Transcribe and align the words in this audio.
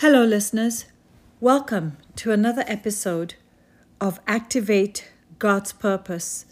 Hello, 0.00 0.26
listeners. 0.26 0.84
Welcome 1.40 1.96
to 2.16 2.30
another 2.30 2.64
episode 2.66 3.36
of 3.98 4.20
Activate 4.26 5.08
God's 5.38 5.72
Purpose, 5.72 6.44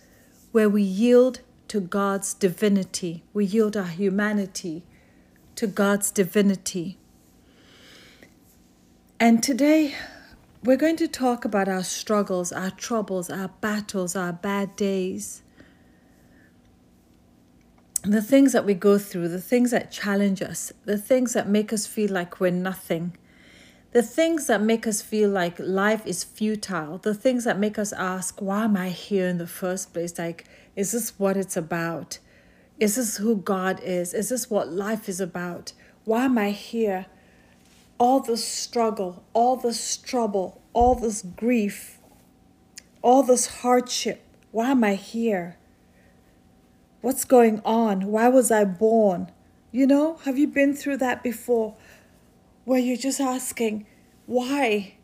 where 0.51 0.71
we 0.71 0.81
yield 0.81 1.41
to 1.69 1.79
God's 1.79 2.33
divinity. 2.33 3.23
We 3.35 3.45
yield 3.45 3.77
our 3.77 3.85
humanity 3.85 4.85
to 5.57 5.67
God's 5.67 6.11
divinity. 6.11 6.97
And 9.21 9.43
today, 9.43 9.95
we're 10.63 10.79
going 10.79 10.97
to 10.97 11.07
talk 11.07 11.45
about 11.45 11.69
our 11.69 11.85
struggles, 11.85 12.51
our 12.51 12.71
troubles, 12.71 13.29
our 13.29 13.49
battles, 13.61 14.17
our 14.17 14.33
bad 14.33 14.75
days. 14.75 15.43
The 18.01 18.23
things 18.23 18.53
that 18.55 18.65
we 18.65 18.73
go 18.73 18.97
through, 18.97 19.29
the 19.29 19.39
things 19.39 19.71
that 19.71 19.93
challenge 19.93 20.41
us, 20.41 20.73
the 20.87 20.97
things 20.97 21.35
that 21.35 21.47
make 21.47 21.75
us 21.75 21.87
feel 21.87 22.11
like 22.11 22.41
we're 22.41 22.51
nothing 22.51 23.19
the 23.95 24.03
things 24.03 24.49
that 24.49 24.61
make 24.61 24.89
us 24.89 25.01
feel 25.01 25.31
like 25.31 25.57
life 25.61 26.05
is 26.05 26.25
futile, 26.25 26.99
the 26.99 27.15
things 27.15 27.45
that 27.45 27.61
make 27.61 27.79
us 27.79 27.93
ask, 27.93 28.43
why 28.43 28.65
am 28.65 28.77
I 28.77 28.89
here 28.89 29.29
in 29.29 29.39
the 29.39 29.47
first 29.47 29.93
place? 29.93 30.19
Like, 30.19 30.47
is 30.75 30.91
this 30.91 31.17
what 31.17 31.37
it's 31.37 31.57
about? 31.57 32.19
Is 32.81 32.97
this 32.97 33.19
who 33.19 33.37
God 33.37 33.81
is? 33.85 34.13
Is 34.13 34.31
this 34.31 34.51
what 34.51 34.69
life 34.69 35.09
is 35.09 35.21
about? 35.21 35.75
Why 36.05 36.25
am 36.25 36.37
I 36.39 36.51
here? 36.51 37.07
All 37.97 38.19
this 38.19 38.45
struggle, 38.45 39.23
all 39.33 39.55
this 39.55 39.97
trouble, 39.97 40.61
all 40.73 40.97
this 40.97 41.23
grief, 41.23 41.99
all 43.01 43.23
this 43.23 43.47
hardship. 43.47 44.25
Why 44.51 44.73
am 44.73 44.83
I 44.83 44.97
here? 44.97 45.57
What's 47.01 47.25
going 47.25 47.63
on? 47.65 48.09
Why 48.09 48.27
was 48.27 48.51
I 48.51 48.65
born? 48.65 49.31
You 49.71 49.87
know, 49.87 50.17
have 50.25 50.37
you 50.37 50.49
been 50.49 50.75
through 50.75 50.97
that 50.97 51.23
before? 51.23 51.77
Where 52.65 52.81
you're 52.81 52.97
just 52.97 53.21
asking, 53.21 53.87
why? 54.27 54.95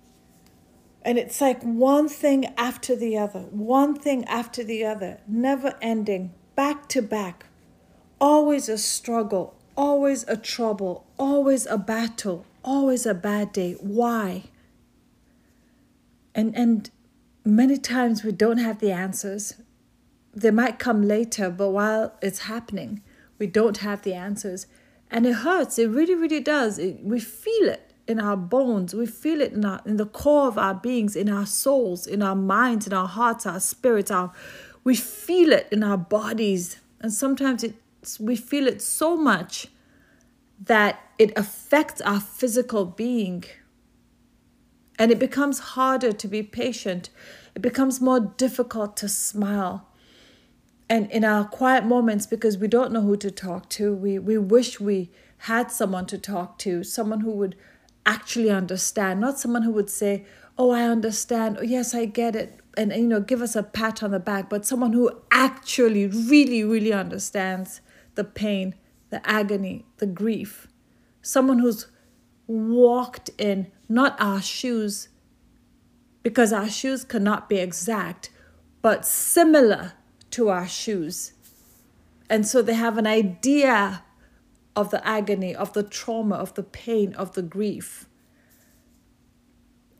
And 1.03 1.19
it's 1.19 1.41
like 1.41 1.63
one 1.63 2.09
thing 2.09 2.47
after 2.57 2.95
the 2.95 3.17
other, 3.17 3.41
one 3.51 3.95
thing 3.95 4.25
after 4.25 4.63
the 4.63 4.85
other, 4.85 5.21
never 5.27 5.75
ending, 5.81 6.33
back 6.55 6.89
to 6.91 7.03
back. 7.03 7.47
Always 8.21 8.69
a 8.69 8.77
struggle, 8.77 9.55
always 9.77 10.25
a 10.29 10.37
trouble, 10.37 11.07
always 11.19 11.67
a 11.67 11.79
battle, 11.79 12.45
always 12.63 13.07
a 13.07 13.15
bad 13.15 13.53
day. 13.53 13.75
Why? 13.81 14.45
And 16.35 16.55
and 16.55 16.91
many 17.45 17.79
times 17.79 18.23
we 18.23 18.33
don't 18.33 18.59
have 18.59 18.81
the 18.81 18.93
answers. 18.93 19.55
They 20.35 20.51
might 20.51 20.79
come 20.79 21.03
later, 21.03 21.51
but 21.51 21.71
while 21.71 22.15
it's 22.21 22.41
happening, 22.41 23.03
we 23.39 23.47
don't 23.47 23.79
have 23.79 24.03
the 24.03 24.15
answers 24.15 24.67
and 25.11 25.27
it 25.27 25.35
hurts. 25.35 25.79
It 25.79 25.89
really 25.89 26.15
really 26.15 26.41
does. 26.41 26.79
It, 26.79 27.03
we 27.03 27.21
feel 27.21 27.69
it 27.69 27.93
in 28.07 28.21
our 28.21 28.37
bones. 28.37 28.95
We 28.95 29.07
feel 29.07 29.41
it 29.41 29.53
in, 29.53 29.65
our, 29.65 29.81
in 29.87 29.97
the 29.97 30.07
core 30.07 30.49
of 30.49 30.59
our 30.59 30.75
beings 30.75 31.17
in 31.17 31.29
our 31.29 31.47
souls 31.47 32.07
in 32.07 32.23
our 32.23 32.35
minds 32.37 32.87
in 32.87 32.93
our 32.93 33.09
hearts 33.09 33.47
our 33.47 33.61
spirits 33.61 34.11
our 34.11 34.33
we 34.85 34.95
feel 34.95 35.53
it 35.53 35.69
in 35.71 35.83
our 35.83 35.99
bodies. 35.99 36.79
And 37.01 37.13
sometimes 37.13 37.63
it 37.65 37.75
we 38.19 38.37
feel 38.37 38.67
it 38.67 38.81
so 38.81 39.17
much 39.17 39.69
that 40.63 41.01
it 41.19 41.37
affects 41.37 42.01
our 42.03 42.21
physical 42.21 42.85
being. 42.85 43.45
And 44.99 45.11
it 45.11 45.19
becomes 45.19 45.59
harder 45.59 46.13
to 46.13 46.29
be 46.29 46.43
patient. 46.43 47.11
It 47.55 47.63
becomes 47.63 48.01
more 48.01 48.21
difficult 48.21 48.97
to 48.99 49.09
smile 49.09 49.87
and 50.91 51.11
in 51.11 51.25
our 51.25 51.45
quiet 51.45 51.85
moments 51.87 52.27
because 52.27 52.59
we 52.59 52.69
don't 52.69 52.93
know 52.93 53.01
who 53.01 53.17
to 53.17 53.31
talk 53.31 53.71
to 53.71 53.95
we 53.95 54.19
we 54.19 54.37
wish 54.37 54.79
we 54.81 55.11
had 55.45 55.71
someone 55.71 56.05
to 56.05 56.19
talk 56.19 56.59
to 56.59 56.85
someone 56.85 57.21
who 57.21 57.31
would 57.31 57.57
actually 58.05 58.51
understand 58.51 59.21
not 59.21 59.39
someone 59.39 59.63
who 59.63 59.71
would 59.71 59.89
say 59.89 60.25
oh 60.59 60.71
i 60.71 60.83
understand. 60.83 61.57
Oh 61.59 61.63
yes 61.63 61.95
i 61.95 62.05
get 62.05 62.37
it 62.37 62.61
and 62.77 62.93
you 62.93 63.07
know 63.07 63.21
give 63.21 63.41
us 63.41 63.57
a 63.57 63.63
pat 63.63 64.03
on 64.03 64.11
the 64.11 64.19
back 64.19 64.51
but 64.51 64.67
someone 64.67 64.93
who 64.93 65.11
actually 65.31 66.07
really 66.07 66.63
really 66.65 66.93
understands 66.93 67.81
the 68.17 68.25
pain 68.25 68.75
the 69.11 69.27
agony 69.29 69.85
the 69.99 70.07
grief. 70.07 70.69
Someone 71.23 71.59
who's 71.59 71.89
walked 72.47 73.31
in 73.39 73.71
not 73.89 74.17
our 74.21 74.41
shoes 74.41 75.09
because 76.23 76.53
our 76.53 76.69
shoes 76.69 77.05
cannot 77.05 77.49
be 77.49 77.59
exact 77.59 78.31
but 78.83 79.05
similar 79.05 79.93
to 80.31 80.49
our 80.49 80.67
shoes. 80.67 81.33
And 82.29 82.47
so 82.47 82.63
they 82.63 82.75
have 82.75 82.99
an 82.99 83.07
idea 83.07 84.05
of 84.77 84.91
the 84.91 85.07
agony, 85.07 85.55
of 85.55 85.73
the 85.73 85.83
trauma, 85.83 86.37
of 86.37 86.55
the 86.55 86.63
pain, 86.63 87.13
of 87.15 87.35
the 87.35 87.43
grief, 87.43 88.09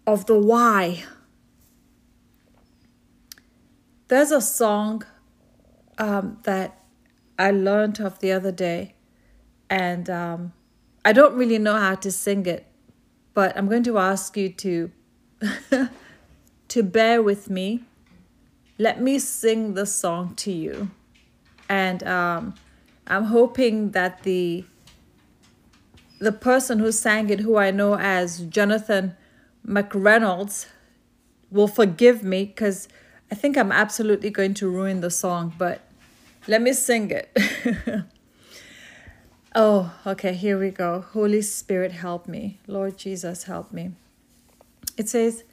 of 0.07 0.27
the 0.27 0.39
why. 0.39 1.05
There's 4.09 4.31
a 4.31 4.41
song 4.41 5.05
um, 5.99 6.39
that 6.45 6.81
I 7.39 7.51
learned 7.51 8.01
of 8.01 8.21
the 8.21 8.33
other 8.33 8.53
day, 8.53 8.95
and 9.69 10.09
um, 10.09 10.53
I 11.05 11.13
don't 11.13 11.35
really 11.35 11.59
know 11.59 11.77
how 11.77 11.95
to 11.97 12.11
sing 12.11 12.47
it, 12.47 12.67
but 13.35 13.57
I'm 13.57 13.69
going 13.69 13.85
to 13.85 13.99
ask 13.99 14.37
you 14.37 14.51
to 14.51 14.91
to 16.69 16.83
bear 16.83 17.23
with 17.23 17.49
me 17.49 17.85
let 18.81 18.99
me 18.99 19.19
sing 19.19 19.75
the 19.75 19.85
song 19.85 20.35
to 20.37 20.51
you. 20.51 20.91
And 21.69 22.03
um, 22.03 22.55
I'm 23.07 23.25
hoping 23.25 23.91
that 23.91 24.23
the 24.23 24.65
the 26.19 26.33
person 26.33 26.79
who 26.79 26.91
sang 26.91 27.29
it, 27.29 27.41
who 27.41 27.57
I 27.57 27.71
know 27.71 27.97
as 27.97 28.41
Jonathan 28.41 29.17
McReynolds, 29.67 30.67
will 31.51 31.69
forgive 31.69 32.23
me 32.23 32.47
because 32.47 32.89
I 33.31 33.35
think 33.35 33.59
I'm 33.59 33.71
absolutely 33.71 34.31
going 34.31 34.55
to 34.55 34.71
ruin 34.71 35.01
the 35.01 35.11
song, 35.11 35.55
but 35.59 35.83
let 36.47 36.63
me 36.63 36.73
sing 36.73 37.11
it. 37.11 37.37
oh, 39.55 39.95
okay, 40.07 40.33
here 40.33 40.59
we 40.59 40.71
go. 40.71 41.05
Holy 41.13 41.43
Spirit, 41.43 41.93
help 41.93 42.27
me. 42.29 42.61
Lord 42.67 42.97
Jesus, 42.97 43.45
help 43.45 43.73
me. 43.73 43.93
It 44.97 45.09
says, 45.09 45.45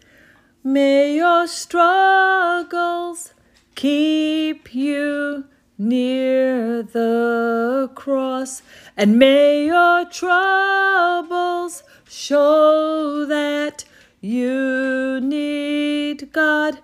May 0.63 1.15
your 1.15 1.47
struggles 1.47 3.33
keep 3.75 4.73
you 4.73 5.45
near 5.77 6.81
the 6.83 7.89
cross, 7.93 8.63
and 8.97 9.19
may 9.19 9.67
your 9.67 10.05
troubles 10.05 11.83
show 12.09 13.25
that 13.25 13.85
you 14.19 15.19
need 15.21 16.31
God. 16.33 16.79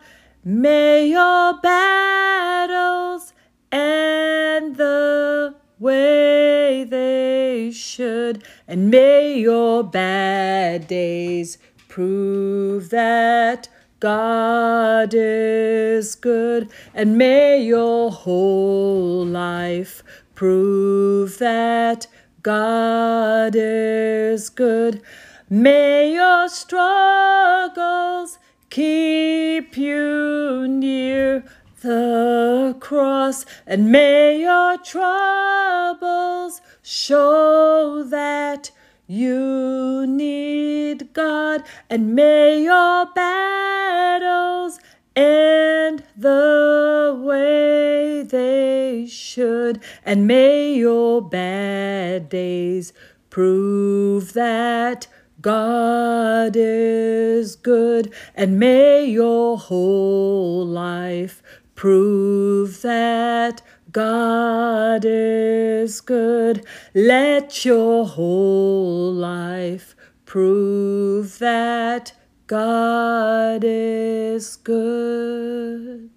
May 0.45 1.07
your 1.07 1.59
battles 1.59 3.33
end 3.71 4.75
the 4.75 5.55
way 5.79 6.83
they 6.83 7.71
should, 7.71 8.43
and 8.67 8.91
may 8.91 9.39
your 9.39 9.83
bad 9.83 10.87
days 10.87 11.57
prove 11.93 12.89
that 12.89 13.69
God 13.99 15.13
is 15.13 16.15
good, 16.15 16.67
and 16.91 17.19
may 17.19 17.61
your 17.61 18.09
whole 18.09 19.23
life 19.23 20.03
prove 20.33 21.37
that 21.37 22.07
God 22.41 23.53
is 23.55 24.49
good. 24.49 25.03
May 25.51 26.15
your 26.15 26.49
struggles 26.49 28.39
keep 28.71 29.77
you 29.77 30.67
near 30.67 31.45
the 31.83 32.75
cross, 32.79 33.45
and 33.67 33.91
may 33.91 34.41
your 34.41 34.79
troubles 34.79 36.59
show 36.81 38.03
that 38.09 38.71
you 39.07 40.05
need 40.07 41.13
God, 41.13 41.63
and 41.89 42.15
may 42.15 42.63
your 42.63 43.05
battles 43.13 44.79
end 45.15 46.03
the 46.17 47.19
way 47.21 48.23
they 48.23 49.05
should, 49.05 49.81
and 50.05 50.25
may 50.25 50.73
your 50.73 51.21
bad 51.21 52.29
days 52.29 52.93
prove 53.29 54.33
that 54.33 55.07
God 55.41 56.55
is 56.55 57.55
good, 57.57 58.13
and 58.33 58.57
may 58.57 59.05
your 59.05 59.57
whole 59.57 60.65
life 60.65 61.43
prove 61.75 62.81
that 62.81 63.61
God 63.93 65.05
is 65.05 66.01
good. 66.01 66.65
Let 66.95 67.63
your 67.63 68.07
whole 68.07 69.13
life 69.13 69.95
prove 70.25 71.37
that 71.37 72.13
God 72.47 73.63
is 73.63 74.55
good. 74.55 76.09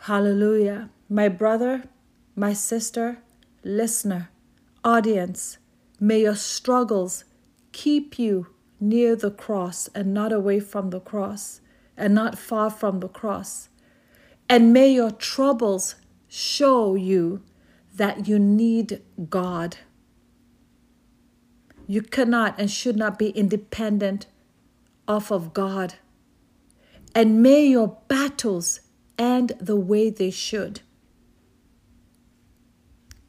Hallelujah. 0.00 0.90
My 1.08 1.30
brother, 1.30 1.84
my 2.34 2.52
sister, 2.52 3.22
listener, 3.64 4.28
audience, 4.84 5.56
may 5.98 6.20
your 6.20 6.36
struggles 6.36 7.24
keep 7.72 8.18
you 8.18 8.48
near 8.78 9.16
the 9.16 9.30
cross 9.30 9.88
and 9.94 10.12
not 10.12 10.30
away 10.30 10.60
from 10.60 10.90
the 10.90 11.00
cross 11.00 11.62
and 11.96 12.14
not 12.14 12.38
far 12.38 12.68
from 12.68 13.00
the 13.00 13.08
cross. 13.08 13.70
And 14.46 14.74
may 14.74 14.92
your 14.92 15.10
troubles 15.10 15.94
show 16.28 16.94
you 16.94 17.42
that 17.94 18.28
you 18.28 18.38
need 18.38 19.02
God. 19.30 19.78
You 21.86 22.02
cannot 22.02 22.58
and 22.58 22.70
should 22.70 22.96
not 22.96 23.18
be 23.18 23.30
independent 23.30 24.26
off 25.06 25.30
of 25.30 25.54
God. 25.54 25.94
And 27.14 27.42
may 27.42 27.66
your 27.66 27.96
battles 28.08 28.80
end 29.18 29.52
the 29.58 29.76
way 29.76 30.10
they 30.10 30.30
should. 30.30 30.80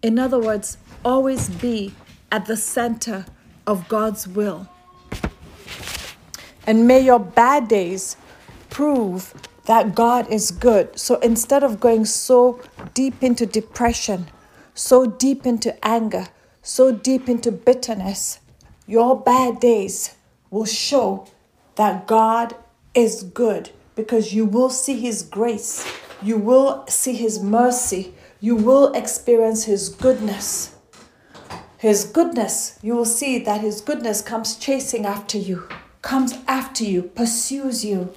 In 0.02 0.20
other 0.20 0.40
words, 0.40 0.78
always 1.06 1.50
be 1.50 1.94
at 2.32 2.46
the 2.46 2.58
center 2.58 3.26
of 3.66 3.88
God's 3.88 4.28
will. 4.28 4.68
And 6.66 6.88
may 6.88 7.00
your 7.00 7.20
bad 7.20 7.68
days 7.68 8.18
prove 8.70 9.34
that 9.68 9.96
God 9.96 10.32
is 10.32 10.50
good. 10.50 10.98
So 10.98 11.20
instead 11.20 11.64
of 11.64 11.80
going 11.80 12.06
so 12.06 12.60
deep 12.94 13.22
into 13.22 13.46
depression, 13.46 14.28
so 14.74 15.06
deep 15.06 15.46
into 15.46 15.74
anger, 15.86 16.28
so 16.62 16.92
deep 16.92 17.30
into 17.30 17.52
bitterness, 17.52 18.40
your 18.88 19.20
bad 19.20 19.60
days 19.60 20.16
will 20.50 20.66
show 20.66 21.28
that 21.76 22.08
God 22.08 22.56
is 22.94 23.24
good 23.24 23.70
because 23.96 24.34
you 24.34 24.46
will 24.46 24.70
see 24.70 25.00
His 25.00 25.22
grace, 25.22 25.86
you 26.22 26.38
will 26.38 26.86
see 26.88 27.14
His 27.14 27.44
mercy, 27.44 28.14
you 28.40 28.56
will 28.56 28.94
experience 28.94 29.66
His 29.66 29.90
goodness. 29.90 30.76
His 31.78 32.06
goodness, 32.06 32.80
you 32.82 32.96
will 32.96 33.06
see 33.06 33.38
that 33.40 33.62
His 33.62 33.82
goodness 33.82 34.22
comes 34.22 34.56
chasing 34.56 35.06
after 35.06 35.38
you, 35.38 35.68
comes 36.02 36.36
after 36.48 36.86
you, 36.86 37.04
pursues 37.04 37.84
you. 37.84 38.14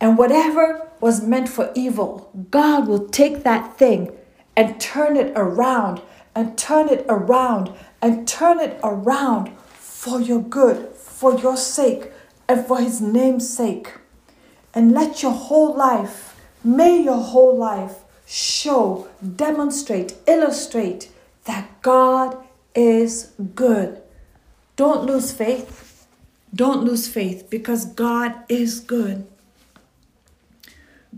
And 0.00 0.16
whatever 0.16 0.88
was 1.00 1.22
meant 1.22 1.48
for 1.48 1.70
evil, 1.74 2.30
God 2.50 2.88
will 2.88 3.08
take 3.08 3.42
that 3.42 3.76
thing 3.76 4.10
and 4.56 4.80
turn 4.80 5.16
it 5.16 5.32
around 5.36 6.00
and 6.34 6.56
turn 6.56 6.88
it 6.88 7.04
around 7.08 7.72
and 8.00 8.26
turn 8.26 8.60
it 8.60 8.80
around 8.82 9.50
for 9.74 10.20
your 10.20 10.40
good, 10.40 10.88
for 10.94 11.38
your 11.38 11.56
sake, 11.56 12.10
and 12.48 12.66
for 12.66 12.80
His 12.80 13.00
name's 13.00 13.48
sake. 13.48 13.92
And 14.74 14.92
let 14.92 15.22
your 15.22 15.32
whole 15.32 15.74
life, 15.74 16.40
may 16.64 17.02
your 17.02 17.20
whole 17.20 17.56
life 17.56 17.96
show, 18.26 19.08
demonstrate, 19.36 20.14
illustrate 20.26 21.10
that 21.44 21.82
God 21.82 22.36
is 22.74 23.32
good. 23.54 24.00
Don't 24.76 25.04
lose 25.04 25.32
faith. 25.32 26.06
Don't 26.54 26.84
lose 26.84 27.08
faith 27.08 27.48
because 27.50 27.84
God 27.84 28.34
is 28.48 28.80
good. 28.80 29.26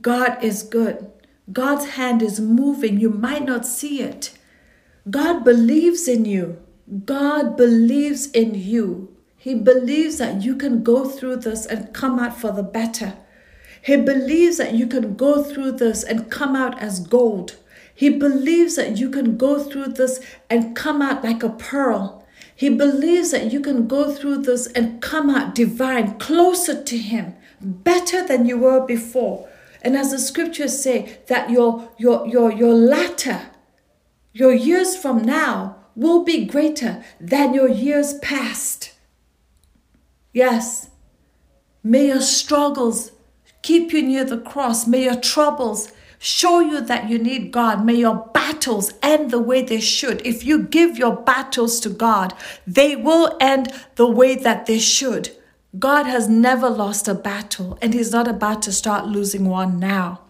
God 0.02 0.43
is 0.43 0.62
good. 0.62 1.10
God's 1.52 1.90
hand 1.90 2.22
is 2.22 2.40
moving. 2.40 2.99
You 2.99 3.10
might 3.10 3.44
not 3.44 3.64
see 3.64 4.02
it. 4.02 4.37
God 5.08 5.44
believes 5.44 6.08
in 6.08 6.25
you. 6.25 6.62
God 7.04 7.56
believes 7.56 8.31
in 8.32 8.54
you. 8.54 9.16
He 9.37 9.54
believes 9.54 10.19
that 10.19 10.43
you 10.43 10.56
can 10.56 10.82
go 10.82 11.08
through 11.08 11.37
this 11.37 11.66
and 11.66 11.94
come 11.94 12.19
out 12.19 12.38
for 12.38 12.52
the 12.52 12.62
better. 12.62 13.14
He 13.81 13.96
believes 13.96 14.58
that 14.58 14.75
you 14.75 14.87
can 14.87 15.16
go 15.16 15.43
through 15.43 15.72
this 15.72 16.05
and 16.05 16.31
come 16.31 16.55
out 16.55 16.81
as 16.81 17.00
gold. 17.00 17.56
He 17.94 18.08
believes 18.08 18.76
that 18.76 18.98
you 18.98 19.10
can 19.10 19.37
go 19.37 19.62
through 19.62 19.88
this 19.88 20.20
and 20.48 20.76
come 20.76 21.02
out 21.02 21.25
like 21.25 21.43
a 21.43 21.50
pearl. 21.50 22.25
He 22.55 22.69
believes 22.69 23.32
that 23.32 23.52
you 23.52 23.60
can 23.60 23.88
go 23.88 24.12
through 24.12 24.38
this 24.43 24.66
and 24.69 25.02
come 25.02 25.31
out 25.31 25.55
divine, 25.55 26.19
closer 26.19 26.82
to 26.82 26.98
Him, 26.98 27.34
better 27.60 28.26
than 28.26 28.46
you 28.46 28.58
were 28.58 28.84
before. 28.87 29.48
And 29.82 29.96
as 29.96 30.12
the 30.12 30.19
scriptures 30.19 30.82
say, 30.82 31.19
that 31.26 31.50
your 31.50 31.90
your 31.99 32.26
your 32.26 32.50
your 32.50 32.73
latter, 32.73 33.50
your 34.32 34.55
years 34.55 34.96
from 34.96 35.23
now 35.23 35.76
will 35.94 36.25
be 36.25 36.46
greater 36.46 37.05
than 37.20 37.52
your 37.52 37.69
years 37.69 38.14
past. 38.19 38.93
Yes. 40.32 40.88
May 41.82 42.06
your 42.06 42.20
struggles 42.20 43.11
keep 43.62 43.93
you 43.93 44.02
near 44.02 44.25
the 44.25 44.38
cross. 44.38 44.87
May 44.87 45.05
your 45.05 45.20
troubles 45.20 45.93
show 46.19 46.61
you 46.61 46.81
that 46.81 47.11
you 47.11 47.19
need 47.19 47.50
God. 47.50 47.84
May 47.84 47.96
your 47.96 48.31
battles 48.32 48.94
end 49.02 49.32
the 49.32 49.40
way 49.40 49.62
they 49.62 49.81
should. 49.81 50.25
If 50.25 50.44
you 50.44 50.62
give 50.62 50.96
your 50.96 51.17
battles 51.17 51.81
to 51.81 51.88
God, 51.88 52.34
they 52.64 52.94
will 52.94 53.37
end 53.40 53.73
the 53.96 54.06
way 54.06 54.37
that 54.37 54.67
they 54.67 54.79
should. 54.79 55.31
God 55.78 56.06
has 56.06 56.28
never 56.28 56.69
lost 56.69 57.08
a 57.08 57.14
battle, 57.14 57.78
and 57.80 57.94
He's 57.94 58.12
not 58.12 58.28
about 58.28 58.62
to 58.62 58.72
start 58.72 59.06
losing 59.06 59.46
one 59.46 59.78
now. 59.78 60.20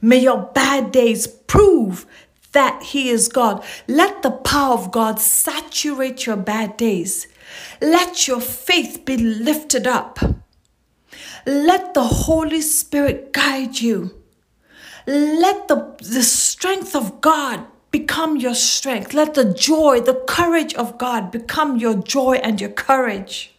May 0.00 0.18
your 0.18 0.50
bad 0.54 0.90
days 0.90 1.26
prove 1.26 2.06
that 2.52 2.82
He 2.82 3.10
is 3.10 3.28
God. 3.28 3.62
Let 3.86 4.22
the 4.22 4.30
power 4.30 4.74
of 4.74 4.90
God 4.90 5.20
saturate 5.20 6.24
your 6.24 6.36
bad 6.36 6.76
days. 6.76 7.26
Let 7.80 8.26
your 8.26 8.40
faith 8.40 9.04
be 9.04 9.16
lifted 9.16 9.86
up. 9.86 10.18
Let 11.46 11.92
the 11.92 12.04
Holy 12.04 12.62
Spirit 12.62 13.32
guide 13.32 13.80
you. 13.80 14.14
Let 15.06 15.68
the, 15.68 15.94
the 15.98 16.22
strength 16.22 16.96
of 16.96 17.20
God 17.20 17.66
become 17.90 18.36
your 18.36 18.54
strength. 18.54 19.12
Let 19.12 19.34
the 19.34 19.52
joy, 19.52 20.00
the 20.00 20.24
courage 20.26 20.74
of 20.74 20.96
God 20.96 21.30
become 21.30 21.76
your 21.76 21.94
joy 21.94 22.36
and 22.42 22.60
your 22.60 22.70
courage. 22.70 23.53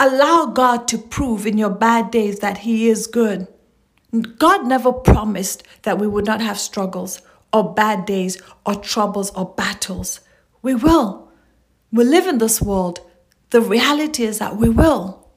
Allow 0.00 0.46
God 0.46 0.86
to 0.88 0.98
prove 0.98 1.46
in 1.46 1.58
your 1.58 1.70
bad 1.70 2.10
days 2.10 2.38
that 2.38 2.58
He 2.58 2.88
is 2.88 3.06
good. 3.06 3.48
God 4.38 4.66
never 4.66 4.92
promised 4.92 5.64
that 5.82 5.98
we 5.98 6.06
would 6.06 6.24
not 6.24 6.40
have 6.40 6.58
struggles 6.58 7.20
or 7.52 7.74
bad 7.74 8.06
days 8.06 8.40
or 8.64 8.74
troubles 8.76 9.30
or 9.30 9.54
battles. 9.56 10.20
We 10.62 10.74
will. 10.74 11.30
We 11.92 12.04
live 12.04 12.26
in 12.26 12.38
this 12.38 12.62
world. 12.62 13.00
The 13.50 13.60
reality 13.60 14.24
is 14.24 14.38
that 14.38 14.56
we 14.56 14.68
will. 14.68 15.28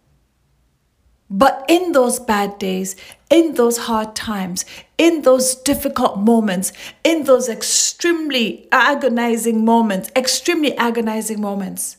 But 1.30 1.66
in 1.70 1.94
those 1.94 2.20
bad 2.20 2.60
days, 2.60 2.98
in 3.30 3.54
those 3.54 3.78
hard 3.78 4.16
times, 4.16 4.66
in 4.98 5.22
those 5.22 5.56
difficult 5.56 6.20
moments, 6.20 6.74
in 7.06 7.24
those 7.24 7.48
extremely 7.48 8.68
agonizing 8.72 9.64
moments, 9.64 10.12
extremely 10.14 10.78
agonizing 10.78 11.40
moments, 11.40 11.96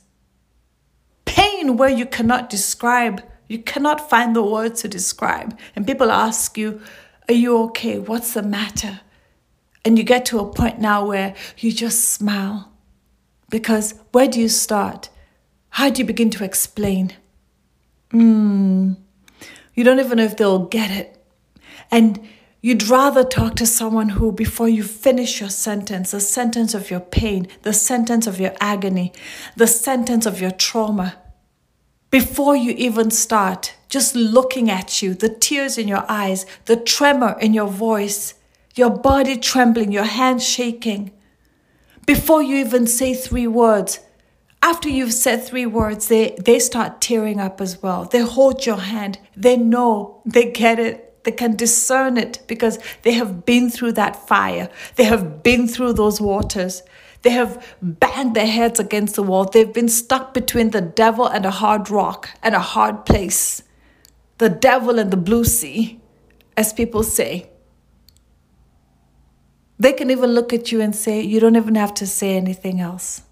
pain 1.32 1.76
where 1.78 1.88
you 1.88 2.04
cannot 2.04 2.50
describe, 2.50 3.22
you 3.48 3.58
cannot 3.58 4.10
find 4.10 4.36
the 4.36 4.42
words 4.42 4.82
to 4.82 4.88
describe, 4.88 5.58
and 5.74 5.86
people 5.86 6.10
ask 6.10 6.58
you, 6.58 6.80
Are 7.28 7.34
you 7.34 7.56
okay? 7.64 7.98
What's 7.98 8.34
the 8.34 8.42
matter? 8.42 9.00
And 9.84 9.98
you 9.98 10.04
get 10.04 10.26
to 10.26 10.38
a 10.38 10.52
point 10.52 10.78
now 10.78 11.06
where 11.06 11.34
you 11.58 11.72
just 11.72 12.10
smile. 12.10 12.70
Because 13.50 13.94
where 14.12 14.28
do 14.28 14.40
you 14.40 14.48
start? 14.48 15.08
How 15.70 15.90
do 15.90 16.00
you 16.00 16.04
begin 16.04 16.30
to 16.30 16.44
explain? 16.44 17.14
Hmm. 18.10 18.92
You 19.74 19.84
don't 19.84 19.98
even 19.98 20.18
know 20.18 20.24
if 20.24 20.36
they'll 20.36 20.66
get 20.66 20.90
it. 20.90 21.18
And 21.90 22.20
you'd 22.60 22.88
rather 22.88 23.24
talk 23.24 23.56
to 23.56 23.66
someone 23.66 24.10
who, 24.10 24.32
before 24.32 24.68
you 24.68 24.82
finish 24.82 25.40
your 25.40 25.50
sentence, 25.50 26.10
the 26.10 26.20
sentence 26.20 26.74
of 26.74 26.90
your 26.90 27.00
pain, 27.00 27.48
the 27.62 27.72
sentence 27.72 28.26
of 28.26 28.38
your 28.38 28.52
agony, 28.60 29.12
the 29.56 29.66
sentence 29.66 30.26
of 30.26 30.40
your 30.40 30.50
trauma, 30.52 31.21
before 32.12 32.54
you 32.54 32.72
even 32.72 33.10
start, 33.10 33.74
just 33.88 34.14
looking 34.14 34.70
at 34.70 35.00
you, 35.00 35.14
the 35.14 35.30
tears 35.30 35.78
in 35.78 35.88
your 35.88 36.04
eyes, 36.08 36.44
the 36.66 36.76
tremor 36.76 37.36
in 37.40 37.54
your 37.54 37.66
voice, 37.66 38.34
your 38.74 38.90
body 38.90 39.36
trembling, 39.36 39.90
your 39.90 40.04
hands 40.04 40.46
shaking, 40.46 41.10
before 42.06 42.42
you 42.42 42.56
even 42.56 42.86
say 42.86 43.14
three 43.14 43.46
words, 43.46 44.00
after 44.62 44.90
you've 44.90 45.14
said 45.14 45.42
three 45.42 45.64
words, 45.64 46.08
they, 46.08 46.36
they 46.38 46.58
start 46.58 47.00
tearing 47.00 47.40
up 47.40 47.60
as 47.62 47.82
well. 47.82 48.04
They 48.04 48.20
hold 48.20 48.66
your 48.66 48.76
hand. 48.76 49.18
They 49.34 49.56
know, 49.56 50.20
they 50.26 50.52
get 50.52 50.78
it, 50.78 51.24
they 51.24 51.32
can 51.32 51.56
discern 51.56 52.18
it 52.18 52.42
because 52.46 52.78
they 53.02 53.12
have 53.12 53.46
been 53.46 53.70
through 53.70 53.92
that 53.92 54.28
fire. 54.28 54.68
They 54.96 55.04
have 55.04 55.42
been 55.42 55.66
through 55.66 55.94
those 55.94 56.20
waters. 56.20 56.82
They 57.22 57.30
have 57.30 57.76
banged 57.80 58.34
their 58.34 58.46
heads 58.46 58.80
against 58.80 59.14
the 59.14 59.22
wall. 59.22 59.44
They've 59.44 59.72
been 59.72 59.88
stuck 59.88 60.34
between 60.34 60.70
the 60.70 60.80
devil 60.80 61.26
and 61.26 61.46
a 61.46 61.50
hard 61.50 61.90
rock 61.90 62.30
and 62.42 62.54
a 62.54 62.60
hard 62.60 63.06
place. 63.06 63.62
The 64.38 64.48
devil 64.48 64.98
and 64.98 65.10
the 65.10 65.16
blue 65.16 65.44
sea, 65.44 66.00
as 66.56 66.72
people 66.72 67.02
say. 67.04 67.48
They 69.78 69.92
can 69.92 70.10
even 70.10 70.30
look 70.30 70.52
at 70.52 70.72
you 70.72 70.80
and 70.80 70.94
say, 70.94 71.20
You 71.20 71.40
don't 71.40 71.56
even 71.56 71.76
have 71.76 71.94
to 71.94 72.06
say 72.06 72.36
anything 72.36 72.80
else 72.80 73.22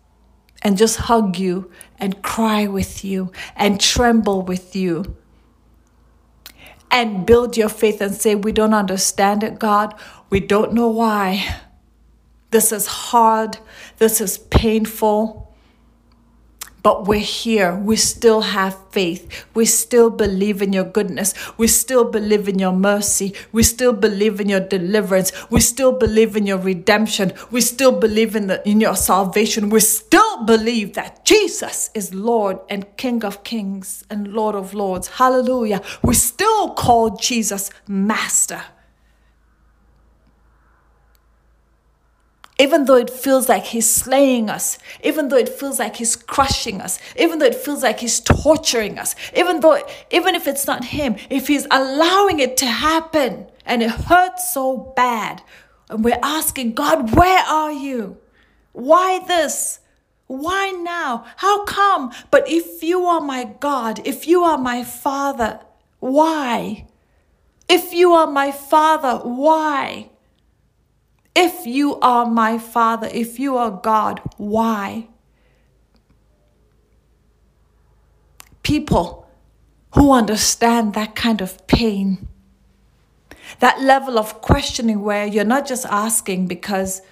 and 0.63 0.77
just 0.77 0.97
hug 0.97 1.37
you 1.39 1.71
and 1.99 2.23
cry 2.23 2.67
with 2.67 3.05
you 3.05 3.33
and 3.57 3.81
tremble 3.81 4.43
with 4.43 4.77
you 4.77 5.17
and 6.91 7.25
build 7.25 7.57
your 7.57 7.69
faith 7.69 8.01
and 8.01 8.15
say, 8.15 8.35
We 8.35 8.53
don't 8.53 8.75
understand 8.75 9.43
it, 9.43 9.59
God. 9.59 9.95
We 10.29 10.41
don't 10.41 10.73
know 10.73 10.89
why. 10.89 11.61
This 12.51 12.73
is 12.73 12.87
hard. 12.87 13.59
This 13.99 14.21
is 14.21 14.39
painful. 14.39 15.47
but 16.83 17.07
we're 17.07 17.19
here. 17.21 17.77
We 17.77 17.97
still 17.97 18.41
have 18.41 18.77
faith. 18.91 19.47
We 19.55 19.67
still 19.67 20.11
believe 20.11 20.63
in 20.63 20.73
your 20.73 20.85
goodness. 20.85 21.35
We 21.59 21.67
still 21.67 22.05
believe 22.11 22.49
in 22.49 22.59
your 22.59 22.73
mercy. 22.73 23.35
We 23.53 23.63
still 23.63 23.93
believe 23.93 24.41
in 24.41 24.49
your 24.49 24.61
deliverance. 24.61 25.33
We 25.51 25.61
still 25.61 25.93
believe 25.93 26.37
in 26.37 26.47
your 26.47 26.59
redemption. 26.59 27.33
We 27.51 27.61
still 27.61 27.93
believe 27.93 28.35
in, 28.35 28.47
the, 28.47 28.67
in 28.69 28.81
your 28.81 28.97
salvation. 28.97 29.69
We 29.71 29.81
still 29.81 30.45
believe 30.45 30.95
that 30.95 31.25
Jesus 31.25 31.91
is 31.95 32.15
Lord 32.15 32.59
and 32.69 32.87
King 32.97 33.25
of 33.25 33.45
kings 33.45 34.05
and 34.11 34.29
Lord 34.29 34.55
of 34.55 34.73
lords. 34.75 35.09
Hallelujah. 35.09 35.83
We 36.03 36.15
still 36.15 36.71
call 36.75 37.17
Jesus 37.17 37.71
Master. 37.87 38.63
Even 42.61 42.85
though 42.85 42.97
it 42.97 43.09
feels 43.09 43.49
like 43.49 43.65
he's 43.65 43.91
slaying 43.91 44.51
us, 44.51 44.79
even 45.03 45.29
though 45.29 45.39
it 45.39 45.49
feels 45.49 45.79
like 45.79 45.97
he's 45.97 46.15
crushing 46.15 46.83
us, 46.83 46.99
even 47.17 47.39
though 47.39 47.47
it 47.47 47.55
feels 47.55 47.83
like 47.83 48.01
he's 48.01 48.21
torturing 48.21 48.99
us, 48.99 49.15
even 49.35 49.61
though, 49.61 49.83
even 50.11 50.35
if 50.35 50.47
it's 50.47 50.67
not 50.67 50.85
him, 50.85 51.17
if 51.31 51.49
he's 51.49 51.67
allowing 51.71 52.39
it 52.39 52.59
to 52.59 52.67
happen 52.67 53.47
and 53.65 53.83
it 53.83 53.91
hurts 53.91 54.53
so 54.53 54.93
bad, 54.95 55.43
and 55.89 56.05
we're 56.05 56.19
asking, 56.23 56.75
God, 56.75 57.17
where 57.17 57.43
are 57.45 57.73
you? 57.73 58.19
Why 58.73 59.21
this? 59.27 59.81
Why 60.27 60.71
now? 60.71 61.25
How 61.37 61.65
come? 61.65 62.13
But 62.31 62.47
if 62.47 62.83
you 62.83 63.07
are 63.07 63.23
my 63.23 63.45
God, 63.59 64.03
if 64.07 64.29
you 64.29 64.45
are 64.45 64.59
my 64.59 64.85
Father, 64.85 65.61
why? 65.99 66.87
If 67.71 67.95
you 67.95 68.13
are 68.13 68.31
my 68.31 68.53
Father, 68.53 69.27
why? 69.27 70.11
If 71.35 71.67
you 71.67 71.99
are 72.01 72.27
my 72.27 72.59
Father, 72.59 73.09
if 73.13 73.39
you 73.39 73.57
are 73.57 73.71
God, 73.71 74.21
why? 74.37 75.09
People 78.63 79.29
who 79.95 80.13
understand 80.13 80.95
that 80.95 81.15
kind 81.15 81.41
of 81.41 81.67
pain, 81.67 82.29
that 83.59 83.81
level 83.81 84.19
of 84.19 84.41
questioning 84.41 85.03
where 85.03 85.27
you're 85.27 85.45
not 85.45 85.67
just 85.67 85.85
asking 85.87 86.47
because 86.47 87.03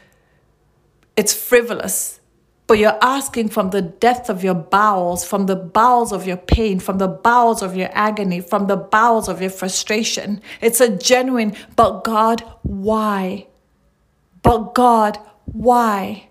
it's 1.17 1.35
frivolous, 1.35 2.21
but 2.69 2.79
you're 2.79 2.99
asking 3.03 3.49
from 3.49 3.71
the 3.71 3.83
depth 3.83 4.31
of 4.31 4.45
your 4.45 4.55
bowels, 4.55 5.25
from 5.25 5.47
the 5.47 5.57
bowels 5.57 6.13
of 6.13 6.27
your 6.27 6.37
pain, 6.37 6.79
from 6.79 6.99
the 6.99 7.09
bowels 7.09 7.63
of 7.63 7.75
your 7.75 7.89
agony, 7.93 8.41
from 8.41 8.69
the 8.69 8.77
bowels 8.77 9.29
of 9.29 9.41
your 9.41 9.51
frustration. 9.51 10.41
It's 10.61 10.81
a 10.81 10.97
genuine, 10.97 11.57
but 11.75 12.05
God, 12.05 12.45
why? 12.63 13.48
But 14.43 14.75
God, 14.75 15.19
why? 15.47 16.29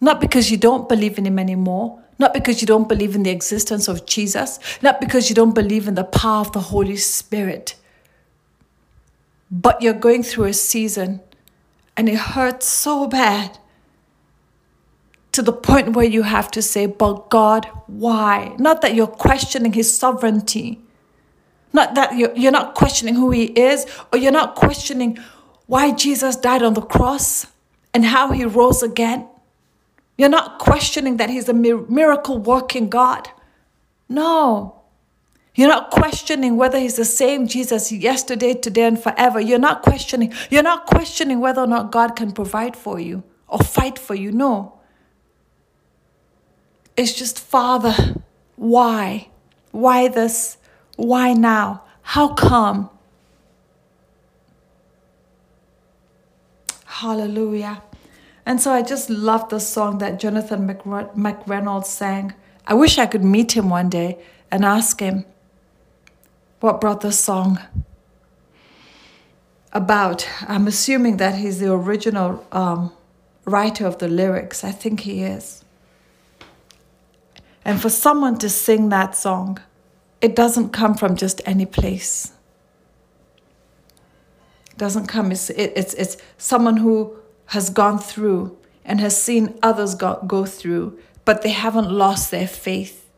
Not 0.00 0.20
because 0.20 0.50
you 0.50 0.56
don't 0.56 0.88
believe 0.88 1.18
in 1.18 1.26
Him 1.26 1.38
anymore, 1.38 2.02
not 2.18 2.34
because 2.34 2.60
you 2.60 2.66
don't 2.66 2.88
believe 2.88 3.14
in 3.14 3.22
the 3.22 3.30
existence 3.30 3.88
of 3.88 4.06
Jesus, 4.06 4.58
not 4.82 5.00
because 5.00 5.28
you 5.28 5.34
don't 5.34 5.54
believe 5.54 5.88
in 5.88 5.94
the 5.94 6.04
power 6.04 6.40
of 6.40 6.52
the 6.52 6.60
Holy 6.60 6.96
Spirit, 6.96 7.76
but 9.50 9.80
you're 9.80 9.94
going 9.94 10.22
through 10.22 10.44
a 10.44 10.52
season 10.52 11.20
and 11.96 12.08
it 12.08 12.18
hurts 12.18 12.66
so 12.66 13.06
bad 13.06 13.58
to 15.32 15.42
the 15.42 15.52
point 15.52 15.94
where 15.94 16.06
you 16.06 16.22
have 16.22 16.50
to 16.50 16.62
say, 16.62 16.86
But 16.86 17.28
God, 17.30 17.66
why? 17.86 18.54
Not 18.58 18.80
that 18.82 18.94
you're 18.94 19.06
questioning 19.06 19.72
His 19.72 19.96
sovereignty, 19.96 20.80
not 21.72 21.94
that 21.94 22.16
you're, 22.16 22.52
not 22.52 22.74
questioning 22.74 23.14
who 23.14 23.30
He 23.30 23.44
is, 23.44 23.86
or 24.12 24.18
you're 24.18 24.32
not 24.32 24.54
questioning 24.54 25.18
why 25.66 25.92
Jesus 25.92 26.36
died 26.36 26.62
on 26.62 26.74
the 26.74 26.82
cross 26.82 27.46
and 27.92 28.04
how 28.04 28.30
he 28.32 28.44
rose 28.44 28.82
again. 28.82 29.28
You're 30.16 30.28
not 30.28 30.58
questioning 30.58 31.18
that 31.18 31.30
he's 31.30 31.48
a 31.48 31.52
miracle 31.52 32.38
working 32.38 32.88
God. 32.88 33.28
No. 34.08 34.82
You're 35.54 35.68
not 35.68 35.90
questioning 35.90 36.56
whether 36.56 36.78
he's 36.78 36.96
the 36.96 37.04
same 37.04 37.46
Jesus 37.46 37.90
yesterday, 37.90 38.54
today, 38.54 38.84
and 38.84 39.02
forever. 39.02 39.40
You're 39.40 39.58
not 39.58 39.82
questioning. 39.82 40.32
You're 40.50 40.62
not 40.62 40.86
questioning 40.86 41.40
whether 41.40 41.62
or 41.62 41.66
not 41.66 41.90
God 41.90 42.14
can 42.14 42.32
provide 42.32 42.76
for 42.76 43.00
you 43.00 43.24
or 43.48 43.58
fight 43.58 43.98
for 43.98 44.14
you. 44.14 44.32
No. 44.32 44.78
It's 46.96 47.12
just, 47.12 47.40
Father, 47.40 47.94
why? 48.56 49.28
Why 49.70 50.08
this? 50.08 50.58
Why 50.96 51.32
now? 51.32 51.84
How 52.02 52.34
come? 52.34 52.90
Hallelujah. 57.00 57.82
And 58.46 58.58
so 58.58 58.72
I 58.72 58.80
just 58.80 59.10
love 59.10 59.50
the 59.50 59.60
song 59.60 59.98
that 59.98 60.18
Jonathan 60.18 60.66
McReynolds 60.66 61.84
sang. 61.84 62.32
I 62.66 62.72
wish 62.72 62.96
I 62.96 63.04
could 63.04 63.22
meet 63.22 63.52
him 63.52 63.68
one 63.68 63.90
day 63.90 64.18
and 64.50 64.64
ask 64.64 64.98
him 64.98 65.26
what 66.60 66.80
brought 66.80 67.02
the 67.02 67.12
song 67.12 67.58
about. 69.74 70.26
I'm 70.48 70.66
assuming 70.66 71.18
that 71.18 71.34
he's 71.34 71.60
the 71.60 71.70
original 71.70 72.46
um, 72.50 72.94
writer 73.44 73.86
of 73.86 73.98
the 73.98 74.08
lyrics. 74.08 74.64
I 74.64 74.72
think 74.72 75.00
he 75.00 75.22
is. 75.22 75.66
And 77.62 77.78
for 77.78 77.90
someone 77.90 78.38
to 78.38 78.48
sing 78.48 78.88
that 78.88 79.14
song, 79.14 79.58
it 80.22 80.34
doesn't 80.34 80.70
come 80.70 80.94
from 80.94 81.14
just 81.16 81.42
any 81.44 81.66
place 81.66 82.32
doesn't 84.76 85.06
come. 85.06 85.32
It's, 85.32 85.50
it, 85.50 85.72
it's, 85.76 85.94
it's 85.94 86.16
someone 86.38 86.78
who 86.78 87.16
has 87.46 87.70
gone 87.70 87.98
through 87.98 88.56
and 88.84 89.00
has 89.00 89.20
seen 89.20 89.58
others 89.62 89.94
go, 89.94 90.22
go 90.26 90.44
through, 90.44 90.98
but 91.24 91.42
they 91.42 91.50
haven't 91.50 91.90
lost 91.90 92.30
their 92.30 92.46
faith. 92.46 93.08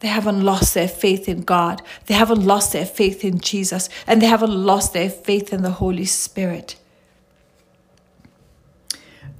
They 0.00 0.08
haven't 0.08 0.42
lost 0.42 0.74
their 0.74 0.88
faith 0.88 1.28
in 1.28 1.42
God. 1.42 1.82
They 2.06 2.14
haven't 2.14 2.44
lost 2.44 2.72
their 2.72 2.84
faith 2.84 3.24
in 3.24 3.40
Jesus. 3.40 3.88
And 4.06 4.20
they 4.20 4.26
haven't 4.26 4.52
lost 4.52 4.92
their 4.92 5.08
faith 5.08 5.52
in 5.52 5.62
the 5.62 5.70
Holy 5.70 6.04
Spirit. 6.04 6.76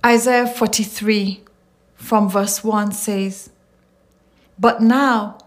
Isaiah 0.04 0.46
43 0.46 1.42
from 1.96 2.28
verse 2.30 2.62
1 2.62 2.92
says, 2.92 3.50
But 4.58 4.80
now, 4.80 5.38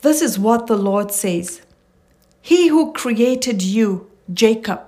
this 0.00 0.22
is 0.22 0.38
what 0.38 0.66
the 0.66 0.76
Lord 0.76 1.12
says 1.12 1.62
He 2.40 2.68
who 2.68 2.92
created 2.92 3.62
you, 3.62 4.10
Jacob, 4.32 4.87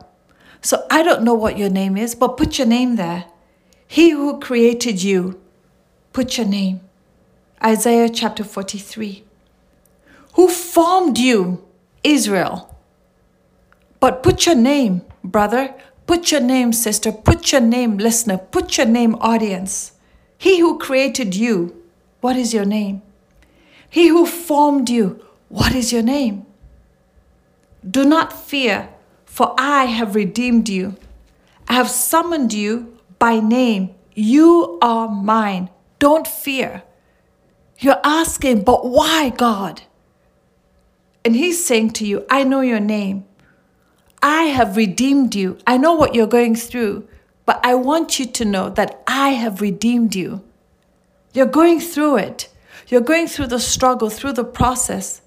so 0.63 0.87
I 0.91 1.03
don't 1.03 1.23
know 1.23 1.35
what 1.35 1.59
your 1.59 1.71
name 1.71 1.97
is, 1.97 2.15
but 2.15 2.37
put 2.37 2.59
your 2.59 2.67
name 2.67 2.97
there. 2.97 3.25
He 3.87 4.11
who 4.11 4.39
created 4.41 5.03
you, 5.03 5.41
put 6.13 6.37
your 6.37 6.47
name. 6.47 6.81
Isaiah 7.63 8.09
chapter 8.09 8.45
43. 8.45 9.25
Who 10.35 10.49
formed 10.49 11.19
you, 11.19 11.65
Israel? 12.05 12.75
But 13.99 14.23
put 14.23 14.47
your 14.47 14.55
name, 14.55 15.03
brother. 15.23 15.75
Put 16.07 16.33
your 16.33 16.41
name, 16.41 16.73
sister. 16.73 17.13
Put 17.13 17.53
your 17.53 17.61
name, 17.61 17.99
listener. 17.99 18.39
Put 18.39 18.79
your 18.79 18.87
name, 18.87 19.15
audience. 19.17 19.93
He 20.39 20.61
who 20.61 20.79
created 20.79 21.37
you, 21.37 21.83
what 22.21 22.37
is 22.37 22.55
your 22.55 22.65
name? 22.65 23.03
He 23.89 24.09
who 24.09 24.25
formed 24.25 24.89
you, 24.89 25.25
what 25.49 25.75
is 25.75 25.93
your 25.93 26.03
name? 26.03 26.47
Do 27.89 28.05
not 28.05 28.33
fear 28.33 28.89
for 29.41 29.55
I 29.57 29.87
have 29.87 30.15
redeemed 30.15 30.69
you. 30.69 30.97
I 31.67 31.73
have 31.73 31.89
summoned 31.89 32.53
you 32.53 32.99
by 33.19 33.41
name. 33.41 33.95
You 34.13 34.79
are 34.83 35.09
mine. 35.09 35.71
Don't 35.99 36.29
fear. 36.29 36.83
You're 37.79 38.03
asking, 38.05 38.65
but 38.65 38.85
why, 38.85 39.31
God? 39.31 39.81
And 41.25 41.35
He's 41.35 41.65
saying 41.65 41.93
to 41.93 42.07
you, 42.07 42.27
I 42.29 42.45
know 42.45 42.61
your 42.61 42.81
name. 42.81 43.25
I 44.21 44.43
have 44.43 44.77
redeemed 44.77 45.35
you. 45.35 45.57
I 45.67 45.79
know 45.79 45.95
what 45.95 46.15
you're 46.15 46.27
going 46.27 46.55
through, 46.55 47.09
but 47.47 47.61
I 47.65 47.77
want 47.77 48.19
you 48.19 48.27
to 48.27 48.45
know 48.45 48.69
that 48.69 49.03
I 49.07 49.31
have 49.31 49.63
redeemed 49.63 50.15
you. 50.15 50.45
You're 51.33 51.47
going 51.47 51.81
through 51.81 52.19
it. 52.19 52.51
You're 52.89 53.01
going 53.01 53.27
through 53.27 53.47
the 53.47 53.59
struggle, 53.59 54.11
through 54.11 54.35
the 54.35 54.45
process. 54.45 55.20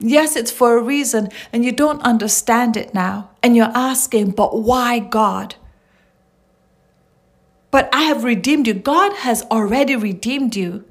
Yes, 0.00 0.34
it's 0.34 0.50
for 0.50 0.78
a 0.78 0.82
reason, 0.82 1.28
and 1.52 1.62
you 1.62 1.72
don't 1.72 2.00
understand 2.02 2.76
it 2.76 2.94
now. 2.94 3.30
And 3.42 3.54
you're 3.54 3.72
asking, 3.74 4.30
but 4.30 4.62
why 4.62 4.98
God? 4.98 5.56
But 7.70 7.90
I 7.92 8.02
have 8.02 8.24
redeemed 8.24 8.66
you. 8.66 8.74
God 8.74 9.12
has 9.18 9.42
already 9.50 9.94
redeemed 9.94 10.56
you. 10.56 10.84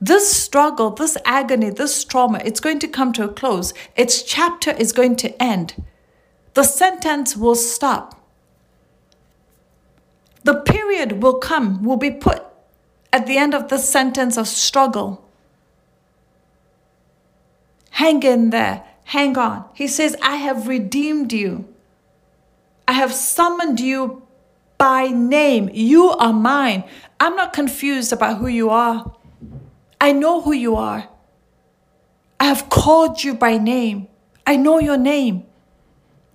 This 0.00 0.30
struggle, 0.30 0.90
this 0.90 1.16
agony, 1.24 1.70
this 1.70 2.04
trauma, 2.04 2.40
it's 2.44 2.60
going 2.60 2.80
to 2.80 2.88
come 2.88 3.12
to 3.14 3.24
a 3.24 3.28
close. 3.28 3.72
Its 3.96 4.22
chapter 4.22 4.72
is 4.72 4.92
going 4.92 5.16
to 5.16 5.42
end. 5.42 5.82
The 6.54 6.64
sentence 6.64 7.36
will 7.36 7.54
stop. 7.54 8.20
The 10.42 10.54
period 10.54 11.22
will 11.22 11.38
come, 11.38 11.84
will 11.84 11.96
be 11.96 12.10
put 12.10 12.42
at 13.12 13.26
the 13.26 13.38
end 13.38 13.54
of 13.54 13.68
the 13.68 13.78
sentence 13.78 14.36
of 14.36 14.48
struggle. 14.48 15.27
Hang 17.98 18.22
in 18.22 18.50
there. 18.50 18.84
Hang 19.02 19.36
on. 19.36 19.64
He 19.74 19.88
says, 19.88 20.16
I 20.22 20.36
have 20.36 20.68
redeemed 20.68 21.32
you. 21.32 21.66
I 22.86 22.92
have 22.92 23.12
summoned 23.12 23.80
you 23.80 24.22
by 24.78 25.08
name. 25.08 25.68
You 25.72 26.10
are 26.10 26.32
mine. 26.32 26.84
I'm 27.18 27.34
not 27.34 27.52
confused 27.52 28.12
about 28.12 28.38
who 28.38 28.46
you 28.46 28.70
are. 28.70 29.12
I 30.00 30.12
know 30.12 30.40
who 30.40 30.52
you 30.52 30.76
are. 30.76 31.08
I 32.38 32.44
have 32.44 32.70
called 32.70 33.24
you 33.24 33.34
by 33.34 33.58
name. 33.58 34.06
I 34.46 34.54
know 34.54 34.78
your 34.78 34.96
name. 34.96 35.42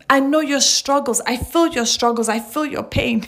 I 0.09 0.19
know 0.19 0.41
your 0.41 0.59
struggles. 0.59 1.21
I 1.25 1.37
feel 1.37 1.67
your 1.67 1.85
struggles. 1.85 2.27
I 2.27 2.39
feel 2.39 2.65
your 2.65 2.83
pain. 2.83 3.25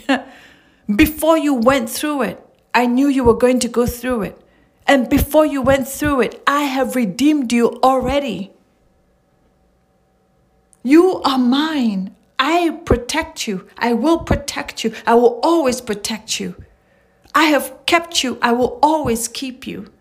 before 0.93 1.37
you 1.37 1.53
went 1.53 1.89
through 1.89 2.23
it, 2.23 2.45
I 2.73 2.85
knew 2.85 3.07
you 3.07 3.23
were 3.23 3.37
going 3.37 3.61
to 3.61 3.69
go 3.69 3.85
through 3.85 4.23
it. 4.23 4.44
And 4.87 5.09
before 5.09 5.45
you 5.45 5.61
went 5.61 5.87
through 5.87 6.21
it, 6.21 6.41
I 6.45 6.63
have 6.63 6.95
redeemed 6.95 7.51
you 7.51 7.79
already. 7.83 8.51
You 10.83 11.21
are 11.23 11.39
mine. 11.39 12.15
I 12.37 12.81
protect 12.85 13.47
you. 13.47 13.67
I 13.77 13.93
will 13.93 14.19
protect 14.19 14.83
you. 14.83 14.93
I 15.07 15.15
will 15.15 15.39
always 15.41 15.81
protect 15.81 16.39
you. 16.39 16.55
I 17.33 17.45
have 17.45 17.73
kept 17.85 18.23
you. 18.23 18.37
I 18.41 18.51
will 18.51 18.77
always 18.83 19.27
keep 19.27 19.65
you. 19.65 19.91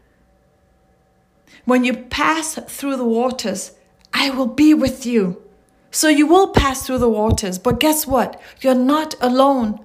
When 1.64 1.84
you 1.84 1.94
pass 1.94 2.56
through 2.68 2.96
the 2.96 3.04
waters, 3.06 3.72
I 4.12 4.30
will 4.30 4.46
be 4.46 4.74
with 4.74 5.06
you. 5.06 5.42
So 5.90 6.08
you 6.08 6.26
will 6.26 6.48
pass 6.48 6.86
through 6.86 6.98
the 6.98 7.08
waters, 7.08 7.58
but 7.58 7.80
guess 7.80 8.06
what? 8.06 8.40
You're 8.60 8.74
not 8.74 9.14
alone. 9.20 9.78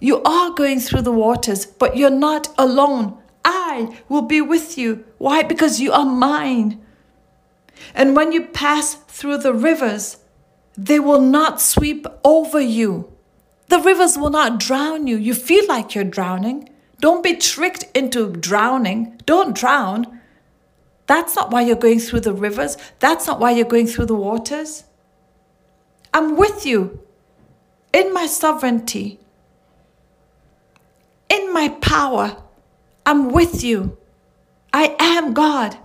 You 0.00 0.22
are 0.22 0.50
going 0.50 0.80
through 0.80 1.02
the 1.02 1.12
waters, 1.12 1.66
but 1.66 1.96
you're 1.96 2.08
not 2.08 2.48
alone. 2.56 3.18
I 3.46 3.96
will 4.08 4.22
be 4.22 4.40
with 4.40 4.76
you. 4.76 5.04
Why? 5.18 5.44
Because 5.44 5.80
you 5.80 5.92
are 5.92 6.04
mine. 6.04 6.84
And 7.94 8.16
when 8.16 8.32
you 8.32 8.46
pass 8.46 8.94
through 8.94 9.38
the 9.38 9.54
rivers, 9.54 10.18
they 10.76 10.98
will 10.98 11.20
not 11.20 11.60
sweep 11.60 12.06
over 12.24 12.60
you. 12.60 13.12
The 13.68 13.78
rivers 13.78 14.18
will 14.18 14.30
not 14.30 14.58
drown 14.58 15.06
you. 15.06 15.16
You 15.16 15.32
feel 15.32 15.66
like 15.68 15.94
you're 15.94 16.04
drowning. 16.04 16.68
Don't 17.00 17.22
be 17.22 17.36
tricked 17.36 17.84
into 17.94 18.32
drowning. 18.32 19.20
Don't 19.26 19.54
drown. 19.54 20.20
That's 21.06 21.36
not 21.36 21.52
why 21.52 21.62
you're 21.62 21.76
going 21.76 22.00
through 22.00 22.20
the 22.20 22.32
rivers. 22.32 22.76
That's 22.98 23.28
not 23.28 23.38
why 23.38 23.52
you're 23.52 23.64
going 23.64 23.86
through 23.86 24.06
the 24.06 24.16
waters. 24.16 24.84
I'm 26.12 26.36
with 26.36 26.66
you 26.66 27.00
in 27.92 28.12
my 28.12 28.26
sovereignty, 28.26 29.20
in 31.28 31.52
my 31.52 31.68
power. 31.68 32.42
I'm 33.06 33.30
with 33.30 33.62
you. 33.62 33.96
I 34.72 34.96
am 34.98 35.32
God. 35.32 35.78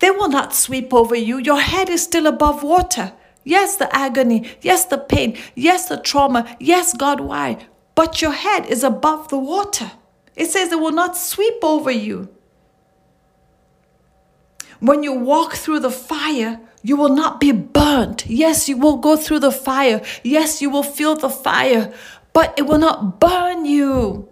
They 0.00 0.10
will 0.10 0.28
not 0.30 0.54
sweep 0.54 0.92
over 0.92 1.14
you. 1.14 1.38
Your 1.38 1.60
head 1.60 1.88
is 1.88 2.02
still 2.02 2.26
above 2.26 2.62
water. 2.62 3.12
Yes, 3.44 3.76
the 3.76 3.94
agony. 3.94 4.50
Yes, 4.62 4.86
the 4.86 4.98
pain. 4.98 5.36
Yes, 5.54 5.88
the 5.88 5.98
trauma. 5.98 6.56
Yes, 6.58 6.96
God, 6.96 7.20
why? 7.20 7.58
But 7.94 8.22
your 8.22 8.32
head 8.32 8.66
is 8.66 8.82
above 8.82 9.28
the 9.28 9.38
water. 9.38 9.92
It 10.34 10.46
says 10.46 10.72
it 10.72 10.80
will 10.80 10.92
not 10.92 11.16
sweep 11.16 11.62
over 11.62 11.90
you. 11.90 12.28
When 14.80 15.02
you 15.02 15.12
walk 15.12 15.54
through 15.54 15.80
the 15.80 15.90
fire, 15.90 16.60
you 16.82 16.96
will 16.96 17.14
not 17.14 17.38
be 17.38 17.52
burnt. 17.52 18.26
Yes, 18.26 18.68
you 18.68 18.76
will 18.76 18.96
go 18.96 19.16
through 19.16 19.38
the 19.40 19.52
fire. 19.52 20.02
Yes, 20.22 20.60
you 20.60 20.68
will 20.68 20.82
feel 20.82 21.14
the 21.14 21.30
fire, 21.30 21.92
but 22.32 22.54
it 22.58 22.62
will 22.66 22.78
not 22.78 23.20
burn 23.20 23.64
you. 23.64 24.28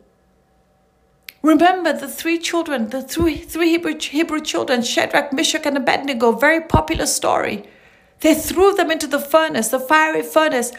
Remember 1.43 1.93
the 1.93 2.09
three 2.09 2.39
children, 2.39 2.91
the 2.91 3.03
three, 3.03 3.37
three 3.37 3.71
Hebrew, 3.71 3.99
Hebrew 3.99 4.41
children, 4.41 4.83
Shadrach, 4.83 5.33
Meshach, 5.33 5.67
and 5.67 5.77
Abednego, 5.77 6.33
very 6.33 6.61
popular 6.61 7.07
story. 7.07 7.65
They 8.21 8.35
threw 8.35 8.75
them 8.75 8.93
into 8.93 9.09
the 9.09 9.19
furnace, 9.19 9.69
the 9.69 9.81
fiery 9.81 10.23
furnace. 10.23 10.73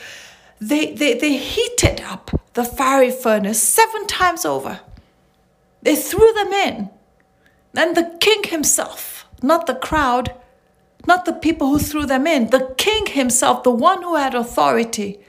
They, 0.61 0.93
they, 0.93 1.17
they 1.17 1.35
heated 1.35 2.01
up 2.01 2.31
the 2.53 2.63
fiery 2.63 3.11
furnace 3.11 3.61
seven 3.61 4.07
times 4.07 4.45
over. 4.45 4.79
They 5.81 5.97
threw 5.97 6.31
them 6.33 6.53
in. 6.53 6.89
And 7.75 7.97
the 7.97 8.15
king 8.21 8.43
himself, 8.43 9.27
not 9.41 9.67
the 9.67 9.75
crowd, 9.75 10.33
not 11.05 11.25
the 11.25 11.33
people 11.33 11.67
who 11.67 11.79
threw 11.79 12.05
them 12.05 12.25
in, 12.25 12.51
the 12.51 12.73
king 12.77 13.07
himself, 13.07 13.63
the 13.63 13.71
one 13.71 14.03
who 14.03 14.15
had 14.15 14.33
authority, 14.33 15.19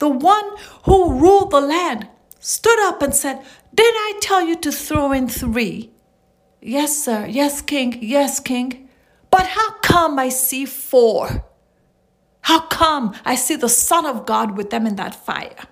the 0.00 0.08
one 0.08 0.56
who 0.84 1.12
ruled 1.12 1.52
the 1.52 1.60
land, 1.60 2.08
stood 2.40 2.80
up 2.80 3.02
and 3.02 3.14
said, 3.14 3.44
Did 3.80 3.94
I 3.96 4.18
tell 4.20 4.42
you 4.42 4.56
to 4.56 4.72
throw 4.72 5.10
in 5.12 5.26
three? 5.26 5.90
Yes, 6.60 7.02
sir. 7.02 7.24
Yes, 7.24 7.62
king. 7.62 7.98
Yes, 8.02 8.38
king. 8.38 8.90
But 9.30 9.46
how 9.46 9.70
come 9.80 10.18
I 10.18 10.28
see 10.28 10.66
four? 10.66 11.46
How 12.42 12.60
come 12.60 13.14
I 13.24 13.36
see 13.36 13.56
the 13.56 13.70
Son 13.70 14.04
of 14.04 14.26
God 14.26 14.54
with 14.54 14.68
them 14.68 14.86
in 14.86 14.96
that 14.96 15.14
fire? 15.14 15.64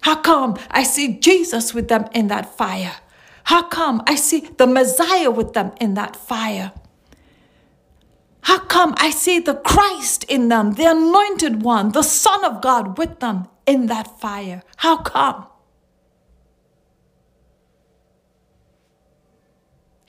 How 0.00 0.16
come 0.16 0.56
I 0.68 0.82
see 0.82 1.16
Jesus 1.20 1.72
with 1.72 1.86
them 1.86 2.08
in 2.12 2.26
that 2.26 2.56
fire? 2.56 2.96
How 3.44 3.62
come 3.68 4.02
I 4.08 4.16
see 4.16 4.40
the 4.58 4.66
Messiah 4.66 5.30
with 5.30 5.52
them 5.52 5.70
in 5.80 5.94
that 5.94 6.16
fire? 6.16 6.72
How 8.40 8.58
come 8.58 8.94
I 8.96 9.10
see 9.10 9.38
the 9.38 9.54
Christ 9.54 10.24
in 10.24 10.48
them, 10.48 10.72
the 10.72 10.90
anointed 10.90 11.62
one, 11.62 11.92
the 11.92 12.02
Son 12.02 12.44
of 12.44 12.60
God 12.60 12.98
with 12.98 13.20
them 13.20 13.46
in 13.64 13.86
that 13.86 14.18
fire? 14.18 14.64
How 14.78 14.96
come? 14.96 15.46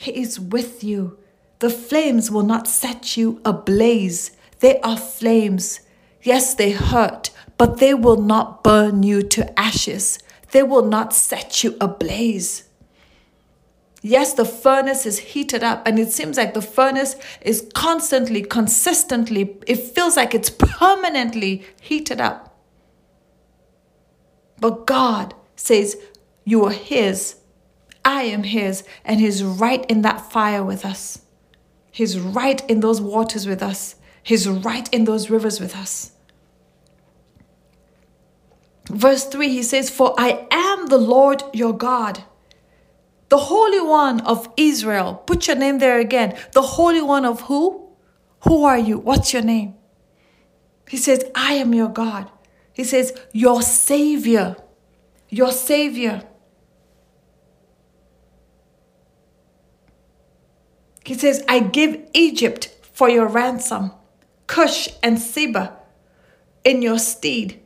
He 0.04 0.20
is 0.20 0.38
with 0.38 0.84
you. 0.84 1.18
The 1.60 1.70
flames 1.70 2.30
will 2.30 2.44
not 2.44 2.68
set 2.68 3.16
you 3.16 3.39
ablaze. 3.46 4.32
They 4.60 4.82
are 4.82 4.98
flames. 4.98 5.80
Yes, 6.22 6.56
they 6.56 6.72
hurt, 6.72 7.30
but 7.58 7.78
they 7.78 7.94
will 7.94 8.22
not 8.22 8.66
burn 8.66 9.04
you 9.04 9.24
to 9.24 9.58
ashes. 9.58 10.20
They 10.52 10.62
will 10.62 10.84
not 10.84 11.13
set 11.13 11.63
you 11.63 11.78
ablaze. 11.80 12.66
Yes, 14.02 14.34
the 14.34 14.44
furnace 14.44 15.06
is 15.06 15.20
heated 15.20 15.63
up, 15.63 15.88
and 15.88 15.98
it 15.98 16.12
seems 16.12 16.36
like 16.36 16.54
the 16.54 16.62
furnace 16.62 17.16
is 17.39 17.70
constantly, 17.74 18.42
consistently, 18.42 19.58
it 19.66 19.78
feels 19.78 20.18
like 20.18 20.36
it's 20.36 20.50
permanently 20.50 21.63
heated 21.80 22.20
up. 22.20 22.60
But 24.60 24.86
God 24.86 25.34
says, 25.56 25.96
You 26.44 26.66
are 26.66 26.72
His, 26.72 27.38
I 28.06 28.24
am 28.24 28.44
His, 28.44 28.84
and 29.06 29.20
He's 29.20 29.44
right 29.44 29.86
in 29.89 30.02
that 30.02 30.32
fire 30.32 30.63
with 30.63 30.86
us. 30.86 31.22
He's 31.92 32.20
right 32.20 32.68
in 32.70 32.80
those 32.80 33.00
waters 33.00 33.46
with 33.46 33.62
us. 33.62 33.96
He's 34.24 34.48
right 34.48 34.92
in 34.94 35.06
those 35.06 35.30
rivers 35.30 35.60
with 35.60 35.76
us. 35.76 36.12
Verse 38.89 39.26
3, 39.26 39.50
he 39.50 39.63
says, 39.63 39.89
For 39.89 40.13
I 40.18 40.48
am 40.52 40.88
the 40.88 40.98
Lord 40.98 41.44
your 41.54 41.74
God 41.74 42.24
the 43.34 43.39
Holy 43.39 43.82
One 43.82 44.22
of 44.22 44.48
Israel. 44.58 45.16
Put 45.26 45.48
your 45.48 45.56
name 45.56 45.80
there 45.80 45.98
again. 45.98 46.38
The 46.52 46.62
Holy 46.62 47.02
One 47.02 47.26
of 47.26 47.42
who? 47.42 47.89
Who 48.42 48.63
are 48.63 48.78
you? 48.78 49.00
What's 49.00 49.34
your 49.34 49.42
name? 49.42 49.74
He 50.88 50.98
says, 50.98 51.26
I 51.34 51.54
am 51.54 51.74
your 51.74 51.89
God. 51.89 52.30
He 52.74 52.84
says, 52.84 53.12
Your 53.32 53.63
Savior. 53.63 54.56
Your 55.30 55.52
Savior. 55.52 56.22
He 61.04 61.13
says, 61.16 61.44
I 61.48 61.60
give 61.60 62.00
Egypt 62.13 62.68
for 62.94 63.10
your 63.10 63.28
ransom, 63.28 63.92
Cush 64.48 64.88
and 65.02 65.20
Seba 65.20 65.78
in 66.63 66.82
your 66.82 67.00
stead. 67.00 67.60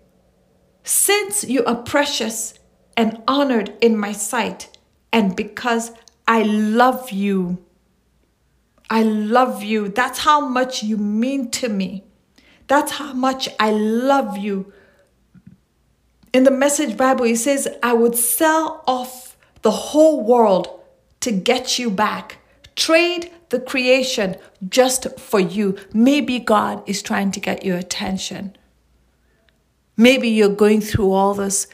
Since 0.83 1.43
you 1.43 1.63
are 1.65 1.75
precious 1.75 2.53
and 2.95 3.21
honored 3.27 3.73
in 3.81 3.97
my 3.97 4.11
sight, 4.11 4.75
and 5.11 5.35
because 5.35 5.91
I 6.27 6.43
love 6.43 7.11
you. 7.11 7.63
I 8.89 9.03
love 9.03 9.63
you. 9.63 9.89
That's 9.89 10.19
how 10.19 10.47
much 10.47 10.83
you 10.83 10.97
mean 10.97 11.51
to 11.51 11.69
me. 11.69 12.03
That's 12.67 12.93
how 12.93 13.13
much 13.13 13.49
I 13.59 13.71
love 13.71 14.37
you. 14.37 14.73
In 16.33 16.43
the 16.43 16.51
Message 16.51 16.97
Bible, 16.97 17.25
it 17.25 17.37
says, 17.37 17.67
I 17.81 17.93
would 17.93 18.15
sell 18.15 18.83
off 18.87 19.37
the 19.61 19.71
whole 19.71 20.23
world 20.23 20.81
to 21.21 21.31
get 21.31 21.79
you 21.79 21.89
back. 21.89 22.39
Trade 22.77 23.31
the 23.49 23.59
creation 23.59 24.37
just 24.69 25.19
for 25.19 25.39
you. 25.39 25.77
Maybe 25.93 26.39
God 26.39 26.87
is 26.87 27.01
trying 27.01 27.31
to 27.31 27.39
get 27.39 27.65
your 27.65 27.75
attention. 27.75 28.55
Maybe 29.97 30.29
you're 30.29 30.47
going 30.47 30.81
through 30.81 31.11
all 31.11 31.33
this 31.33 31.67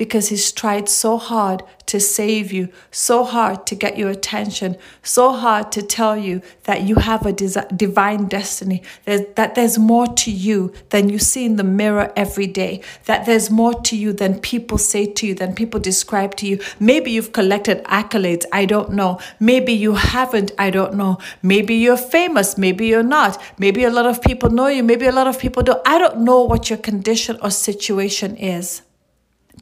because 0.00 0.30
he's 0.30 0.50
tried 0.50 0.88
so 0.88 1.18
hard 1.18 1.62
to 1.84 2.00
save 2.00 2.50
you, 2.50 2.70
so 2.90 3.22
hard 3.22 3.66
to 3.66 3.74
get 3.74 3.98
your 3.98 4.08
attention, 4.08 4.74
so 5.02 5.32
hard 5.32 5.70
to 5.70 5.82
tell 5.82 6.16
you 6.16 6.40
that 6.64 6.80
you 6.84 6.94
have 6.94 7.26
a 7.26 7.32
divine 7.34 8.24
destiny, 8.24 8.82
that, 9.04 9.36
that 9.36 9.54
there's 9.54 9.78
more 9.78 10.06
to 10.06 10.30
you 10.30 10.72
than 10.88 11.10
you 11.10 11.18
see 11.18 11.44
in 11.44 11.56
the 11.56 11.64
mirror 11.64 12.10
every 12.16 12.46
day, 12.46 12.80
that 13.04 13.26
there's 13.26 13.50
more 13.50 13.74
to 13.74 13.94
you 13.94 14.14
than 14.14 14.40
people 14.40 14.78
say 14.78 15.04
to 15.04 15.26
you, 15.26 15.34
than 15.34 15.54
people 15.54 15.78
describe 15.78 16.34
to 16.34 16.46
you. 16.46 16.58
Maybe 16.78 17.10
you've 17.10 17.34
collected 17.34 17.84
accolades, 17.84 18.46
I 18.50 18.64
don't 18.64 18.92
know. 18.92 19.20
Maybe 19.38 19.74
you 19.74 19.96
haven't, 19.96 20.52
I 20.58 20.70
don't 20.70 20.94
know. 20.94 21.18
Maybe 21.42 21.74
you're 21.74 21.98
famous, 21.98 22.56
maybe 22.56 22.86
you're 22.86 23.02
not. 23.02 23.38
Maybe 23.58 23.84
a 23.84 23.90
lot 23.90 24.06
of 24.06 24.22
people 24.22 24.48
know 24.48 24.68
you, 24.68 24.82
maybe 24.82 25.04
a 25.04 25.12
lot 25.12 25.26
of 25.26 25.38
people 25.38 25.62
don't. 25.62 25.82
I 25.84 25.98
don't 25.98 26.20
know 26.20 26.40
what 26.40 26.70
your 26.70 26.78
condition 26.78 27.36
or 27.42 27.50
situation 27.50 28.38
is. 28.38 28.80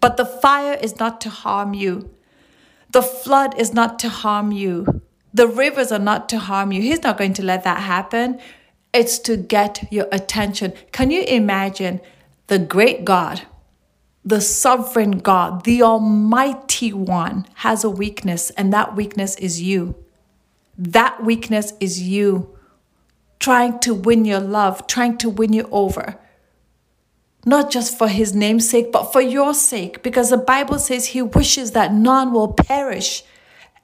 But 0.01 0.17
the 0.17 0.27
fire 0.27 0.75
is 0.75 0.99
not 0.99 1.21
to 1.23 1.31
harm 1.31 1.75
you. 1.75 2.11
The 2.91 3.03
flood 3.03 3.59
is 3.59 3.75
not 3.75 3.99
to 4.01 4.09
harm 4.09 4.53
you. 4.53 5.03
The 5.35 5.49
rivers 5.49 5.93
are 5.93 5.99
not 5.99 6.29
to 6.31 6.39
harm 6.39 6.73
you. 6.73 6.81
He's 6.81 7.03
not 7.03 7.19
going 7.19 7.35
to 7.35 7.45
let 7.45 7.65
that 7.65 7.81
happen. 7.83 8.41
It's 8.93 9.19
to 9.21 9.37
get 9.37 9.93
your 9.93 10.09
attention. 10.11 10.73
Can 10.93 11.11
you 11.11 11.23
imagine 11.23 12.01
the 12.47 12.59
great 12.59 13.05
God, 13.05 13.43
the 14.25 14.41
sovereign 14.41 15.19
God, 15.19 15.65
the 15.65 15.83
Almighty 15.83 16.93
One 16.93 17.47
has 17.57 17.85
a 17.85 17.91
weakness, 17.91 18.51
and 18.51 18.73
that 18.73 18.97
weakness 18.97 19.37
is 19.37 19.61
you. 19.61 19.95
That 20.77 21.23
weakness 21.25 21.75
is 21.81 22.01
you 22.01 22.57
trying 23.39 23.79
to 23.81 23.95
win 23.95 24.25
your 24.25 24.41
love, 24.41 24.87
trying 24.87 25.19
to 25.19 25.31
win 25.31 25.53
you 25.53 25.69
over. 25.71 26.19
Not 27.49 27.71
just 27.71 27.97
for 27.97 28.09
his 28.09 28.35
name's 28.35 28.69
sake, 28.69 28.93
but 28.93 29.11
for 29.11 29.23
your 29.23 29.55
sake, 29.55 30.03
because 30.03 30.29
the 30.29 30.37
Bible 30.37 30.79
says 30.79 31.07
he 31.07 31.23
wishes 31.23 31.71
that 31.71 31.95
none 31.95 32.31
will 32.31 32.53
perish. 32.53 33.25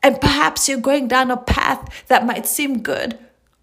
And 0.03 0.21
perhaps 0.21 0.69
you're 0.69 0.77
going 0.77 1.09
down 1.09 1.31
a 1.31 1.39
path 1.39 2.05
that 2.09 2.27
might 2.27 2.45
seem 2.45 2.83
good, 2.83 3.19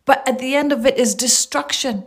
but 0.06 0.28
at 0.28 0.40
the 0.40 0.56
end 0.56 0.72
of 0.72 0.88
it 0.88 0.98
is 0.98 1.14
destruction. 1.14 2.04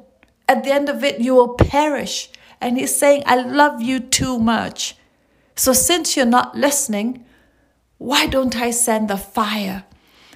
At 0.49 0.65
the 0.65 0.73
end 0.73 0.89
of 0.89 1.05
it, 1.05 1.21
you 1.21 1.37
will 1.37 1.55
perish. 1.55 2.31
And 2.61 2.77
he's 2.77 2.97
saying, 2.97 3.23
I 3.27 3.37
love 3.37 3.81
you 3.81 4.01
too 4.01 4.41
much. 4.41 4.97
So 5.55 5.73
since 5.73 6.17
you're 6.17 6.27
not 6.27 6.57
listening, 6.57 7.25
why 7.99 8.27
don't 8.27 8.57
I 8.57 8.73
send 8.73 9.09
the 9.09 9.17
fire? 9.17 9.85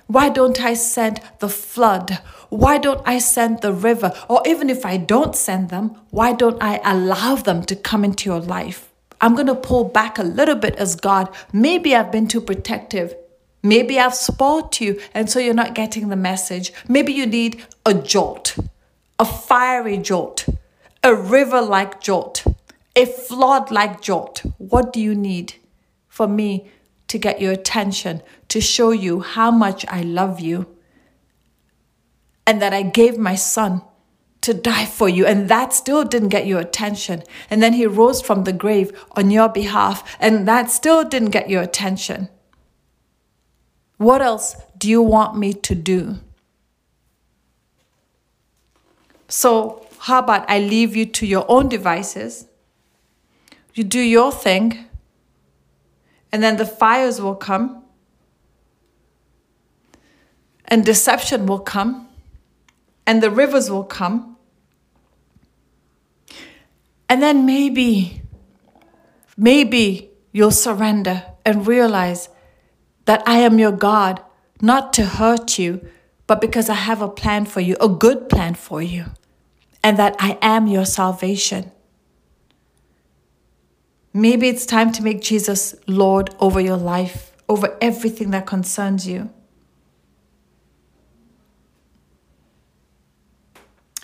Why 0.08 0.30
don't 0.30 0.58
I 0.58 0.72
send 0.72 1.20
the 1.38 1.50
flood? 1.50 2.20
Why 2.48 2.78
don't 2.78 3.02
I 3.06 3.18
send 3.18 3.60
the 3.60 3.74
river? 3.74 4.10
Or 4.26 4.40
even 4.46 4.70
if 4.70 4.86
I 4.86 4.96
don't 4.96 5.36
send 5.36 5.68
them, 5.68 6.00
why 6.08 6.32
don't 6.32 6.62
I 6.62 6.80
allow 6.82 7.34
them 7.34 7.62
to 7.64 7.76
come 7.76 8.06
into 8.06 8.30
your 8.30 8.40
life? 8.40 8.88
I'm 9.20 9.34
going 9.34 9.48
to 9.48 9.54
pull 9.54 9.84
back 9.84 10.18
a 10.18 10.22
little 10.22 10.54
bit 10.54 10.76
as 10.76 10.96
God. 10.96 11.28
Maybe 11.52 11.94
I've 11.94 12.10
been 12.10 12.26
too 12.26 12.40
protective. 12.40 13.14
Maybe 13.62 13.98
I've 13.98 14.14
spoiled 14.14 14.80
you, 14.80 14.98
and 15.12 15.28
so 15.28 15.40
you're 15.40 15.52
not 15.52 15.74
getting 15.74 16.08
the 16.08 16.16
message. 16.16 16.72
Maybe 16.88 17.12
you 17.12 17.26
need 17.26 17.62
a 17.84 17.92
jolt, 17.92 18.56
a 19.18 19.26
fiery 19.26 19.98
jolt, 19.98 20.46
a 21.04 21.14
river 21.14 21.60
like 21.60 22.00
jolt, 22.00 22.46
a 22.96 23.04
flood 23.04 23.70
like 23.70 24.00
jolt. 24.00 24.42
What 24.56 24.94
do 24.94 25.00
you 25.00 25.14
need 25.14 25.56
for 26.08 26.26
me 26.26 26.70
to 27.08 27.18
get 27.18 27.40
your 27.40 27.52
attention, 27.52 28.22
to 28.48 28.60
show 28.60 28.90
you 28.90 29.20
how 29.20 29.50
much 29.50 29.84
I 29.88 30.02
love 30.02 30.40
you, 30.40 30.66
and 32.46 32.62
that 32.62 32.72
I 32.72 32.82
gave 32.82 33.18
my 33.18 33.34
son 33.34 33.82
to 34.40 34.54
die 34.54 34.86
for 34.86 35.08
you, 35.08 35.26
and 35.26 35.48
that 35.48 35.72
still 35.72 36.04
didn't 36.04 36.28
get 36.28 36.46
your 36.46 36.60
attention. 36.60 37.22
And 37.50 37.62
then 37.62 37.74
he 37.74 37.86
rose 37.86 38.22
from 38.22 38.44
the 38.44 38.52
grave 38.52 38.92
on 39.12 39.30
your 39.30 39.48
behalf, 39.48 40.16
and 40.20 40.48
that 40.48 40.70
still 40.70 41.04
didn't 41.04 41.30
get 41.30 41.50
your 41.50 41.62
attention. 41.62 42.28
What 43.98 44.22
else 44.22 44.56
do 44.78 44.88
you 44.88 45.02
want 45.02 45.36
me 45.36 45.52
to 45.52 45.74
do? 45.74 46.18
So, 49.28 49.86
how 49.98 50.20
about 50.20 50.48
I 50.48 50.60
leave 50.60 50.96
you 50.96 51.04
to 51.04 51.26
your 51.26 51.44
own 51.48 51.68
devices? 51.68 52.46
You 53.74 53.84
do 53.84 54.00
your 54.00 54.32
thing, 54.32 54.86
and 56.32 56.42
then 56.42 56.56
the 56.56 56.64
fires 56.64 57.20
will 57.20 57.34
come, 57.34 57.82
and 60.68 60.84
deception 60.84 61.46
will 61.46 61.58
come, 61.58 62.08
and 63.06 63.22
the 63.22 63.30
rivers 63.30 63.70
will 63.70 63.84
come. 63.84 64.36
And 67.08 67.22
then 67.22 67.46
maybe, 67.46 68.20
maybe 69.36 70.10
you'll 70.30 70.50
surrender 70.50 71.24
and 71.44 71.66
realize 71.66 72.28
that 73.06 73.22
I 73.26 73.38
am 73.38 73.58
your 73.58 73.72
God, 73.72 74.22
not 74.60 74.92
to 74.92 75.06
hurt 75.06 75.58
you, 75.58 75.80
but 76.26 76.42
because 76.42 76.68
I 76.68 76.74
have 76.74 77.00
a 77.00 77.08
plan 77.08 77.46
for 77.46 77.60
you, 77.60 77.76
a 77.80 77.88
good 77.88 78.28
plan 78.28 78.54
for 78.54 78.82
you, 78.82 79.06
and 79.82 79.98
that 79.98 80.14
I 80.18 80.38
am 80.42 80.66
your 80.66 80.84
salvation. 80.84 81.72
Maybe 84.12 84.48
it's 84.48 84.66
time 84.66 84.92
to 84.92 85.02
make 85.02 85.22
Jesus 85.22 85.74
Lord 85.86 86.34
over 86.38 86.60
your 86.60 86.76
life, 86.76 87.32
over 87.48 87.78
everything 87.80 88.30
that 88.32 88.44
concerns 88.44 89.08
you. 89.08 89.30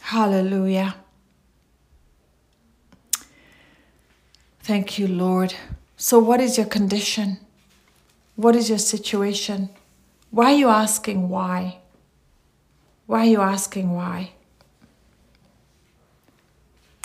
Hallelujah. 0.08 0.96
Thank 4.60 4.98
you, 4.98 5.08
Lord. 5.08 5.54
So, 5.96 6.18
what 6.18 6.42
is 6.42 6.58
your 6.58 6.66
condition? 6.66 7.38
What 8.36 8.54
is 8.54 8.68
your 8.68 8.78
situation? 8.78 9.70
Why 10.30 10.52
are 10.52 10.58
you 10.58 10.68
asking 10.68 11.30
why? 11.30 11.78
Why 13.06 13.20
are 13.20 13.30
you 13.30 13.40
asking 13.40 13.92
why? 13.92 14.32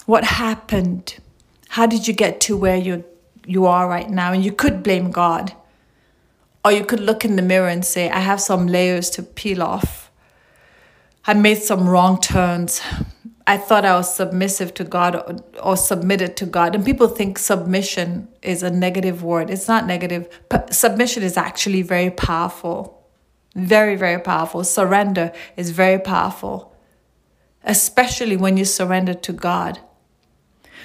What 0.05 0.25
happened? 0.25 1.19
How 1.69 1.85
did 1.85 2.05
you 2.05 2.13
get 2.13 2.41
to 2.41 2.57
where 2.57 2.75
you 2.75 3.05
you 3.45 3.65
are 3.65 3.87
right 3.87 4.09
now? 4.09 4.33
And 4.33 4.43
you 4.43 4.51
could 4.51 4.83
blame 4.83 5.09
God. 5.09 5.53
Or 6.65 6.73
you 6.73 6.83
could 6.83 6.99
look 6.99 7.23
in 7.23 7.37
the 7.37 7.41
mirror 7.41 7.69
and 7.69 7.85
say, 7.85 8.09
I 8.09 8.19
have 8.19 8.41
some 8.41 8.67
layers 8.67 9.09
to 9.11 9.23
peel 9.23 9.63
off. 9.63 10.08
I 11.29 11.35
made 11.35 11.61
some 11.61 11.87
wrong 11.87 12.19
turns. 12.19 12.81
I 13.45 13.57
thought 13.57 13.85
I 13.85 13.93
was 13.93 14.15
submissive 14.15 14.73
to 14.73 14.83
God 14.83 15.15
or, 15.15 15.35
or, 15.61 15.77
submitted 15.77 16.35
to 16.37 16.47
God. 16.47 16.73
And 16.73 16.83
people 16.83 17.07
think 17.07 17.37
submission 17.37 18.27
is 18.41 18.63
a 18.63 18.71
negative 18.71 19.21
word. 19.21 19.51
It's 19.51 19.67
not 19.67 19.85
negative. 19.85 20.27
Submission 20.71 21.21
is 21.21 21.37
actually 21.37 21.83
very 21.83 22.09
powerful. 22.09 23.07
Very, 23.53 23.95
very 23.95 24.19
powerful. 24.19 24.63
Surrender 24.63 25.31
is 25.55 25.69
very 25.69 25.99
powerful, 25.99 26.75
especially 27.63 28.35
when 28.35 28.57
you 28.57 28.65
surrender 28.65 29.13
to 29.13 29.31
God 29.31 29.77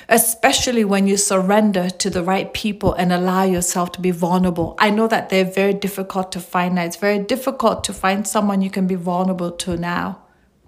especially 0.08 0.84
when 0.84 1.06
you 1.06 1.16
surrender 1.16 1.88
to 1.88 2.10
the 2.10 2.22
right 2.22 2.52
people 2.52 2.92
and 2.94 3.12
allow 3.12 3.42
yourself 3.42 3.92
to 3.92 4.00
be 4.00 4.10
vulnerable. 4.10 4.74
I 4.78 4.90
know 4.90 5.08
that 5.08 5.30
they're 5.30 5.44
very 5.44 5.72
difficult 5.72 6.30
to 6.32 6.40
find 6.40 6.74
now. 6.74 6.84
It's 6.84 6.96
very 6.96 7.18
difficult 7.18 7.84
to 7.84 7.92
find 7.92 8.26
someone 8.26 8.62
you 8.62 8.70
can 8.70 8.86
be 8.86 8.96
vulnerable 8.96 9.50
to 9.50 9.76
now, 9.76 10.20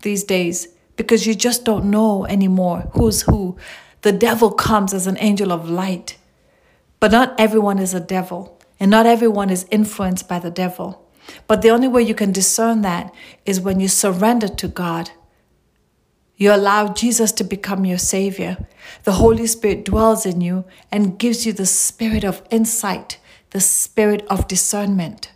these 0.06 0.24
days, 0.24 0.68
because 0.96 1.26
you 1.26 1.34
just 1.34 1.64
don't 1.64 1.90
know 1.90 2.24
anymore 2.26 2.88
who's 2.94 3.22
who. 3.22 3.56
The 4.00 4.12
devil 4.12 4.50
comes 4.50 4.94
as 4.94 5.06
an 5.06 5.18
angel 5.18 5.52
of 5.52 5.68
light, 5.68 6.16
but 7.00 7.12
not 7.12 7.38
everyone 7.38 7.78
is 7.78 7.92
a 7.92 8.00
devil, 8.00 8.58
and 8.80 8.90
not 8.90 9.04
everyone 9.04 9.50
is 9.50 9.66
influenced 9.70 10.28
by 10.28 10.38
the 10.38 10.50
devil. 10.50 11.06
But 11.46 11.60
the 11.60 11.70
only 11.70 11.88
way 11.88 12.02
you 12.02 12.14
can 12.14 12.32
discern 12.32 12.82
that 12.82 13.12
is 13.44 13.60
when 13.60 13.80
you 13.80 13.88
surrender 13.88 14.48
to 14.48 14.68
God 14.68 15.10
you 16.36 16.52
allow 16.52 16.92
Jesus 16.92 17.32
to 17.32 17.44
become 17.44 17.86
your 17.86 17.98
Savior. 17.98 18.58
The 19.04 19.12
Holy 19.12 19.46
Spirit 19.46 19.84
dwells 19.86 20.26
in 20.26 20.42
you 20.42 20.66
and 20.92 21.18
gives 21.18 21.46
you 21.46 21.52
the 21.52 21.66
spirit 21.66 22.24
of 22.24 22.42
insight, 22.50 23.18
the 23.50 23.60
spirit 23.60 24.24
of 24.28 24.46
discernment. 24.46 25.32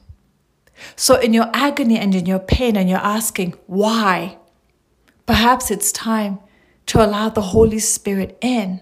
So, 0.97 1.17
in 1.17 1.33
your 1.33 1.51
agony 1.55 1.99
and 1.99 2.15
in 2.15 2.27
your 2.27 2.39
pain, 2.39 2.77
and 2.77 2.89
you're 2.89 2.99
asking, 2.99 3.55
why? 3.67 4.39
Perhaps 5.31 5.71
it's 5.71 5.93
time 5.93 6.41
to 6.87 7.01
allow 7.07 7.29
the 7.29 7.41
Holy 7.41 7.79
Spirit 7.79 8.37
in 8.41 8.81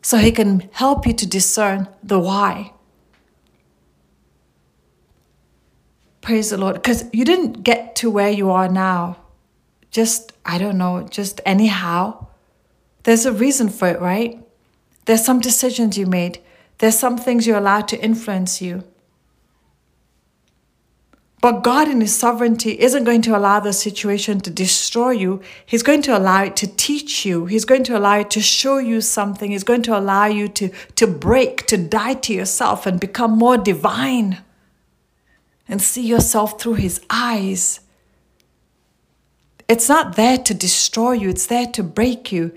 so 0.00 0.16
He 0.16 0.32
can 0.32 0.70
help 0.72 1.06
you 1.06 1.12
to 1.12 1.26
discern 1.26 1.86
the 2.02 2.18
why. 2.18 2.72
Praise 6.22 6.48
the 6.48 6.56
Lord. 6.56 6.76
Because 6.76 7.04
you 7.12 7.26
didn't 7.26 7.62
get 7.62 7.94
to 7.96 8.08
where 8.08 8.30
you 8.30 8.50
are 8.50 8.70
now 8.70 9.18
just, 9.90 10.32
I 10.46 10.56
don't 10.56 10.78
know, 10.78 11.06
just 11.10 11.42
anyhow. 11.44 12.28
There's 13.02 13.26
a 13.26 13.32
reason 13.32 13.68
for 13.68 13.86
it, 13.88 14.00
right? 14.00 14.42
There's 15.04 15.26
some 15.26 15.40
decisions 15.40 15.98
you 15.98 16.06
made, 16.06 16.40
there's 16.78 16.98
some 16.98 17.18
things 17.18 17.46
you're 17.46 17.58
allowed 17.58 17.86
to 17.88 18.02
influence 18.02 18.62
you. 18.62 18.82
But 21.42 21.64
God, 21.64 21.88
in 21.88 22.00
His 22.00 22.14
sovereignty, 22.14 22.80
isn't 22.80 23.02
going 23.02 23.20
to 23.22 23.36
allow 23.36 23.58
the 23.58 23.72
situation 23.72 24.40
to 24.42 24.50
destroy 24.50 25.10
you. 25.10 25.42
He's 25.66 25.82
going 25.82 26.02
to 26.02 26.16
allow 26.16 26.44
it 26.44 26.54
to 26.56 26.68
teach 26.68 27.26
you. 27.26 27.46
He's 27.46 27.64
going 27.64 27.82
to 27.84 27.98
allow 27.98 28.20
it 28.20 28.30
to 28.30 28.40
show 28.40 28.78
you 28.78 29.00
something. 29.00 29.50
He's 29.50 29.64
going 29.64 29.82
to 29.82 29.98
allow 29.98 30.26
you 30.26 30.46
to, 30.46 30.70
to 30.94 31.06
break, 31.08 31.66
to 31.66 31.76
die 31.76 32.14
to 32.14 32.32
yourself 32.32 32.86
and 32.86 33.00
become 33.00 33.32
more 33.32 33.58
divine 33.58 34.38
and 35.66 35.82
see 35.82 36.06
yourself 36.06 36.60
through 36.60 36.74
His 36.74 37.00
eyes. 37.10 37.80
It's 39.66 39.88
not 39.88 40.14
there 40.14 40.38
to 40.38 40.54
destroy 40.54 41.12
you, 41.12 41.30
it's 41.30 41.46
there 41.46 41.66
to 41.66 41.82
break 41.82 42.30
you. 42.30 42.52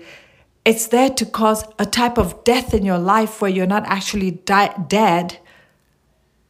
It's 0.64 0.86
there 0.86 1.10
to 1.10 1.26
cause 1.26 1.64
a 1.80 1.86
type 1.86 2.18
of 2.18 2.44
death 2.44 2.72
in 2.72 2.84
your 2.84 2.98
life 2.98 3.40
where 3.40 3.50
you're 3.50 3.66
not 3.66 3.84
actually 3.86 4.30
di- 4.30 4.74
dead 4.86 5.38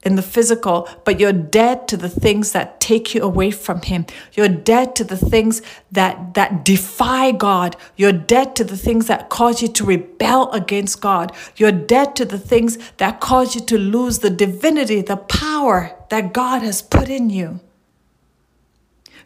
in 0.07 0.14
the 0.14 0.23
physical, 0.23 0.88
but 1.05 1.19
you're 1.19 1.33
dead 1.33 1.88
to 1.88 1.97
the 1.97 2.09
things 2.09 2.53
that 2.53 2.81
take 2.81 3.12
you 3.12 3.21
away 3.21 3.51
from 3.51 3.83
Him. 3.83 4.07
You're 4.35 4.49
dead 4.49 4.95
to 4.97 5.05
the 5.05 5.16
things 5.16 5.61
that, 5.90 6.35
that 6.35 6.64
defy 6.64 7.33
God. 7.33 7.75
You're 7.97 8.12
dead 8.12 8.55
to 8.57 8.64
the 8.64 8.77
things 8.77 9.09
that 9.09 9.29
cause 9.29 9.61
you 9.61 9.66
to 9.66 9.85
rebel 9.85 10.53
against 10.53 11.01
God. 11.01 11.33
You're 11.57 11.73
dead 11.73 12.14
to 12.16 12.25
the 12.25 12.38
things 12.38 12.79
that 12.99 13.21
cause 13.21 13.57
you 13.57 13.61
to 13.62 13.77
lose 13.77 14.21
the 14.21 14.31
divinity, 14.31 15.03
the 15.03 15.16
power 15.16 15.97
that 16.11 16.33
God 16.33 16.62
has 16.62 16.83
put 16.83 17.09
in 17.09 17.29
you. 17.29 17.59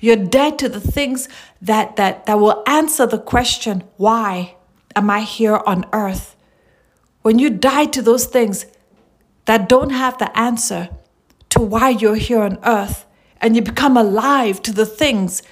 You're 0.00 0.16
dead 0.16 0.58
to 0.60 0.68
the 0.70 0.80
things 0.80 1.28
that, 1.60 1.96
that, 1.96 2.24
that 2.24 2.38
will 2.38 2.62
answer 2.66 3.06
the 3.06 3.18
question, 3.18 3.84
why 3.98 4.56
am 4.96 5.10
I 5.10 5.20
here 5.20 5.60
on 5.66 5.84
earth? 5.92 6.36
When 7.20 7.38
you 7.38 7.50
die 7.50 7.84
to 7.84 8.00
those 8.00 8.24
things 8.24 8.64
that 9.50 9.68
don't 9.68 9.90
have 9.90 10.16
the 10.18 10.38
answer 10.38 10.88
to 11.48 11.58
why 11.58 11.88
you're 11.88 12.14
here 12.14 12.40
on 12.40 12.56
earth, 12.62 13.04
and 13.40 13.56
you 13.56 13.60
become 13.60 13.96
alive 13.96 14.62
to 14.62 14.72
the 14.72 14.86
things 14.86 15.42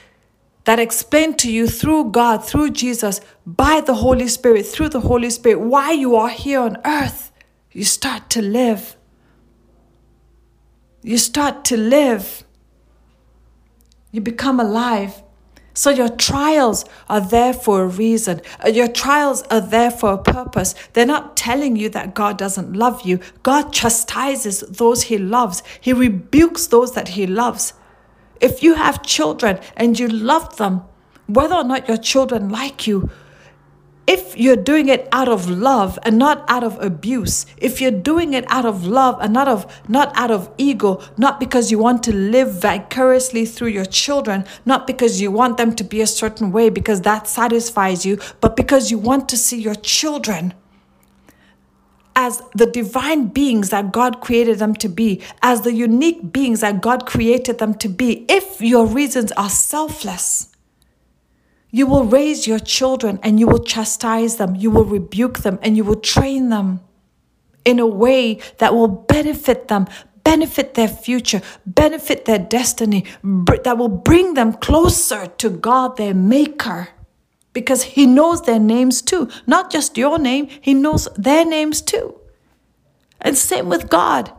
that 0.66 0.78
explain 0.78 1.34
to 1.34 1.50
you 1.50 1.66
through 1.66 2.12
God, 2.12 2.46
through 2.46 2.70
Jesus, 2.70 3.20
by 3.44 3.80
the 3.80 3.94
Holy 3.94 4.28
Spirit, 4.28 4.66
through 4.66 4.90
the 4.90 5.00
Holy 5.00 5.30
Spirit, 5.30 5.58
why 5.58 5.90
you 5.90 6.14
are 6.14 6.28
here 6.28 6.61
on 6.61 6.76
earth, 6.84 7.32
you 7.72 7.82
start 7.82 8.30
to 8.30 8.40
live. 8.40 8.96
You 11.02 11.18
start 11.18 11.64
to 11.64 11.76
live. 11.76 12.44
You 14.12 14.20
become 14.20 14.61
alive. 14.61 15.24
So 15.78 15.90
your 15.90 16.08
trials 16.08 16.84
are 17.08 17.20
there 17.20 17.52
for 17.52 17.84
a 17.84 17.86
reason. 17.86 18.42
Uh, 18.64 18.68
your 18.68 18.88
trials 18.88 19.42
are 19.42 19.60
there 19.60 19.92
for 19.92 20.12
a 20.14 20.18
purpose. 20.18 20.74
They're 20.92 21.06
not 21.06 21.36
telling 21.36 21.76
you 21.76 21.88
that 21.90 22.16
God 22.16 22.36
doesn't 22.36 22.72
love 22.72 23.02
you. 23.06 23.20
God 23.44 23.72
chastises 23.72 24.62
those 24.62 25.04
he 25.04 25.18
loves. 25.18 25.62
He 25.80 25.92
rebukes 25.92 26.66
those 26.66 26.94
that 26.94 27.10
he 27.10 27.28
loves. 27.28 27.74
If 28.40 28.60
you 28.60 28.74
have 28.74 29.04
children 29.04 29.60
and 29.76 29.96
you 29.96 30.08
love 30.08 30.56
them, 30.56 30.82
whether 31.28 31.54
or 31.54 31.62
not 31.62 31.86
your 31.86 31.96
children 31.96 32.48
like 32.48 32.88
you, 32.88 33.08
if 34.08 34.38
you're 34.38 34.56
doing 34.56 34.88
it 34.88 35.06
out 35.12 35.28
of 35.28 35.48
love 35.50 35.98
and 36.02 36.18
not 36.18 36.42
out 36.48 36.64
of 36.64 36.82
abuse 36.82 37.44
if 37.58 37.80
you're 37.80 37.90
doing 37.90 38.32
it 38.32 38.44
out 38.48 38.64
of 38.64 38.86
love 38.86 39.18
and 39.20 39.34
not 39.34 39.46
of 39.46 39.80
not 39.86 40.10
out 40.16 40.30
of 40.30 40.50
ego 40.56 41.00
not 41.18 41.38
because 41.38 41.70
you 41.70 41.78
want 41.78 42.02
to 42.02 42.14
live 42.14 42.54
vicariously 42.54 43.44
through 43.44 43.68
your 43.68 43.84
children 43.84 44.44
not 44.64 44.86
because 44.86 45.20
you 45.20 45.30
want 45.30 45.58
them 45.58 45.76
to 45.76 45.84
be 45.84 46.00
a 46.00 46.06
certain 46.06 46.50
way 46.50 46.70
because 46.70 47.02
that 47.02 47.28
satisfies 47.28 48.06
you 48.06 48.18
but 48.40 48.56
because 48.56 48.90
you 48.90 48.96
want 48.96 49.28
to 49.28 49.36
see 49.36 49.60
your 49.60 49.74
children 49.74 50.54
as 52.16 52.42
the 52.52 52.66
divine 52.66 53.28
beings 53.28 53.70
that 53.70 53.92
God 53.92 54.20
created 54.20 54.58
them 54.58 54.74
to 54.74 54.88
be, 54.88 55.22
as 55.40 55.60
the 55.60 55.72
unique 55.72 56.32
beings 56.32 56.62
that 56.62 56.80
God 56.80 57.06
created 57.06 57.58
them 57.58 57.74
to 57.74 57.88
be, 57.88 58.26
if 58.28 58.60
your 58.60 58.86
reasons 58.86 59.30
are 59.32 59.48
selfless, 59.48 60.48
you 61.70 61.87
will 61.87 62.04
raise 62.04 62.46
your 62.46 62.59
children 62.59 63.18
and 63.22 63.38
you 63.38 63.46
will 63.46 63.62
chastise 63.62 64.37
them, 64.37 64.54
you 64.57 64.70
will 64.70 64.85
rebuke 64.85 65.40
them, 65.40 65.59
and 65.62 65.76
you 65.76 65.85
will 65.85 66.00
train 66.00 66.48
them 66.48 66.81
in 67.64 67.78
a 67.78 67.87
way 67.87 68.40
that 68.59 68.74
will 68.74 68.88
benefit 68.88 69.68
them, 69.68 69.87
benefit 70.24 70.74
their 70.74 70.88
future, 70.88 71.42
benefit 71.66 72.24
their 72.24 72.38
destiny, 72.38 73.04
that 73.22 73.76
will 73.76 73.88
bring 73.88 74.35
them 74.35 74.54
closer 74.54 75.26
to 75.26 75.50
God, 75.50 75.96
their 75.96 76.14
Maker. 76.14 76.88
Because 77.52 77.83
He 77.83 78.07
knows 78.07 78.42
their 78.42 78.59
names 78.59 79.02
too, 79.02 79.28
not 79.46 79.70
just 79.70 79.98
your 79.98 80.18
name, 80.18 80.48
He 80.61 80.72
knows 80.72 81.09
their 81.16 81.44
names 81.44 81.83
too. 81.83 82.18
And 83.20 83.37
same 83.37 83.68
with 83.68 83.90
God. 83.90 84.33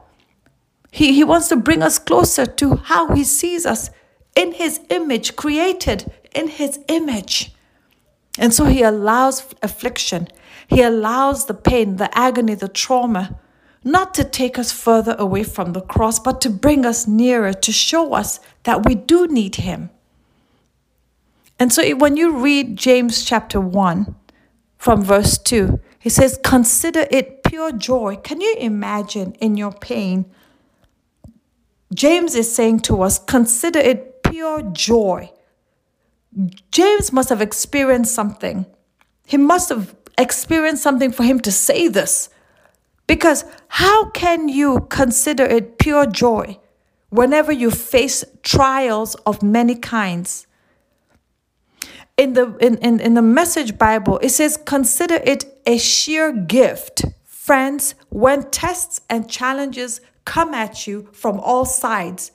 He, 0.92 1.14
he 1.14 1.24
wants 1.24 1.50
to 1.50 1.56
bring 1.56 1.84
us 1.84 2.00
closer 2.00 2.46
to 2.46 2.78
how 2.78 3.14
He 3.14 3.24
sees 3.24 3.66
us 3.66 3.92
in 4.36 4.54
His 4.54 4.80
image, 4.90 5.36
created 5.36 6.12
in 6.34 6.48
his 6.48 6.80
image. 6.88 7.54
And 8.38 8.54
so 8.54 8.66
he 8.66 8.84
allows 8.84 9.54
affliction, 9.62 10.28
he 10.68 10.82
allows 10.82 11.46
the 11.46 11.54
pain, 11.54 11.98
the 11.98 12.16
agony, 12.18 12.56
the 12.56 12.70
trauma, 12.70 13.40
not 13.84 14.14
to 14.14 14.24
take 14.24 14.60
us 14.60 14.72
further 14.72 15.16
away 15.18 15.44
from 15.44 15.74
the 15.74 15.82
cross, 15.82 16.20
but 16.20 16.42
to 16.42 16.50
bring 16.50 16.86
us 16.86 17.08
nearer, 17.08 17.54
to 17.54 17.72
show 17.72 18.14
us 18.14 18.40
that 18.64 18.86
we 18.86 18.96
do 18.96 19.28
need 19.28 19.56
him. 19.56 19.90
And 21.58 21.74
so 21.74 21.96
when 21.96 22.16
you 22.16 22.38
read 22.38 22.78
James 22.78 23.26
chapter 23.26 23.60
1 23.60 24.16
from 24.78 25.04
verse 25.04 25.38
2, 25.38 25.80
he 25.98 26.10
says, 26.10 26.40
Consider 26.44 27.06
it 27.12 27.44
pure 27.44 27.72
joy. 27.72 28.16
Can 28.18 28.40
you 28.40 28.56
imagine 28.60 29.34
in 29.42 29.58
your 29.58 29.74
pain? 29.74 30.26
James 31.94 32.36
is 32.36 32.54
saying 32.54 32.82
to 32.82 33.02
us, 33.02 33.20
Consider 33.20 33.80
it 33.80 34.24
pure 34.24 34.62
joy 34.62 35.32
James 36.72 37.12
must 37.12 37.30
have 37.30 37.42
experienced 37.42 38.14
something. 38.14 38.66
He 39.26 39.38
must 39.38 39.70
have 39.70 39.96
experienced 40.18 40.84
something 40.84 41.12
for 41.12 41.24
him 41.24 41.40
to 41.42 41.52
say 41.52 41.88
this. 41.88 42.30
Because 43.08 43.44
how 43.68 44.12
can 44.12 44.50
you 44.50 44.88
consider 44.90 45.44
it 45.44 45.80
pure 45.80 46.06
joy 46.06 46.60
whenever 47.10 47.52
you 47.52 47.72
face 47.72 48.24
trials 48.44 49.16
of 49.26 49.42
many 49.42 49.76
kinds? 49.76 50.46
In 52.18 52.34
the, 52.34 52.56
in, 52.58 52.78
in, 52.78 53.00
in 53.00 53.14
the 53.14 53.22
message 53.22 53.78
Bible, 53.78 54.20
it 54.20 54.30
says, 54.30 54.58
consider 54.58 55.16
it 55.16 55.46
a 55.66 55.78
sheer 55.78 56.32
gift, 56.32 57.06
friends, 57.24 57.96
when 58.10 58.50
tests 58.52 59.02
and 59.10 59.30
challenges 59.30 60.02
come 60.26 60.54
at 60.54 60.86
you 60.86 61.10
from 61.14 61.40
all 61.40 61.66
sides 61.66 62.32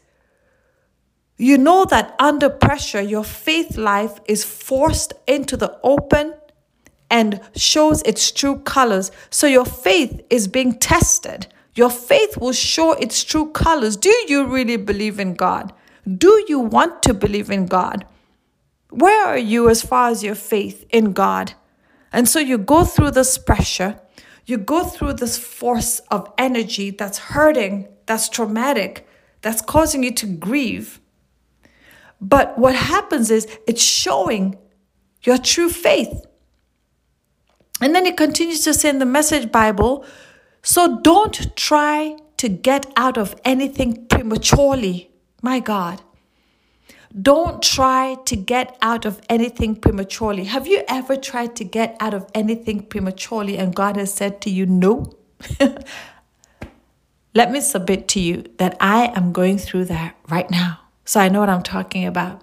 you 1.37 1.59
know 1.59 1.85
that 1.87 2.15
under 2.19 2.49
pressure, 2.49 3.01
your 3.01 3.25
faith 3.25 3.77
life 3.77 4.19
is 4.27 4.45
forced 4.45 5.13
into 5.27 5.57
the 5.57 5.79
open 5.83 6.35
and 7.11 7.41
shows 7.57 8.03
its 8.03 8.31
true 8.31 8.59
colors. 8.61 9.11
So 9.31 9.47
your 9.47 9.65
faith 9.65 10.25
is 10.31 10.49
being 10.49 10.79
tested. 10.79 11.49
Your 11.75 11.91
faith 11.91 12.39
will 12.39 12.53
show 12.53 12.93
its 12.93 13.25
true 13.25 13.51
colors. 13.51 13.97
Do 13.97 14.15
you 14.29 14.47
really 14.47 14.77
believe 14.77 15.19
in 15.19 15.35
God? 15.35 15.73
Do 16.07 16.45
you 16.49 16.61
want 16.61 17.03
to 17.03 17.15
believe 17.15 17.51
in 17.51 17.67
God? 17.67 18.07
Where 18.91 19.27
are 19.27 19.39
you 19.39 19.69
as 19.69 19.83
far 19.83 20.11
as 20.11 20.23
your 20.23 20.37
faith 20.37 20.87
in 20.91 21.13
God? 21.13 21.55
And 22.13 22.29
so 22.29 22.39
you 22.39 22.59
go 22.59 22.85
through 22.85 23.11
this 23.11 23.39
pressure, 23.39 23.99
you 24.47 24.57
go 24.57 24.85
through 24.85 25.15
this 25.15 25.37
force 25.37 25.99
of 26.13 26.33
energy 26.39 26.91
that's 26.91 27.19
hurting, 27.19 27.89
that's 28.07 28.29
traumatic, 28.29 29.09
that's 29.41 29.63
causing 29.63 30.05
you 30.05 30.13
to 30.15 30.27
grieve. 30.27 31.01
But 32.25 32.59
what 32.59 32.75
happens 32.75 33.31
is 33.31 33.47
it's 33.67 33.83
showing 33.83 34.57
your 35.23 35.37
true 35.37 35.69
faith. 35.69 36.25
And 37.83 37.95
then 37.95 38.07
it 38.07 38.17
continues 38.17 38.63
to 38.65 38.73
say 38.73 38.89
in 38.89 38.99
the 38.99 39.07
Message 39.07 39.53
Bible 39.53 40.05
so 40.63 40.99
don't 41.01 41.55
try 41.57 42.17
to 42.39 42.49
get 42.49 42.91
out 42.97 43.19
of 43.19 43.39
anything 43.45 44.07
prematurely. 44.07 45.11
My 45.43 45.61
God. 45.61 46.01
Don't 47.21 47.63
try 47.63 48.17
to 48.25 48.35
get 48.35 48.77
out 48.81 49.05
of 49.05 49.21
anything 49.29 49.77
prematurely. 49.77 50.45
Have 50.45 50.67
you 50.67 50.83
ever 50.89 51.17
tried 51.17 51.55
to 51.57 51.65
get 51.65 51.97
out 52.01 52.15
of 52.15 52.29
anything 52.35 52.81
prematurely 52.87 53.59
and 53.59 53.75
God 53.75 53.97
has 53.97 54.13
said 54.13 54.41
to 54.41 54.51
you, 54.51 54.65
no? 54.65 55.13
Let 57.35 57.53
me 57.53 57.61
submit 57.61 58.09
to 58.09 58.21
you 58.21 58.45
that 58.57 58.77
I 58.81 59.13
am 59.15 59.33
going 59.33 59.59
through 59.59 59.85
that 59.87 60.17
right 60.29 60.51
now. 60.51 60.84
So 61.05 61.21
I 61.21 61.29
know 61.29 61.41
what 61.41 61.49
I'm 61.49 61.63
talking 61.63 62.07
about. 62.07 62.43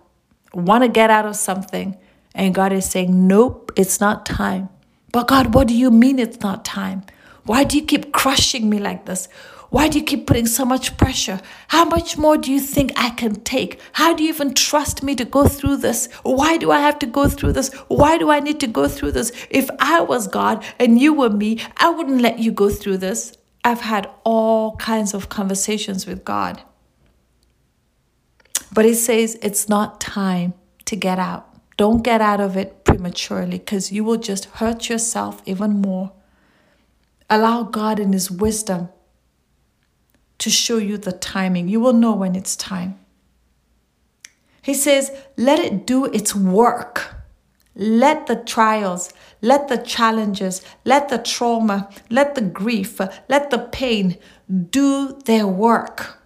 Want 0.53 0.83
to 0.83 0.89
get 0.89 1.09
out 1.09 1.25
of 1.25 1.35
something, 1.35 1.97
and 2.35 2.53
God 2.53 2.73
is 2.73 2.89
saying, 2.89 3.27
Nope, 3.27 3.71
it's 3.75 3.99
not 3.99 4.25
time. 4.25 4.69
But 5.11 5.27
God, 5.27 5.53
what 5.53 5.67
do 5.67 5.75
you 5.75 5.91
mean 5.91 6.19
it's 6.19 6.41
not 6.41 6.63
time? 6.63 7.03
Why 7.43 7.63
do 7.63 7.77
you 7.77 7.83
keep 7.83 8.13
crushing 8.13 8.69
me 8.69 8.79
like 8.79 9.05
this? 9.05 9.27
Why 9.71 9.87
do 9.87 9.99
you 9.99 10.03
keep 10.03 10.27
putting 10.27 10.47
so 10.47 10.65
much 10.65 10.97
pressure? 10.97 11.39
How 11.69 11.85
much 11.85 12.17
more 12.17 12.37
do 12.37 12.51
you 12.51 12.59
think 12.59 12.91
I 12.97 13.09
can 13.11 13.35
take? 13.35 13.79
How 13.93 14.13
do 14.13 14.21
you 14.21 14.29
even 14.29 14.53
trust 14.53 15.01
me 15.01 15.15
to 15.15 15.23
go 15.23 15.47
through 15.47 15.77
this? 15.77 16.09
Why 16.23 16.57
do 16.57 16.71
I 16.71 16.79
have 16.79 16.99
to 16.99 17.05
go 17.05 17.29
through 17.29 17.53
this? 17.53 17.73
Why 17.87 18.17
do 18.17 18.29
I 18.29 18.41
need 18.41 18.59
to 18.59 18.67
go 18.67 18.89
through 18.89 19.13
this? 19.13 19.31
If 19.49 19.69
I 19.79 20.01
was 20.01 20.27
God 20.27 20.63
and 20.77 20.99
you 20.99 21.13
were 21.13 21.29
me, 21.29 21.61
I 21.77 21.89
wouldn't 21.89 22.21
let 22.21 22.39
you 22.39 22.51
go 22.51 22.69
through 22.69 22.97
this. 22.97 23.37
I've 23.63 23.81
had 23.81 24.09
all 24.25 24.75
kinds 24.75 25.13
of 25.13 25.29
conversations 25.29 26.05
with 26.05 26.25
God. 26.25 26.61
But 28.73 28.85
he 28.85 28.93
says 28.93 29.37
it's 29.41 29.67
not 29.67 29.99
time 29.99 30.53
to 30.85 30.95
get 30.95 31.19
out. 31.19 31.47
Don't 31.77 32.03
get 32.03 32.21
out 32.21 32.39
of 32.39 32.55
it 32.55 32.83
prematurely 32.83 33.57
because 33.57 33.91
you 33.91 34.03
will 34.03 34.17
just 34.17 34.45
hurt 34.45 34.89
yourself 34.89 35.41
even 35.45 35.81
more. 35.81 36.11
Allow 37.29 37.63
God 37.63 37.99
in 37.99 38.13
His 38.13 38.29
wisdom 38.29 38.89
to 40.37 40.49
show 40.49 40.77
you 40.77 40.97
the 40.97 41.11
timing. 41.11 41.67
You 41.67 41.79
will 41.79 41.93
know 41.93 42.13
when 42.13 42.35
it's 42.35 42.55
time. 42.55 42.99
He 44.61 44.73
says, 44.73 45.11
let 45.37 45.59
it 45.59 45.87
do 45.87 46.05
its 46.05 46.35
work. 46.35 47.15
Let 47.73 48.27
the 48.27 48.35
trials, 48.35 49.13
let 49.41 49.69
the 49.69 49.77
challenges, 49.77 50.61
let 50.83 51.09
the 51.09 51.17
trauma, 51.17 51.89
let 52.09 52.35
the 52.35 52.41
grief, 52.41 52.99
let 53.29 53.49
the 53.49 53.59
pain 53.71 54.17
do 54.69 55.17
their 55.25 55.47
work. 55.47 56.20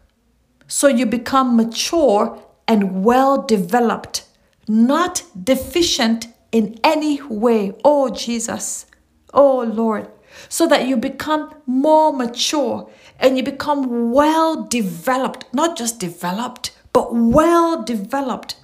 So 0.68 0.88
you 0.88 1.06
become 1.06 1.56
mature 1.56 2.42
and 2.68 3.04
well 3.04 3.42
developed, 3.42 4.26
not 4.68 5.24
deficient 5.42 6.28
in 6.52 6.80
any 6.84 7.22
way. 7.22 7.74
Oh, 7.84 8.10
Jesus. 8.10 8.86
Oh, 9.34 9.62
Lord. 9.62 10.10
so 10.50 10.68
that 10.68 10.88
you 10.88 10.98
become 10.98 11.54
more 11.66 12.14
mature 12.14 12.90
and 13.20 13.38
you 13.38 13.44
become 13.44 14.12
well 14.12 14.64
developed, 14.64 15.46
not 15.54 15.78
just 15.78 16.00
developed, 16.00 16.72
but 16.94 17.14
well 17.14 17.84
developed. 17.84 18.56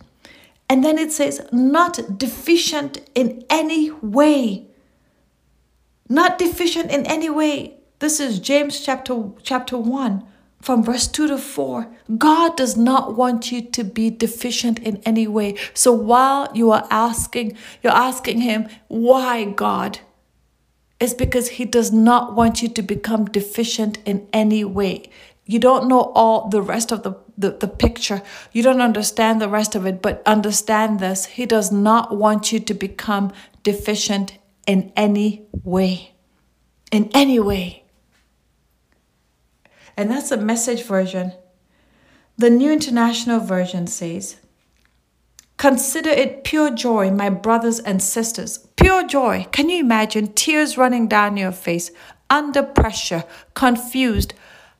And 0.69 0.83
then 0.83 0.97
it 0.97 1.11
says, 1.11 1.45
not 1.51 2.17
deficient 2.17 2.99
in 3.13 3.43
any 3.49 3.91
way. 3.91 4.67
Not 6.07 6.37
deficient 6.37 6.91
in 6.91 7.05
any 7.05 7.29
way. 7.29 7.75
This 7.99 8.19
is 8.19 8.39
James 8.39 8.79
chapter, 8.81 9.29
chapter 9.43 9.77
1 9.77 10.25
from 10.61 10.83
verse 10.83 11.07
2 11.07 11.27
to 11.27 11.37
4. 11.37 11.87
God 12.17 12.55
does 12.55 12.77
not 12.77 13.15
want 13.15 13.51
you 13.51 13.61
to 13.61 13.83
be 13.83 14.09
deficient 14.09 14.79
in 14.79 15.01
any 15.05 15.27
way. 15.27 15.55
So 15.73 15.91
while 15.91 16.51
you 16.53 16.71
are 16.71 16.87
asking, 16.89 17.57
you're 17.81 17.93
asking 17.93 18.41
Him, 18.41 18.69
why 18.87 19.45
God? 19.45 19.99
It's 20.99 21.15
because 21.15 21.49
He 21.49 21.65
does 21.65 21.91
not 21.91 22.35
want 22.35 22.61
you 22.61 22.69
to 22.69 22.81
become 22.81 23.25
deficient 23.25 23.97
in 24.05 24.27
any 24.31 24.63
way. 24.63 25.09
You 25.45 25.59
don't 25.59 25.87
know 25.87 26.11
all 26.15 26.47
the 26.47 26.61
rest 26.61 26.91
of 26.91 27.03
the, 27.03 27.15
the, 27.37 27.51
the 27.51 27.67
picture. 27.67 28.21
You 28.51 28.61
don't 28.61 28.81
understand 28.81 29.41
the 29.41 29.49
rest 29.49 29.75
of 29.75 29.85
it, 29.85 30.01
but 30.01 30.21
understand 30.25 30.99
this. 30.99 31.25
He 31.25 31.45
does 31.45 31.71
not 31.71 32.15
want 32.15 32.51
you 32.51 32.59
to 32.59 32.73
become 32.73 33.33
deficient 33.63 34.37
in 34.67 34.93
any 34.95 35.47
way. 35.63 36.13
In 36.91 37.09
any 37.13 37.39
way. 37.39 37.80
And 39.97 40.09
that's 40.09 40.31
a 40.31 40.37
message 40.37 40.83
version. 40.83 41.33
The 42.37 42.49
New 42.49 42.71
International 42.71 43.39
Version 43.39 43.87
says, 43.87 44.37
Consider 45.57 46.09
it 46.09 46.43
pure 46.43 46.71
joy, 46.71 47.11
my 47.11 47.29
brothers 47.29 47.79
and 47.79 48.01
sisters. 48.01 48.57
Pure 48.77 49.07
joy. 49.07 49.45
Can 49.51 49.69
you 49.69 49.79
imagine 49.79 50.33
tears 50.33 50.77
running 50.77 51.07
down 51.07 51.37
your 51.37 51.51
face, 51.51 51.91
under 52.31 52.63
pressure, 52.63 53.25
confused, 53.53 54.33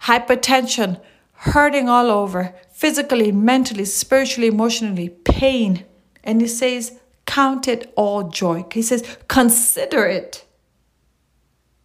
hypertension, 0.04 1.00
hurting 1.34 1.90
all 1.90 2.10
over, 2.10 2.56
physically, 2.72 3.32
mentally, 3.32 3.86
spiritually, 3.86 4.48
emotionally, 4.48 5.10
pain. 5.10 5.86
And 6.24 6.42
he 6.42 6.48
says, 6.48 7.00
Count 7.26 7.68
it 7.68 7.94
all 7.96 8.30
joy. 8.30 8.66
He 8.72 8.82
says, 8.82 9.18
Consider 9.28 10.06
it. 10.06 10.46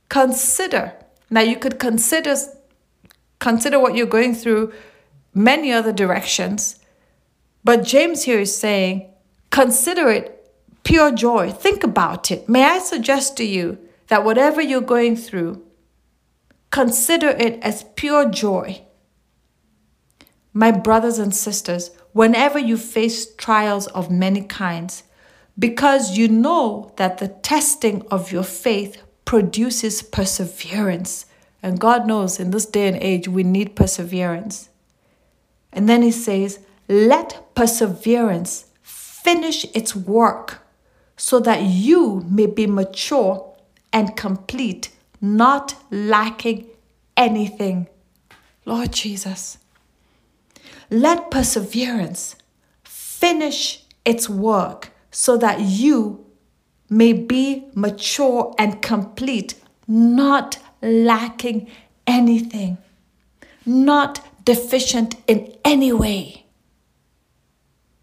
Consider. 0.09 0.95
Now 1.31 1.41
you 1.41 1.57
could 1.57 1.79
consider 1.79 2.37
consider 3.39 3.79
what 3.79 3.95
you're 3.95 4.07
going 4.07 4.35
through 4.35 4.73
many 5.35 5.73
other 5.73 5.93
directions. 5.93 6.79
But 7.65 7.85
James 7.85 8.25
here 8.25 8.41
is 8.41 8.57
saying, 8.57 9.11
consider 9.51 10.09
it 10.09 10.33
pure 10.85 11.13
joy. 11.13 11.51
Think 11.51 11.83
about 11.83 12.31
it. 12.31 12.49
May 12.49 12.65
I 12.65 12.79
suggest 12.79 13.37
to 13.39 13.45
you 13.45 13.79
that 14.09 14.25
whatever 14.25 14.61
you're 14.61 14.81
going 14.81 15.17
through, 15.17 15.65
consider 16.71 17.29
it 17.29 17.59
as 17.63 17.85
pure 17.97 18.31
joy. 18.31 18.83
My 20.53 20.71
brothers 20.71 21.19
and 21.19 21.35
sisters, 21.35 21.91
whenever 22.13 22.59
you 22.59 22.77
face 22.77 23.35
trials 23.35 23.89
of 23.89 24.11
many 24.11 24.43
kinds, 24.43 25.03
because 25.59 26.17
you 26.17 26.29
know 26.29 26.93
that 26.97 27.19
the 27.19 27.29
testing 27.29 28.07
of 28.11 28.31
your 28.31 28.43
faith 28.43 29.03
produces 29.25 30.03
perseverance. 30.03 31.27
And 31.67 31.81
God 31.81 32.07
knows 32.07 32.39
in 32.39 32.53
this 32.53 32.65
day 32.65 32.87
and 32.87 32.97
age 32.99 33.27
we 33.27 33.43
need 33.43 33.75
perseverance. 33.75 34.69
And 35.73 35.89
then 35.89 36.01
he 36.01 36.13
says, 36.13 36.61
Let 36.89 37.57
perseverance 37.57 38.67
finish 38.83 39.65
its 39.75 39.97
work 39.97 40.63
so 41.17 41.41
that 41.41 41.63
you 41.65 42.25
may 42.31 42.47
be 42.47 42.69
mature 42.69 43.53
and 43.93 44.15
complete, 44.15 44.91
not 45.21 45.75
lacking 45.91 46.69
anything. 47.17 47.89
Lord 48.65 48.93
Jesus, 48.93 49.59
let 50.89 51.33
perseverance 51.33 52.37
finish 52.85 53.83
its 54.05 54.29
work 54.29 54.93
so 55.11 55.37
that 55.39 55.63
you 55.63 56.27
may 56.89 57.13
be 57.13 57.67
mature 57.75 58.55
and 58.57 58.81
complete, 58.81 59.57
not 59.89 60.59
lacking 60.83 61.71
anything, 62.07 62.79
not 63.65 64.21
deficient 64.45 65.17
in 65.27 65.53
any 65.65 65.93
way. 65.93 66.47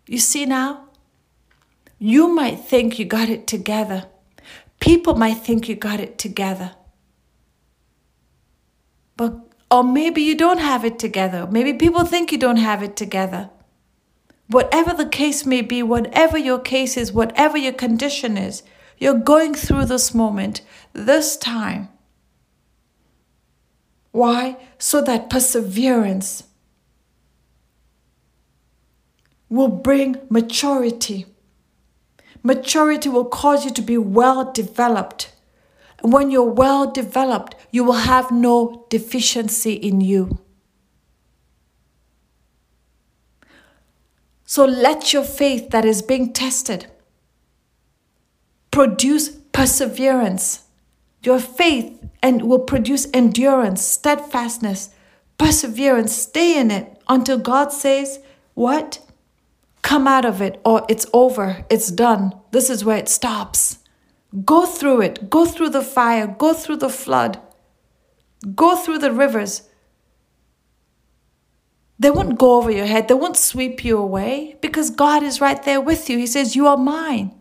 You 0.08 0.20
see 0.20 0.46
now? 0.46 0.90
You 2.00 2.28
might 2.28 2.58
think 2.58 3.00
you 3.00 3.06
got 3.06 3.30
it 3.30 3.48
together. 3.48 4.06
People 4.80 5.16
might 5.16 5.36
think 5.36 5.70
you 5.70 5.76
got 5.76 6.02
it 6.02 6.18
together. 6.18 6.76
But 9.16 9.40
or 9.72 9.84
maybe 9.84 10.22
you 10.22 10.36
don't 10.36 10.60
have 10.60 10.86
it 10.86 11.00
together. 11.00 11.48
Maybe 11.50 11.74
people 11.74 12.06
think 12.06 12.32
you 12.32 12.38
don't 12.38 12.58
have 12.58 12.84
it 12.84 12.96
together. 12.96 13.50
Whatever 14.48 14.94
the 14.94 15.08
case 15.08 15.46
may 15.48 15.62
be, 15.62 15.82
whatever 15.82 16.38
your 16.38 16.60
case 16.60 16.96
is, 16.96 17.12
whatever 17.12 17.58
your 17.58 17.74
condition 17.74 18.38
is, 18.38 18.62
you're 19.00 19.18
going 19.18 19.56
through 19.56 19.86
this 19.86 20.14
moment, 20.14 20.62
this 20.94 21.38
time. 21.38 21.90
Why? 24.14 24.58
So 24.78 25.02
that 25.02 25.32
perseverance 25.32 26.44
will 29.50 29.68
bring 29.68 30.18
maturity. 30.30 31.26
Maturity 32.44 33.10
will 33.10 33.26
cause 33.26 33.66
you 33.66 33.72
to 33.72 33.82
be 33.82 33.98
well 33.98 34.52
developed. 34.52 35.34
And 36.02 36.14
when 36.14 36.30
you're 36.30 36.44
well 36.44 36.92
developed, 36.92 37.56
you 37.72 37.84
will 37.84 38.04
have 38.14 38.30
no 38.32 38.86
deficiency 38.90 39.74
in 39.74 40.00
you. 40.00 40.40
So 44.46 44.64
let 44.64 45.12
your 45.12 45.24
faith 45.24 45.72
that 45.72 45.86
is 45.86 46.04
being 46.04 46.34
tested 46.34 46.86
produce 48.70 49.30
perseverance. 49.30 50.66
Your 51.24 51.40
faith 51.40 52.00
and 52.22 52.44
will 52.44 52.60
produce 52.60 53.08
endurance, 53.14 53.82
steadfastness, 53.82 54.90
perseverance. 55.38 56.14
Stay 56.14 56.60
in 56.60 56.72
it 56.72 57.02
until 57.08 57.38
God 57.38 57.72
says, 57.72 58.20
What? 58.54 59.00
Come 59.82 60.08
out 60.08 60.26
of 60.26 60.42
it, 60.42 60.62
or 60.64 60.86
it's 60.88 61.06
over, 61.14 61.66
it's 61.70 61.92
done. 61.92 62.34
This 62.52 62.70
is 62.70 62.86
where 62.86 62.98
it 62.98 63.10
stops. 63.10 63.80
Go 64.46 64.66
through 64.66 65.02
it, 65.02 65.30
go 65.30 65.46
through 65.46 65.70
the 65.70 65.82
fire, 65.82 66.26
go 66.26 66.54
through 66.54 66.78
the 66.78 66.90
flood, 66.90 67.40
go 68.56 68.76
through 68.76 69.00
the 69.00 69.12
rivers. 69.12 69.64
They 72.00 72.10
won't 72.10 72.40
go 72.40 72.58
over 72.58 72.72
your 72.72 72.86
head, 72.86 73.08
they 73.08 73.14
won't 73.14 73.38
sweep 73.38 73.86
you 73.86 73.98
away 73.98 74.58
because 74.62 74.90
God 74.90 75.22
is 75.22 75.40
right 75.40 75.62
there 75.64 75.82
with 75.82 76.10
you. 76.10 76.18
He 76.18 76.28
says, 76.28 76.56
You 76.56 76.68
are 76.68 76.78
mine. 76.78 77.36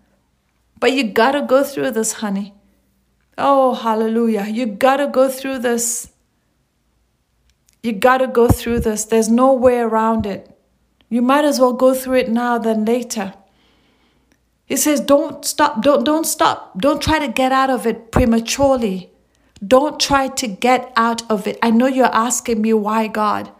But 0.79 0.92
you 0.92 1.05
gotta 1.05 1.42
go 1.42 1.62
through 1.62 1.92
this, 1.92 2.14
honey. 2.14 2.55
Oh, 3.38 3.75
hallelujah. 3.75 4.47
You 4.49 4.66
gotta 4.66 5.07
go 5.07 5.29
through 5.29 5.61
this. 5.61 6.11
You 7.83 7.92
gotta 7.92 8.27
go 8.27 8.49
through 8.49 8.81
this. 8.81 9.05
There's 9.05 9.29
no 9.29 9.53
way 9.53 9.79
around 9.79 10.27
it. 10.27 10.49
You 11.09 11.23
might 11.23 11.45
as 11.45 11.61
well 11.61 11.73
go 11.73 11.95
through 11.95 12.16
it 12.16 12.31
now 12.31 12.59
than 12.59 12.85
later. 12.85 13.35
He 14.64 14.77
says, 14.77 15.01
Don't 15.01 15.45
stop, 15.45 15.83
don't, 15.83 16.05
don't 16.05 16.25
stop. 16.25 16.79
Don't 16.79 17.03
try 17.03 17.18
to 17.18 17.29
get 17.29 17.53
out 17.53 17.71
of 17.71 17.87
it 17.87 18.11
prematurely. 18.11 19.11
Don't 19.66 20.01
try 20.01 20.29
to 20.29 20.47
get 20.47 20.92
out 20.97 21.31
of 21.31 21.47
it. 21.47 21.59
I 21.62 21.71
know 21.71 21.87
you're 21.87 22.07
asking 22.07 22.62
me 22.62 22.73
why, 22.73 23.07
God. 23.07 23.51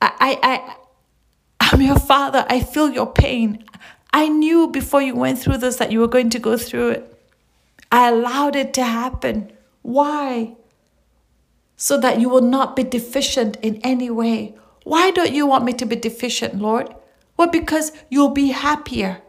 I, 0.00 0.12
I, 0.20 0.38
I 0.42 0.76
I'm 1.60 1.80
your 1.80 1.98
father. 1.98 2.46
I 2.48 2.60
feel 2.60 2.90
your 2.90 3.10
pain. 3.10 3.64
I 4.12 4.28
knew 4.28 4.68
before 4.68 5.02
you 5.02 5.14
went 5.14 5.38
through 5.38 5.58
this 5.58 5.76
that 5.76 5.90
you 5.90 6.00
were 6.00 6.08
going 6.08 6.30
to 6.30 6.38
go 6.38 6.56
through 6.56 6.90
it. 6.90 7.15
I 7.90 8.08
allowed 8.08 8.56
it 8.56 8.72
to 8.74 8.84
happen. 8.84 9.52
Why? 9.82 10.56
So 11.76 11.98
that 12.00 12.20
you 12.20 12.28
will 12.28 12.42
not 12.42 12.74
be 12.74 12.82
deficient 12.82 13.56
in 13.62 13.80
any 13.82 14.10
way. 14.10 14.54
Why 14.84 15.10
don't 15.10 15.32
you 15.32 15.46
want 15.46 15.64
me 15.64 15.72
to 15.74 15.86
be 15.86 15.96
deficient, 15.96 16.60
Lord? 16.60 16.94
Well, 17.36 17.48
because 17.48 17.92
you'll 18.08 18.30
be 18.30 18.48
happier. 18.48 19.22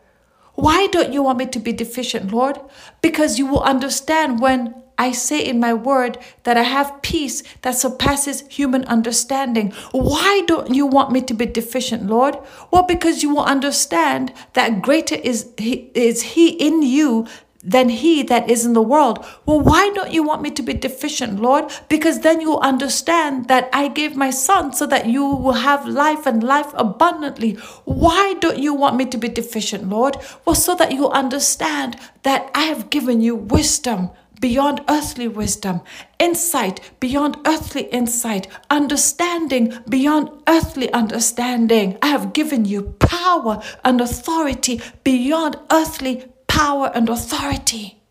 Why 0.55 0.87
don't 0.87 1.13
you 1.13 1.21
want 1.21 1.37
me 1.37 1.45
to 1.47 1.59
be 1.59 1.71
deficient, 1.71 2.31
Lord? 2.31 2.59
Because 3.01 3.37
you 3.37 3.45
will 3.45 3.61
understand 3.61 4.39
when 4.39 4.73
I 4.97 5.11
say 5.11 5.45
in 5.45 5.59
my 5.59 5.73
word 5.73 6.17
that 6.43 6.57
I 6.57 6.63
have 6.63 7.01
peace 7.03 7.43
that 7.61 7.75
surpasses 7.75 8.43
human 8.49 8.83
understanding. 8.85 9.71
Why 9.91 10.41
don't 10.47 10.73
you 10.73 10.87
want 10.87 11.11
me 11.11 11.21
to 11.21 11.33
be 11.35 11.45
deficient, 11.45 12.07
Lord? 12.07 12.35
Well, 12.71 12.83
because 12.83 13.21
you 13.21 13.29
will 13.35 13.43
understand 13.43 14.33
that 14.53 14.81
greater 14.81 15.15
is 15.15 15.53
he, 15.57 15.91
is 15.93 16.21
he 16.21 16.49
in 16.49 16.81
you 16.81 17.27
than 17.67 17.89
he 17.89 18.23
that 18.23 18.49
is 18.49 18.65
in 18.65 18.71
the 18.71 18.81
world. 18.81 19.23
Well, 19.45 19.59
why 19.59 19.89
don't 19.89 20.13
you 20.13 20.23
want 20.23 20.41
me 20.41 20.51
to 20.51 20.63
be 20.63 20.73
deficient, 20.73 21.41
Lord? 21.41 21.65
Because 21.89 22.21
then 22.21 22.39
you'll 22.39 22.59
understand 22.59 23.49
that 23.49 23.69
I 23.73 23.89
gave 23.89 24.15
my 24.15 24.29
son 24.29 24.71
so 24.71 24.87
that 24.87 25.07
you 25.07 25.25
will 25.25 25.59
have 25.69 25.85
life 25.85 26.25
and 26.25 26.41
life 26.41 26.71
abundantly. 26.75 27.53
Why 27.83 28.35
don't 28.39 28.57
you 28.57 28.73
want 28.73 28.95
me 28.95 29.05
to 29.07 29.17
be 29.17 29.27
deficient, 29.27 29.89
Lord? 29.89 30.15
Well, 30.45 30.55
so 30.55 30.75
that 30.75 30.93
you 30.93 31.01
will 31.01 31.11
understand 31.11 31.97
that 32.23 32.49
I 32.55 32.63
have 32.63 32.89
given 32.89 33.19
you 33.19 33.35
wisdom 33.35 34.11
beyond 34.39 34.81
earthly 34.87 35.27
wisdom, 35.27 35.81
insight 36.19 36.79
beyond 36.99 37.35
earthly 37.45 37.83
insight, 37.83 38.47
understanding 38.69 39.77
beyond 39.89 40.29
earthly 40.47 40.93
understanding. 40.93 41.97
I 42.01 42.07
have 42.07 42.33
given 42.33 42.63
you 42.63 42.95
power 42.99 43.61
and 43.83 43.99
authority 43.99 44.79
beyond 45.03 45.57
earthly 45.71 46.27
power 46.57 46.91
and 46.95 47.07
authority. 47.07 48.01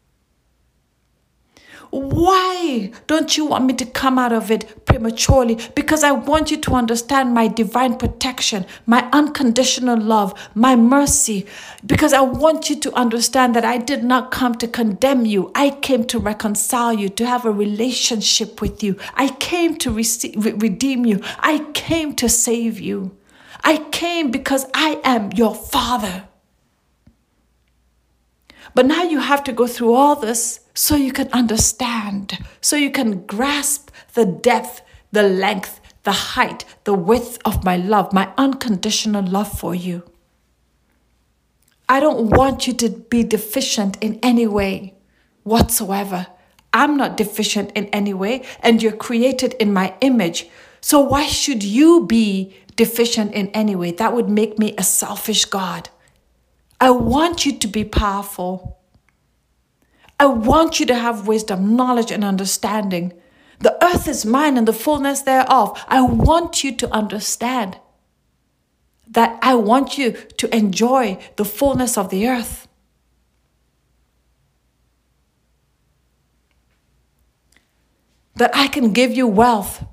Why 1.90 2.92
don't 3.08 3.36
you 3.36 3.46
want 3.46 3.64
me 3.64 3.74
to 3.74 3.86
come 3.86 4.18
out 4.18 4.32
of 4.32 4.50
it 4.50 4.84
prematurely? 4.84 5.58
Because 5.74 6.04
I 6.04 6.12
want 6.12 6.50
you 6.52 6.56
to 6.58 6.72
understand 6.72 7.34
my 7.34 7.48
divine 7.48 7.96
protection, 7.96 8.64
my 8.86 9.08
unconditional 9.12 9.98
love, 9.98 10.32
my 10.54 10.76
mercy. 10.76 11.46
Because 11.84 12.12
I 12.12 12.20
want 12.20 12.70
you 12.70 12.76
to 12.80 12.92
understand 12.94 13.56
that 13.56 13.64
I 13.64 13.78
did 13.78 14.04
not 14.04 14.30
come 14.30 14.54
to 14.56 14.68
condemn 14.68 15.26
you. 15.26 15.50
I 15.54 15.70
came 15.70 16.04
to 16.06 16.18
reconcile 16.18 16.92
you, 16.92 17.08
to 17.08 17.26
have 17.26 17.44
a 17.46 17.50
relationship 17.50 18.60
with 18.60 18.82
you. 18.82 18.96
I 19.14 19.28
came 19.28 19.76
to 19.78 19.90
receive, 19.90 20.44
redeem 20.62 21.04
you. 21.04 21.20
I 21.40 21.66
came 21.72 22.14
to 22.16 22.28
save 22.28 22.78
you. 22.78 23.16
I 23.64 23.78
came 23.90 24.30
because 24.30 24.66
I 24.72 25.00
am 25.02 25.32
your 25.32 25.54
father. 25.54 26.28
But 28.76 28.84
now 28.84 29.04
you 29.04 29.20
have 29.20 29.42
to 29.44 29.54
go 29.54 29.66
through 29.66 29.94
all 29.94 30.16
this 30.16 30.60
so 30.74 30.96
you 30.96 31.10
can 31.10 31.32
understand, 31.32 32.36
so 32.60 32.76
you 32.76 32.90
can 32.90 33.24
grasp 33.24 33.90
the 34.12 34.26
depth, 34.26 34.82
the 35.10 35.22
length, 35.22 35.80
the 36.02 36.12
height, 36.12 36.66
the 36.84 36.92
width 36.92 37.38
of 37.46 37.64
my 37.64 37.78
love, 37.78 38.12
my 38.12 38.34
unconditional 38.36 39.24
love 39.24 39.50
for 39.50 39.74
you. 39.74 40.02
I 41.88 42.00
don't 42.00 42.28
want 42.28 42.66
you 42.66 42.74
to 42.74 42.90
be 42.90 43.24
deficient 43.24 43.96
in 44.02 44.18
any 44.22 44.46
way 44.46 44.92
whatsoever. 45.42 46.26
I'm 46.74 46.98
not 46.98 47.16
deficient 47.16 47.72
in 47.74 47.86
any 47.86 48.12
way, 48.12 48.44
and 48.60 48.82
you're 48.82 48.92
created 48.92 49.54
in 49.54 49.72
my 49.72 49.94
image. 50.02 50.50
So 50.82 51.00
why 51.00 51.28
should 51.28 51.62
you 51.62 52.04
be 52.04 52.54
deficient 52.74 53.32
in 53.32 53.48
any 53.54 53.74
way? 53.74 53.92
That 53.92 54.12
would 54.12 54.28
make 54.28 54.58
me 54.58 54.74
a 54.76 54.82
selfish 54.82 55.46
God. 55.46 55.88
I 56.80 56.90
want 56.90 57.46
you 57.46 57.58
to 57.58 57.66
be 57.66 57.84
powerful. 57.84 58.78
I 60.18 60.26
want 60.26 60.80
you 60.80 60.86
to 60.86 60.94
have 60.94 61.26
wisdom, 61.26 61.76
knowledge, 61.76 62.10
and 62.10 62.24
understanding. 62.24 63.12
The 63.60 63.82
earth 63.84 64.08
is 64.08 64.26
mine 64.26 64.56
and 64.56 64.68
the 64.68 64.72
fullness 64.72 65.22
thereof. 65.22 65.82
I 65.88 66.02
want 66.02 66.64
you 66.64 66.74
to 66.76 66.92
understand 66.92 67.78
that 69.08 69.38
I 69.42 69.54
want 69.54 69.96
you 69.96 70.12
to 70.12 70.54
enjoy 70.54 71.18
the 71.36 71.44
fullness 71.44 71.96
of 71.96 72.10
the 72.10 72.26
earth. 72.26 72.68
That 78.34 78.50
I 78.54 78.68
can 78.68 78.92
give 78.92 79.12
you 79.16 79.26
wealth 79.26 79.84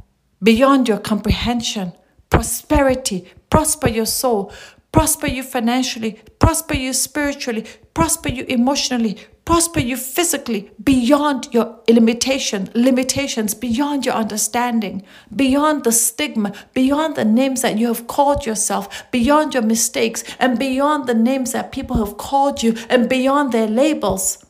beyond 0.42 0.90
your 0.90 0.98
comprehension, 0.98 1.94
prosperity, 2.30 3.32
prosper 3.50 3.88
your 3.88 4.06
soul, 4.06 4.52
prosper 4.94 5.28
you 5.28 5.44
financially, 5.44 6.22
prosper 6.40 6.76
you 6.76 6.94
spiritually, 6.94 7.66
prosper 7.94 8.30
you 8.30 8.46
emotionally, 8.48 9.18
prosper 9.44 9.80
you 9.80 9.98
physically 9.98 10.72
beyond 10.82 11.50
your 11.52 11.80
limitation, 11.90 12.70
limitations, 12.74 13.54
beyond 13.54 14.06
your 14.06 14.16
understanding, 14.16 15.04
beyond 15.36 15.84
the 15.84 15.92
stigma, 15.92 16.54
beyond 16.74 17.16
the 17.16 17.26
names 17.26 17.64
that 17.64 17.78
you 17.78 17.88
have 17.88 18.08
called 18.08 18.46
yourself, 18.46 19.12
beyond 19.12 19.54
your 19.54 19.64
mistakes, 19.64 20.24
and 20.40 20.58
beyond 20.60 21.08
the 21.08 21.14
names 21.14 21.52
that 21.52 21.72
people 21.72 21.98
have 21.98 22.16
called 22.16 22.64
you, 22.64 22.76
and 22.88 23.10
beyond 23.10 23.52
their 23.52 23.68
labels. 23.68 24.46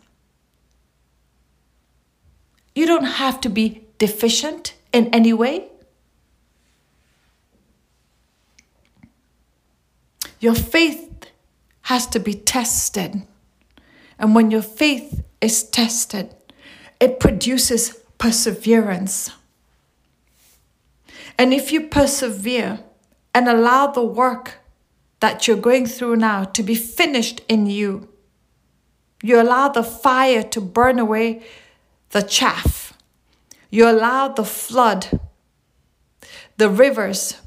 You 2.75 2.85
don't 2.85 3.05
have 3.05 3.39
to 3.41 3.49
be 3.49 3.87
deficient 3.97 4.73
in 4.91 5.07
any 5.07 5.31
way. 5.31 5.69
Your 10.43 10.55
faith 10.55 11.09
has 11.83 12.05
to 12.07 12.19
be 12.19 12.33
tested. 12.33 13.25
And 14.19 14.35
when 14.35 14.51
your 14.51 14.61
faith 14.61 15.23
is 15.39 15.63
tested, 15.63 16.35
it 16.99 17.21
produces 17.21 18.03
perseverance. 18.17 19.31
And 21.37 21.53
if 21.53 21.71
you 21.71 21.87
persevere 21.87 22.81
and 23.33 23.47
allow 23.47 23.87
the 23.87 24.03
work 24.03 24.55
that 25.21 25.47
you're 25.47 25.55
going 25.55 25.85
through 25.85 26.17
now 26.17 26.43
to 26.43 26.61
be 26.61 26.75
finished 26.75 27.39
in 27.47 27.67
you, 27.67 28.09
you 29.21 29.41
allow 29.41 29.69
the 29.69 29.81
fire 29.81 30.43
to 30.43 30.59
burn 30.59 30.99
away 30.99 31.41
the 32.09 32.21
chaff. 32.21 32.91
You 33.69 33.89
allow 33.89 34.27
the 34.27 34.43
flood, 34.43 35.21
the 36.57 36.69
rivers 36.69 37.37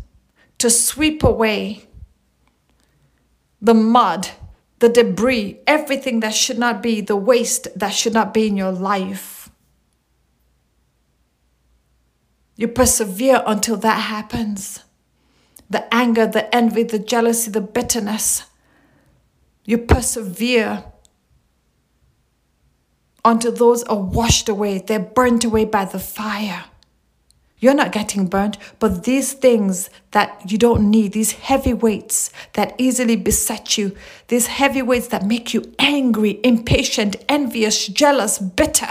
to 0.57 0.71
sweep 0.71 1.23
away 1.23 1.87
the 3.67 3.75
mud, 3.75 4.29
the 4.79 4.89
debris, 4.89 5.59
everything 5.67 6.21
that 6.21 6.35
should 6.35 6.59
not 6.59 6.83
be, 6.83 7.01
the 7.01 7.17
waste 7.17 7.67
that 7.77 7.93
should 7.93 8.13
not 8.13 8.33
be 8.33 8.47
in 8.47 8.57
your 8.57 8.71
life. 8.71 9.51
You 12.55 12.69
persevere 12.69 13.43
until 13.45 13.77
that 13.79 14.01
happens. 14.03 14.85
The 15.69 15.93
anger, 15.93 16.29
the 16.29 16.55
envy, 16.55 16.85
the 16.85 17.01
jealousy, 17.01 17.51
the 17.51 17.61
bitterness. 17.61 18.45
You 19.65 19.79
persevere 19.79 20.85
until 23.25 23.51
those 23.51 23.83
are 23.83 23.99
washed 23.99 24.49
away, 24.49 24.79
they're 24.79 25.01
burnt 25.01 25.45
away 25.45 25.65
by 25.65 25.85
the 25.85 25.99
fire. 25.99 26.67
You're 27.59 27.75
not 27.75 27.93
getting 27.93 28.27
burnt, 28.27 28.59
but 28.79 29.05
these 29.05 29.33
things 29.33 29.89
that 30.11 30.51
you 30.51 30.59
don't 30.59 30.91
need, 30.91 31.13
these 31.13 31.33
heavy 31.33 31.73
weights 31.73 32.31
that 32.53 32.75
easily 32.77 33.17
beset 33.17 33.79
you, 33.79 33.97
these 34.29 34.47
heavy 34.47 34.83
weights 34.83 35.09
that 35.09 35.25
make 35.25 35.55
you 35.55 35.75
angry, 35.79 36.39
impatient, 36.45 37.17
envious, 37.29 37.87
jealous, 37.87 38.39
bitter, 38.39 38.89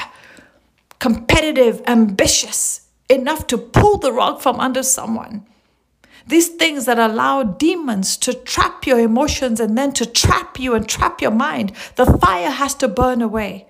competitive, 0.98 1.84
ambitious, 1.86 2.88
enough 3.08 3.46
to 3.48 3.58
pull 3.58 4.00
the 4.00 4.12
rug 4.12 4.42
from 4.42 4.60
under 4.60 4.82
someone. 4.82 5.46
These 6.28 6.50
things 6.50 6.86
that 6.86 6.98
allow 6.98 7.44
demons 7.44 8.18
to 8.18 8.34
trap 8.34 8.88
your 8.88 9.00
emotions 9.00 9.60
and 9.60 9.78
then 9.78 9.94
to 9.94 10.08
trap 10.08 10.60
you 10.60 10.74
and 10.74 10.90
trap 10.90 11.22
your 11.22 11.30
mind, 11.30 11.72
the 11.98 12.06
fire 12.06 12.50
has 12.50 12.74
to 12.76 12.88
burn 12.88 13.22
away. 13.22 13.68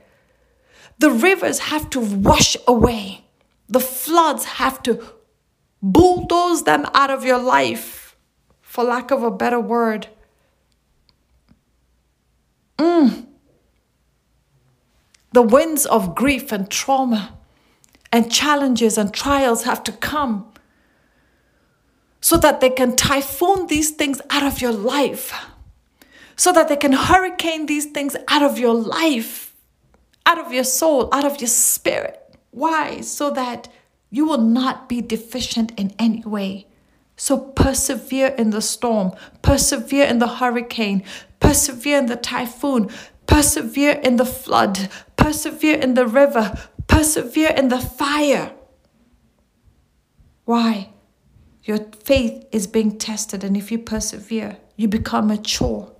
The 1.00 1.12
rivers 1.12 1.60
have 1.60 1.90
to 1.90 2.00
wash 2.00 2.56
away. 2.66 3.25
The 3.68 3.80
floods 3.80 4.46
have 4.46 4.82
to 4.84 5.04
bulldoze 5.82 6.64
them 6.64 6.86
out 6.94 7.10
of 7.10 7.24
your 7.24 7.40
life, 7.40 8.16
for 8.62 8.84
lack 8.84 9.12
of 9.12 9.24
a 9.24 9.32
better 9.32 9.60
word. 9.60 10.08
Mm. 12.78 13.28
The 15.34 15.42
winds 15.42 15.86
of 15.86 16.16
grief 16.16 16.52
and 16.52 16.70
trauma 16.70 17.38
and 18.12 18.32
challenges 18.32 18.98
and 18.98 19.14
trials 19.14 19.64
have 19.64 19.84
to 19.84 19.92
come 19.92 20.52
so 22.22 22.38
that 22.38 22.60
they 22.60 22.72
can 22.72 22.96
typhoon 22.96 23.68
these 23.68 23.92
things 23.92 24.20
out 24.32 24.42
of 24.44 24.60
your 24.60 24.72
life, 24.72 25.32
so 26.36 26.52
that 26.52 26.68
they 26.70 26.76
can 26.76 26.92
hurricane 26.94 27.68
these 27.68 27.86
things 27.86 28.16
out 28.30 28.42
of 28.42 28.58
your 28.58 28.74
life, 28.74 29.54
out 30.26 30.40
of 30.40 30.52
your 30.52 30.64
soul, 30.64 31.08
out 31.12 31.24
of 31.24 31.40
your 31.40 31.48
spirit. 31.48 32.25
Why? 32.56 33.02
So 33.02 33.32
that 33.32 33.68
you 34.10 34.26
will 34.26 34.40
not 34.40 34.88
be 34.88 35.02
deficient 35.02 35.78
in 35.78 35.94
any 36.00 36.22
way. 36.22 36.68
So 37.18 37.38
persevere 37.38 38.30
in 38.30 38.52
the 38.52 38.62
storm, 38.62 39.12
persevere 39.42 40.06
in 40.06 40.20
the 40.20 40.36
hurricane, 40.40 41.04
persevere 41.42 41.98
in 41.98 42.06
the 42.06 42.16
typhoon, 42.16 42.90
persevere 43.28 44.00
in 44.02 44.16
the 44.16 44.26
flood, 44.26 44.90
persevere 45.18 45.78
in 45.78 45.96
the 45.96 46.08
river, 46.08 46.58
persevere 46.88 47.50
in 47.50 47.68
the 47.68 47.80
fire. 47.82 48.54
Why? 50.46 50.92
Your 51.66 51.80
faith 52.06 52.46
is 52.54 52.68
being 52.68 52.98
tested, 52.98 53.44
and 53.44 53.58
if 53.58 53.70
you 53.70 53.80
persevere, 53.80 54.60
you 54.78 54.88
become 54.88 55.28
mature. 55.28 55.92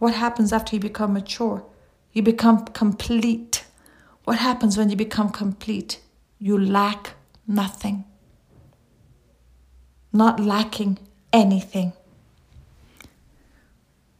What 0.00 0.14
happens 0.14 0.52
after 0.52 0.74
you 0.74 0.80
become 0.80 1.12
mature? 1.12 1.64
You 2.12 2.22
become 2.24 2.64
complete. 2.64 3.64
What 4.30 4.38
happens 4.38 4.78
when 4.78 4.90
you 4.90 4.94
become 4.94 5.30
complete? 5.30 5.98
You 6.38 6.56
lack 6.56 7.14
nothing. 7.48 8.04
Not 10.12 10.38
lacking 10.38 11.00
anything. 11.32 11.94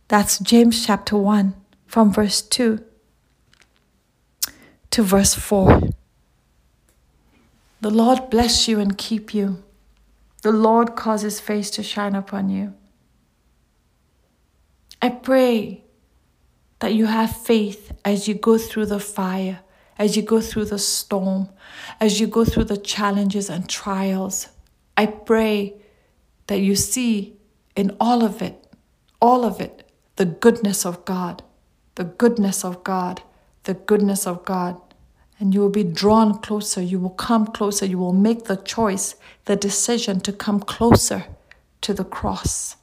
That's 0.08 0.40
James 0.40 0.84
chapter 0.84 1.16
1 1.16 1.54
from 1.86 2.12
verse 2.12 2.42
2 2.42 2.82
to 4.90 5.02
verse 5.04 5.34
4. 5.34 5.80
The 7.80 7.90
Lord 7.90 8.30
bless 8.30 8.66
you 8.66 8.80
and 8.80 8.98
keep 8.98 9.32
you. 9.32 9.62
The 10.42 10.50
Lord 10.50 10.96
cause 10.96 11.22
his 11.22 11.38
face 11.38 11.70
to 11.70 11.84
shine 11.84 12.16
upon 12.16 12.50
you. 12.50 12.74
I 15.00 15.10
pray 15.10 15.84
that 16.80 16.94
you 16.94 17.06
have 17.06 17.30
faith 17.36 17.92
as 18.04 18.26
you 18.26 18.34
go 18.34 18.58
through 18.58 18.86
the 18.86 18.98
fire 18.98 19.60
as 20.00 20.16
you 20.16 20.22
go 20.22 20.40
through 20.40 20.64
the 20.64 20.78
storm, 20.78 21.46
as 22.00 22.20
you 22.20 22.26
go 22.26 22.42
through 22.42 22.64
the 22.64 22.78
challenges 22.78 23.50
and 23.50 23.68
trials. 23.68 24.48
I 24.96 25.04
pray 25.04 25.74
that 26.46 26.60
you 26.60 26.74
see 26.74 27.36
in 27.76 27.94
all 28.00 28.24
of 28.24 28.40
it, 28.40 28.66
all 29.20 29.44
of 29.44 29.60
it, 29.60 29.86
the 30.16 30.24
goodness 30.24 30.86
of 30.86 31.04
God, 31.04 31.42
the 31.96 32.04
goodness 32.04 32.64
of 32.64 32.82
God, 32.82 33.20
the 33.64 33.74
goodness 33.74 34.26
of 34.26 34.42
God. 34.46 34.80
And 35.38 35.52
you 35.52 35.60
will 35.60 35.68
be 35.68 35.84
drawn 35.84 36.38
closer. 36.38 36.80
You 36.80 36.98
will 36.98 37.10
come 37.10 37.46
closer. 37.46 37.84
You 37.84 37.98
will 37.98 38.14
make 38.14 38.44
the 38.44 38.56
choice, 38.56 39.16
the 39.44 39.56
decision 39.56 40.20
to 40.20 40.32
come 40.32 40.60
closer 40.60 41.26
to 41.82 41.92
the 41.92 42.04
cross. 42.04 42.76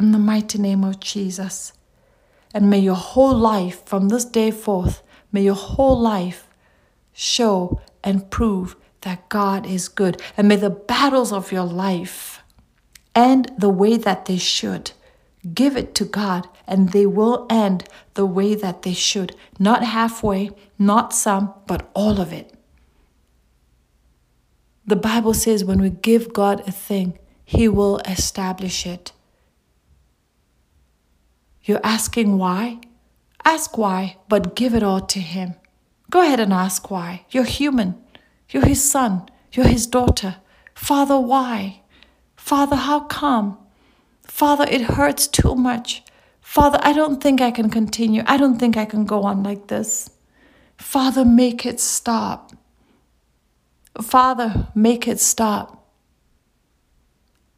In 0.00 0.10
the 0.10 0.18
mighty 0.18 0.58
name 0.58 0.82
of 0.82 0.98
Jesus. 0.98 1.72
And 2.52 2.68
may 2.68 2.80
your 2.80 2.96
whole 2.96 3.36
life 3.36 3.86
from 3.86 4.08
this 4.08 4.24
day 4.24 4.50
forth, 4.50 5.02
may 5.30 5.42
your 5.42 5.54
whole 5.54 6.00
life 6.00 6.47
show 7.18 7.80
and 8.04 8.30
prove 8.30 8.76
that 9.00 9.28
God 9.28 9.66
is 9.66 9.88
good. 9.88 10.22
And 10.36 10.46
may 10.46 10.54
the 10.54 10.70
battles 10.70 11.32
of 11.32 11.50
your 11.50 11.64
life 11.64 12.44
end 13.12 13.50
the 13.58 13.68
way 13.68 13.96
that 13.96 14.26
they 14.26 14.38
should. 14.38 14.92
Give 15.52 15.76
it 15.76 15.96
to 15.96 16.04
God, 16.04 16.48
and 16.66 16.90
they 16.90 17.06
will 17.06 17.46
end 17.50 17.88
the 18.14 18.24
way 18.26 18.54
that 18.54 18.82
they 18.82 18.92
should. 18.92 19.34
Not 19.58 19.82
halfway, 19.82 20.50
not 20.78 21.12
some, 21.12 21.54
but 21.66 21.90
all 21.92 22.20
of 22.20 22.32
it. 22.32 22.54
The 24.86 24.96
Bible 24.96 25.34
says 25.34 25.64
when 25.64 25.80
we 25.80 25.90
give 25.90 26.32
God 26.32 26.60
a 26.68 26.72
thing, 26.72 27.18
He 27.44 27.66
will 27.66 27.98
establish 27.98 28.86
it. 28.86 29.12
You're 31.64 31.80
asking 31.84 32.38
why? 32.38 32.78
Ask 33.44 33.76
why, 33.76 34.18
but 34.28 34.54
give 34.54 34.74
it 34.74 34.82
all 34.84 35.00
to 35.00 35.18
Him. 35.18 35.54
Go 36.10 36.22
ahead 36.22 36.40
and 36.40 36.52
ask 36.52 36.90
why. 36.90 37.24
You're 37.30 37.44
human. 37.44 38.02
You're 38.50 38.66
His 38.66 38.88
son. 38.90 39.28
You're 39.52 39.68
His 39.68 39.86
daughter. 39.86 40.36
Father, 40.74 41.18
why? 41.18 41.82
Father, 42.36 42.76
how 42.76 43.00
come? 43.00 43.58
Father, 44.22 44.66
it 44.70 44.82
hurts 44.82 45.26
too 45.26 45.54
much. 45.54 46.02
Father, 46.40 46.78
I 46.82 46.92
don't 46.92 47.22
think 47.22 47.40
I 47.40 47.50
can 47.50 47.68
continue. 47.68 48.22
I 48.26 48.36
don't 48.36 48.58
think 48.58 48.76
I 48.76 48.84
can 48.84 49.04
go 49.04 49.24
on 49.24 49.42
like 49.42 49.66
this. 49.66 50.08
Father, 50.78 51.24
make 51.24 51.66
it 51.66 51.80
stop. 51.80 52.52
Father, 54.00 54.68
make 54.74 55.06
it 55.08 55.20
stop. 55.20 55.86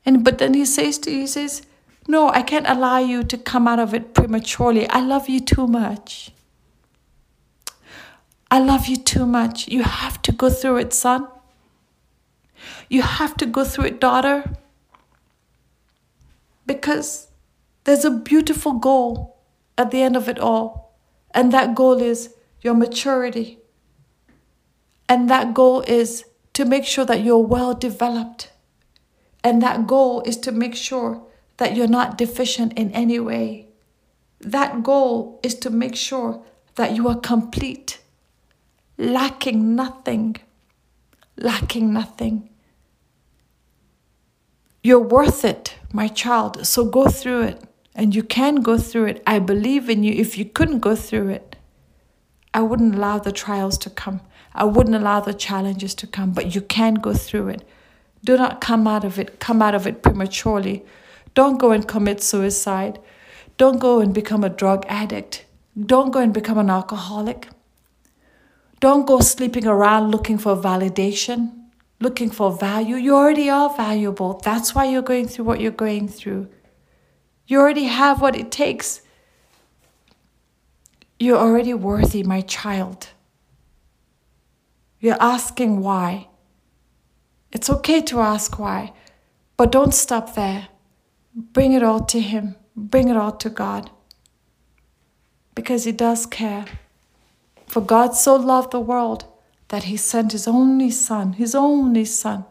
And 0.05 0.24
but 0.24 0.38
then 0.38 0.55
he 0.55 0.64
says 0.64 0.98
to 1.01 1.11
you, 1.11 1.20
he 1.20 1.26
says, 1.26 1.62
no, 2.09 2.30
I 2.30 2.42
can't 2.42 2.66
allow 2.66 2.98
you 2.98 3.22
to 3.22 3.38
come 3.38 3.68
out 3.68 3.78
of 3.78 3.94
it 3.94 4.14
prematurely. 4.14 4.88
I 4.88 5.01
love 5.01 5.28
you 5.28 5.40
too 5.40 5.66
much. 5.66 6.32
I 8.51 8.59
love 8.59 8.86
you 8.86 8.96
too 8.96 9.26
much. 9.26 9.68
You 9.68 9.82
have 9.84 10.20
to 10.22 10.32
go 10.32 10.51
through 10.51 10.78
it, 10.78 10.92
son. 10.92 11.28
You 12.88 13.03
have 13.03 13.36
to 13.36 13.46
go 13.46 13.64
through 13.64 13.86
it, 13.86 14.01
daughter. 14.01 14.44
Because 16.66 17.28
there's 17.84 18.05
a 18.05 18.11
beautiful 18.11 18.72
goal 18.72 19.36
at 19.78 19.90
the 19.90 20.03
end 20.03 20.16
of 20.16 20.28
it 20.28 20.38
all. 20.38 20.96
And 21.32 21.53
that 21.53 21.74
goal 21.74 22.03
is 22.03 22.34
your 22.61 22.74
maturity. 22.74 23.59
And 25.09 25.30
that 25.30 25.55
goal 25.55 25.82
is 25.82 26.24
to 26.55 26.64
make 26.64 26.84
sure 26.84 27.05
that 27.05 27.22
you're 27.22 27.38
well 27.38 27.74
developed. 27.74 28.51
And 29.42 29.62
that 29.62 29.86
goal 29.86 30.22
is 30.22 30.36
to 30.38 30.53
make 30.53 30.74
sure 30.74 31.22
that 31.57 31.76
you're 31.76 31.86
not 31.86 32.18
deficient 32.18 32.72
in 32.74 32.90
any 32.92 33.20
way. 33.20 33.68
That 34.40 34.82
goal 34.82 35.40
is 35.42 35.55
to 35.57 35.70
make 35.70 35.94
sure 35.94 36.42
that 36.74 36.96
you 36.96 37.09
are 37.09 37.16
complete, 37.18 37.99
lacking 39.01 39.74
nothing, 39.74 40.36
lacking 41.38 41.90
nothing. 41.90 42.51
You're 44.82 45.01
worth 45.01 45.42
it, 45.44 45.76
my 45.90 46.07
child, 46.07 46.66
so 46.66 46.84
go 46.84 47.09
through 47.09 47.42
it. 47.42 47.64
And 47.94 48.14
you 48.14 48.22
can 48.22 48.57
go 48.57 48.78
through 48.78 49.07
it. 49.07 49.22
I 49.26 49.38
believe 49.38 49.88
in 49.90 50.05
you. 50.05 50.12
If 50.12 50.38
you 50.38 50.44
couldn't 50.44 50.80
go 50.80 50.94
through 50.94 51.30
it, 51.30 51.57
I 52.53 52.61
wouldn't 52.61 52.94
allow 52.94 53.18
the 53.18 53.32
trials 53.32 53.78
to 53.78 53.90
come. 53.90 54.20
I 54.55 54.64
wouldn't 54.64 54.96
allow 54.96 55.20
the 55.20 55.34
challenges 55.34 55.94
to 55.96 56.07
come, 56.07 56.32
but 56.32 56.55
you 56.55 56.61
can 56.61 56.94
go 56.94 57.14
through 57.14 57.48
it. 57.48 57.64
Do 58.24 58.36
not 58.36 58.61
come 58.61 58.86
out 58.86 59.05
of 59.05 59.18
it, 59.18 59.40
come 59.40 59.62
out 59.62 59.74
of 59.74 59.86
it 59.86 60.03
prematurely. 60.03 60.84
Don't 61.34 61.59
go 61.59 61.72
and 61.72 61.88
commit 61.88 62.22
suicide. 62.22 62.98
Don't 63.57 63.78
go 63.78 64.01
and 64.01 64.12
become 64.12 64.44
a 64.44 64.51
drug 64.51 64.84
addict. 64.88 65.46
Don't 65.78 66.11
go 66.11 66.20
and 66.20 66.34
become 66.34 66.59
an 66.59 66.70
alcoholic. 66.70 67.48
Don't 68.81 69.07
go 69.07 69.20
sleeping 69.20 69.66
around 69.66 70.11
looking 70.11 70.39
for 70.39 70.57
validation, 70.57 71.66
looking 72.01 72.31
for 72.31 72.51
value. 72.51 72.97
You 72.97 73.14
already 73.14 73.51
are 73.51 73.74
valuable. 73.76 74.41
That's 74.43 74.74
why 74.74 74.87
you're 74.87 75.03
going 75.03 75.28
through 75.28 75.45
what 75.45 75.61
you're 75.61 75.70
going 75.70 76.09
through. 76.09 76.49
You 77.47 77.61
already 77.61 77.85
have 77.85 78.22
what 78.22 78.37
it 78.37 78.51
takes. 78.51 79.03
You're 81.18 81.37
already 81.37 81.74
worthy, 81.74 82.22
my 82.22 82.41
child. 82.41 83.09
You're 84.99 85.20
asking 85.20 85.81
why. 85.81 86.28
It's 87.53 87.68
okay 87.68 88.01
to 88.03 88.20
ask 88.20 88.59
why, 88.59 88.93
but 89.57 89.72
don't 89.72 89.93
stop 89.93 90.35
there. 90.35 90.68
Bring 91.35 91.72
it 91.72 91.83
all 91.83 92.01
to 92.05 92.20
Him, 92.20 92.57
bring 92.74 93.09
it 93.09 93.16
all 93.16 93.33
to 93.33 93.51
God. 93.51 93.91
Because 95.55 95.85
He 95.85 95.93
does 95.93 96.24
care. 96.24 96.64
For 97.71 97.81
God 97.81 98.16
so 98.16 98.35
loved 98.35 98.73
the 98.73 98.81
world 98.81 99.27
that 99.68 99.85
He 99.85 99.97
sent 99.97 100.33
His 100.33 100.49
only 100.49 100.91
Son, 100.91 101.35
His 101.35 101.55
only 101.55 102.05
Son. 102.05 102.45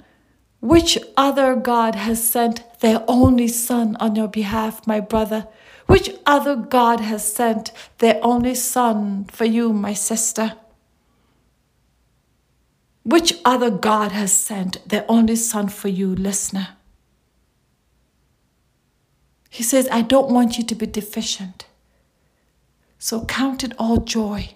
Which 0.61 0.97
other 1.17 1.57
God 1.57 1.95
has 1.95 2.25
sent 2.25 2.63
their 2.79 3.03
only 3.05 3.49
Son 3.49 3.97
on 3.99 4.15
your 4.15 4.29
behalf, 4.29 4.87
my 4.87 5.01
brother? 5.01 5.45
Which 5.87 6.09
other 6.25 6.55
God 6.55 7.01
has 7.01 7.29
sent 7.29 7.73
their 7.97 8.17
only 8.23 8.55
Son 8.55 9.25
for 9.25 9.43
you, 9.43 9.73
my 9.73 9.91
sister? 9.91 10.53
Which 13.03 13.33
other 13.43 13.69
God 13.69 14.13
has 14.13 14.31
sent 14.31 14.87
their 14.87 15.03
only 15.09 15.35
Son 15.35 15.67
for 15.67 15.89
you, 15.89 16.15
listener? 16.15 16.77
He 19.49 19.63
says, 19.63 19.89
I 19.91 20.01
don't 20.01 20.31
want 20.31 20.57
you 20.57 20.63
to 20.63 20.75
be 20.75 20.85
deficient. 20.85 21.65
So 22.99 23.25
count 23.25 23.65
it 23.65 23.73
all 23.77 23.97
joy. 23.97 24.55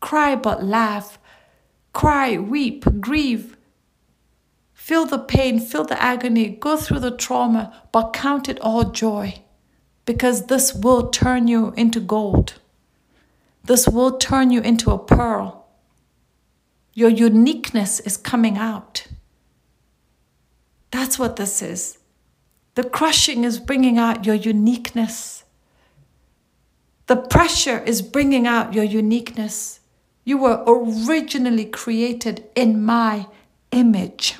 Cry 0.00 0.36
but 0.36 0.64
laugh. 0.64 1.18
Cry, 1.92 2.38
weep, 2.38 2.84
grieve. 3.00 3.56
Feel 4.72 5.04
the 5.04 5.18
pain, 5.18 5.60
feel 5.60 5.84
the 5.84 6.00
agony, 6.02 6.48
go 6.48 6.76
through 6.76 7.00
the 7.00 7.16
trauma, 7.16 7.82
but 7.92 8.12
count 8.12 8.48
it 8.48 8.58
all 8.60 8.84
joy. 8.84 9.42
Because 10.04 10.46
this 10.46 10.72
will 10.72 11.10
turn 11.10 11.48
you 11.48 11.74
into 11.76 12.00
gold. 12.00 12.54
This 13.64 13.86
will 13.86 14.16
turn 14.16 14.50
you 14.50 14.62
into 14.62 14.90
a 14.90 14.98
pearl. 14.98 15.66
Your 16.94 17.10
uniqueness 17.10 18.00
is 18.00 18.16
coming 18.16 18.56
out. 18.56 19.06
That's 20.90 21.18
what 21.18 21.36
this 21.36 21.60
is. 21.60 21.98
The 22.74 22.84
crushing 22.84 23.44
is 23.44 23.58
bringing 23.58 23.98
out 23.98 24.24
your 24.24 24.34
uniqueness. 24.34 25.44
The 27.06 27.16
pressure 27.16 27.78
is 27.78 28.02
bringing 28.02 28.46
out 28.46 28.72
your 28.72 28.84
uniqueness. 28.84 29.77
You 30.28 30.36
were 30.36 30.62
originally 30.66 31.64
created 31.64 32.44
in 32.54 32.84
my 32.84 33.28
image. 33.70 34.36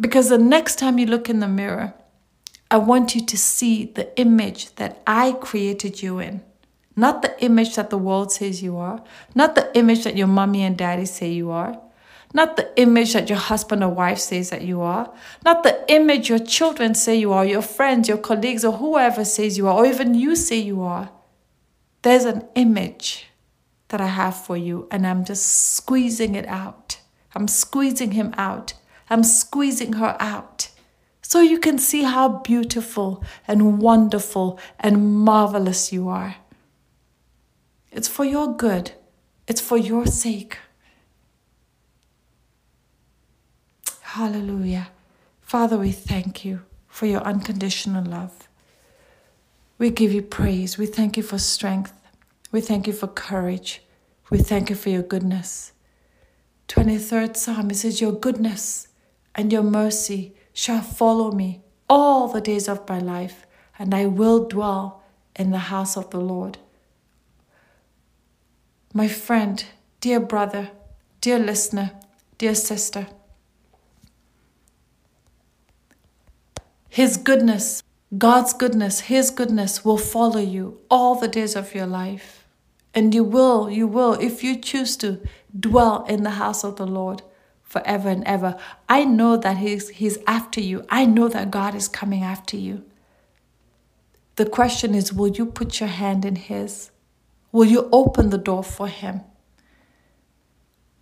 Because 0.00 0.28
the 0.28 0.36
next 0.36 0.80
time 0.80 0.98
you 0.98 1.06
look 1.06 1.30
in 1.30 1.38
the 1.38 1.46
mirror, 1.46 1.94
I 2.68 2.78
want 2.78 3.14
you 3.14 3.24
to 3.24 3.38
see 3.38 3.92
the 3.94 4.10
image 4.18 4.74
that 4.74 5.00
I 5.06 5.34
created 5.34 6.02
you 6.02 6.18
in. 6.18 6.42
Not 6.96 7.22
the 7.22 7.40
image 7.44 7.76
that 7.76 7.90
the 7.90 7.98
world 7.98 8.32
says 8.32 8.60
you 8.60 8.76
are, 8.76 9.04
not 9.36 9.54
the 9.54 9.70
image 9.78 10.02
that 10.02 10.16
your 10.16 10.26
mommy 10.26 10.64
and 10.64 10.76
daddy 10.76 11.06
say 11.06 11.30
you 11.30 11.52
are, 11.52 11.80
not 12.34 12.56
the 12.56 12.76
image 12.76 13.12
that 13.12 13.28
your 13.28 13.38
husband 13.38 13.84
or 13.84 13.88
wife 13.88 14.18
says 14.18 14.50
that 14.50 14.62
you 14.62 14.80
are, 14.80 15.14
not 15.44 15.62
the 15.62 15.84
image 15.86 16.28
your 16.28 16.40
children 16.40 16.92
say 16.92 17.14
you 17.14 17.32
are, 17.32 17.46
your 17.46 17.62
friends, 17.62 18.08
your 18.08 18.18
colleagues, 18.18 18.64
or 18.64 18.72
whoever 18.78 19.24
says 19.24 19.56
you 19.56 19.68
are, 19.68 19.76
or 19.76 19.86
even 19.86 20.14
you 20.14 20.34
say 20.34 20.58
you 20.58 20.82
are. 20.82 21.08
There's 22.02 22.24
an 22.24 22.48
image 22.54 23.26
that 23.88 24.00
I 24.00 24.06
have 24.06 24.36
for 24.36 24.56
you, 24.56 24.88
and 24.90 25.06
I'm 25.06 25.24
just 25.24 25.74
squeezing 25.74 26.34
it 26.34 26.46
out. 26.46 27.00
I'm 27.34 27.48
squeezing 27.48 28.12
him 28.12 28.34
out. 28.36 28.74
I'm 29.08 29.22
squeezing 29.22 29.94
her 29.94 30.16
out. 30.20 30.70
So 31.22 31.40
you 31.40 31.58
can 31.58 31.78
see 31.78 32.02
how 32.02 32.28
beautiful 32.28 33.22
and 33.46 33.80
wonderful 33.80 34.58
and 34.78 35.18
marvelous 35.18 35.92
you 35.92 36.08
are. 36.08 36.36
It's 37.92 38.08
for 38.08 38.24
your 38.24 38.56
good, 38.56 38.92
it's 39.46 39.60
for 39.60 39.76
your 39.76 40.06
sake. 40.06 40.58
Hallelujah. 44.00 44.88
Father, 45.40 45.76
we 45.76 45.92
thank 45.92 46.44
you 46.44 46.62
for 46.88 47.06
your 47.06 47.20
unconditional 47.20 48.04
love. 48.04 48.39
We 49.80 49.88
give 49.88 50.12
you 50.12 50.20
praise. 50.20 50.76
We 50.76 50.84
thank 50.84 51.16
you 51.16 51.22
for 51.22 51.38
strength. 51.38 51.98
We 52.52 52.60
thank 52.60 52.86
you 52.86 52.92
for 52.92 53.06
courage. 53.06 53.80
We 54.28 54.36
thank 54.36 54.68
you 54.68 54.76
for 54.76 54.90
your 54.90 55.02
goodness. 55.02 55.72
23rd 56.68 57.34
Psalm, 57.34 57.70
it 57.70 57.76
says, 57.76 57.98
Your 57.98 58.12
goodness 58.12 58.88
and 59.34 59.50
your 59.50 59.62
mercy 59.62 60.34
shall 60.52 60.82
follow 60.82 61.32
me 61.32 61.62
all 61.88 62.28
the 62.28 62.42
days 62.42 62.68
of 62.68 62.86
my 62.90 62.98
life, 62.98 63.46
and 63.78 63.94
I 63.94 64.04
will 64.04 64.46
dwell 64.46 65.02
in 65.34 65.50
the 65.50 65.70
house 65.72 65.96
of 65.96 66.10
the 66.10 66.20
Lord. 66.20 66.58
My 68.92 69.08
friend, 69.08 69.64
dear 70.02 70.20
brother, 70.20 70.72
dear 71.22 71.38
listener, 71.38 71.92
dear 72.36 72.54
sister, 72.54 73.06
His 76.90 77.16
goodness, 77.16 77.82
God's 78.16 78.52
goodness, 78.52 79.00
His 79.00 79.30
goodness 79.30 79.84
will 79.84 79.98
follow 79.98 80.40
you 80.40 80.80
all 80.90 81.14
the 81.14 81.28
days 81.28 81.54
of 81.54 81.74
your 81.74 81.86
life. 81.86 82.44
And 82.92 83.14
you 83.14 83.22
will, 83.22 83.70
you 83.70 83.86
will, 83.86 84.14
if 84.14 84.42
you 84.42 84.56
choose 84.56 84.96
to, 84.96 85.20
dwell 85.58 86.04
in 86.06 86.24
the 86.24 86.30
house 86.30 86.64
of 86.64 86.76
the 86.76 86.86
Lord 86.86 87.22
forever 87.62 88.08
and 88.08 88.24
ever. 88.24 88.58
I 88.88 89.04
know 89.04 89.36
that 89.36 89.58
he's, 89.58 89.90
he's 89.90 90.18
after 90.26 90.60
you. 90.60 90.84
I 90.88 91.06
know 91.06 91.28
that 91.28 91.52
God 91.52 91.76
is 91.76 91.86
coming 91.86 92.24
after 92.24 92.56
you. 92.56 92.84
The 94.40 94.46
question 94.46 94.94
is 94.94 95.12
will 95.12 95.28
you 95.28 95.44
put 95.44 95.80
your 95.80 95.90
hand 95.90 96.24
in 96.24 96.36
His? 96.36 96.90
Will 97.52 97.66
you 97.66 97.90
open 97.92 98.30
the 98.30 98.38
door 98.38 98.64
for 98.64 98.88
Him? 98.88 99.20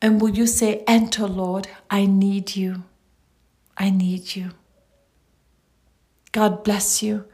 And 0.02 0.20
will 0.20 0.30
you 0.30 0.46
say, 0.46 0.82
Enter, 0.88 1.28
Lord, 1.28 1.68
I 1.88 2.04
need 2.04 2.56
you. 2.56 2.82
I 3.76 3.90
need 3.90 4.34
you. 4.34 4.50
God 6.38 6.62
bless 6.62 7.02
you. 7.02 7.24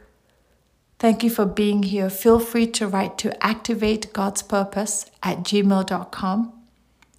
Thank 0.98 1.22
you 1.22 1.28
for 1.28 1.44
being 1.44 1.82
here. 1.82 2.08
Feel 2.08 2.38
free 2.38 2.66
to 2.68 2.88
write 2.88 3.18
to 3.18 3.36
activate 3.44 4.14
God's 4.14 4.40
purpose 4.40 5.04
at 5.22 5.40
gmail.com. 5.40 6.52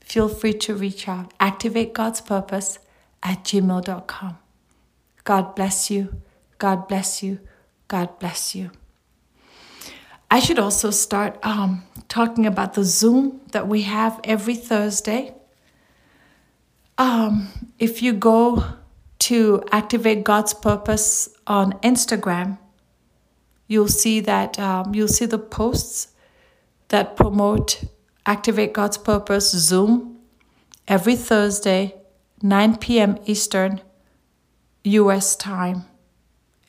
Feel 0.01 0.27
free 0.27 0.53
to 0.53 0.73
reach 0.73 1.07
out. 1.07 1.31
Activate 1.39 1.93
God's 1.93 2.21
purpose 2.21 2.79
at 3.21 3.43
gmail.com. 3.43 4.37
God 5.25 5.53
bless 5.53 5.91
you. 5.91 6.19
God 6.57 6.87
bless 6.87 7.21
you. 7.21 7.37
God 7.87 8.17
bless 8.17 8.55
you. 8.55 8.71
I 10.31 10.39
should 10.39 10.57
also 10.57 10.89
start 10.89 11.37
um, 11.43 11.83
talking 12.07 12.47
about 12.47 12.73
the 12.73 12.83
Zoom 12.83 13.41
that 13.51 13.67
we 13.67 13.83
have 13.83 14.19
every 14.23 14.55
Thursday. 14.55 15.35
Um, 16.97 17.69
if 17.77 18.01
you 18.01 18.11
go 18.11 18.65
to 19.25 19.63
activate 19.71 20.23
God's 20.23 20.53
purpose 20.53 21.29
on 21.47 21.73
Instagram, 21.79 22.59
you'll 23.67 23.87
see 23.87 24.19
that 24.19 24.59
um, 24.59 24.93
you'll 24.93 25.07
see 25.07 25.25
the 25.25 25.39
posts 25.39 26.09
that 26.89 27.15
promote 27.15 27.83
Activate 28.27 28.73
God's 28.73 28.97
Purpose 28.97 29.51
Zoom 29.51 30.17
every 30.87 31.15
Thursday, 31.15 31.95
9 32.41 32.77
p.m. 32.77 33.17
Eastern, 33.25 33.81
US 34.83 35.35
time. 35.35 35.85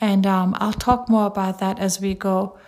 And 0.00 0.26
um, 0.26 0.54
I'll 0.58 0.72
talk 0.72 1.08
more 1.08 1.26
about 1.26 1.58
that 1.60 1.78
as 1.78 2.00
we 2.00 2.14
go. 2.14 2.58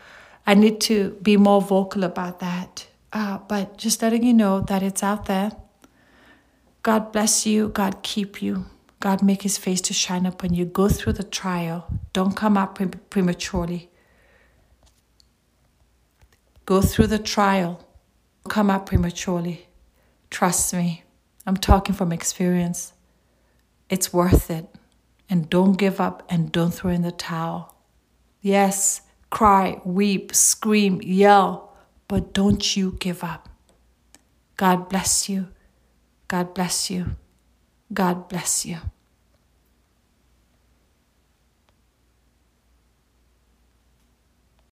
I 0.47 0.55
need 0.55 0.81
to 0.83 1.11
be 1.23 1.37
more 1.37 1.61
vocal 1.61 2.05
about 2.05 2.41
that. 2.41 2.87
Uh, 3.13 3.39
but 3.49 3.79
just 3.79 4.03
letting 4.03 4.23
you 4.23 4.35
know 4.35 4.61
that 4.61 4.83
it's 4.83 5.03
out 5.03 5.27
there. 5.27 5.53
God 6.83 7.13
bless 7.13 7.47
you. 7.47 7.69
God 7.69 8.03
keep 8.03 8.43
you. 8.43 8.67
God 9.01 9.23
make 9.23 9.43
his 9.43 9.59
face 9.59 9.81
to 9.83 9.95
shine 9.95 10.27
upon 10.27 10.55
you. 10.55 10.65
Go 10.65 10.89
through 10.89 11.13
the 11.15 11.23
trial. 11.23 11.87
Don't 12.13 12.35
come 12.35 12.57
up 12.57 12.75
pre- 12.75 12.87
prematurely. 12.87 13.91
Go 16.67 16.83
through 16.83 17.07
the 17.07 17.19
trial. 17.19 17.87
Come 18.49 18.71
up 18.71 18.87
prematurely. 18.87 19.69
Trust 20.31 20.75
me. 20.75 21.05
I'm 21.47 21.57
talking 21.57 21.95
from 21.95 22.13
experience. 22.13 22.93
It's 23.89 24.13
worth 24.13 24.51
it. 24.51 24.67
And 25.31 25.49
don't 25.49 25.75
give 25.75 26.01
up 26.01 26.23
and 26.29 26.51
don't 26.51 26.73
throw 26.73 26.91
in 26.91 27.03
the 27.03 27.13
towel. 27.13 27.75
Yes, 28.41 29.03
cry, 29.31 29.81
weep, 29.85 30.35
scream, 30.35 31.01
yell, 31.03 31.77
but 32.09 32.33
don't 32.33 32.77
you 32.77 32.97
give 32.99 33.23
up. 33.23 33.49
God 34.57 34.89
bless 34.89 35.29
you. 35.29 35.49
God 36.27 36.55
bless 36.55 36.91
you. 36.91 37.17
God 37.93 38.29
bless 38.29 38.67
you. 38.67 38.79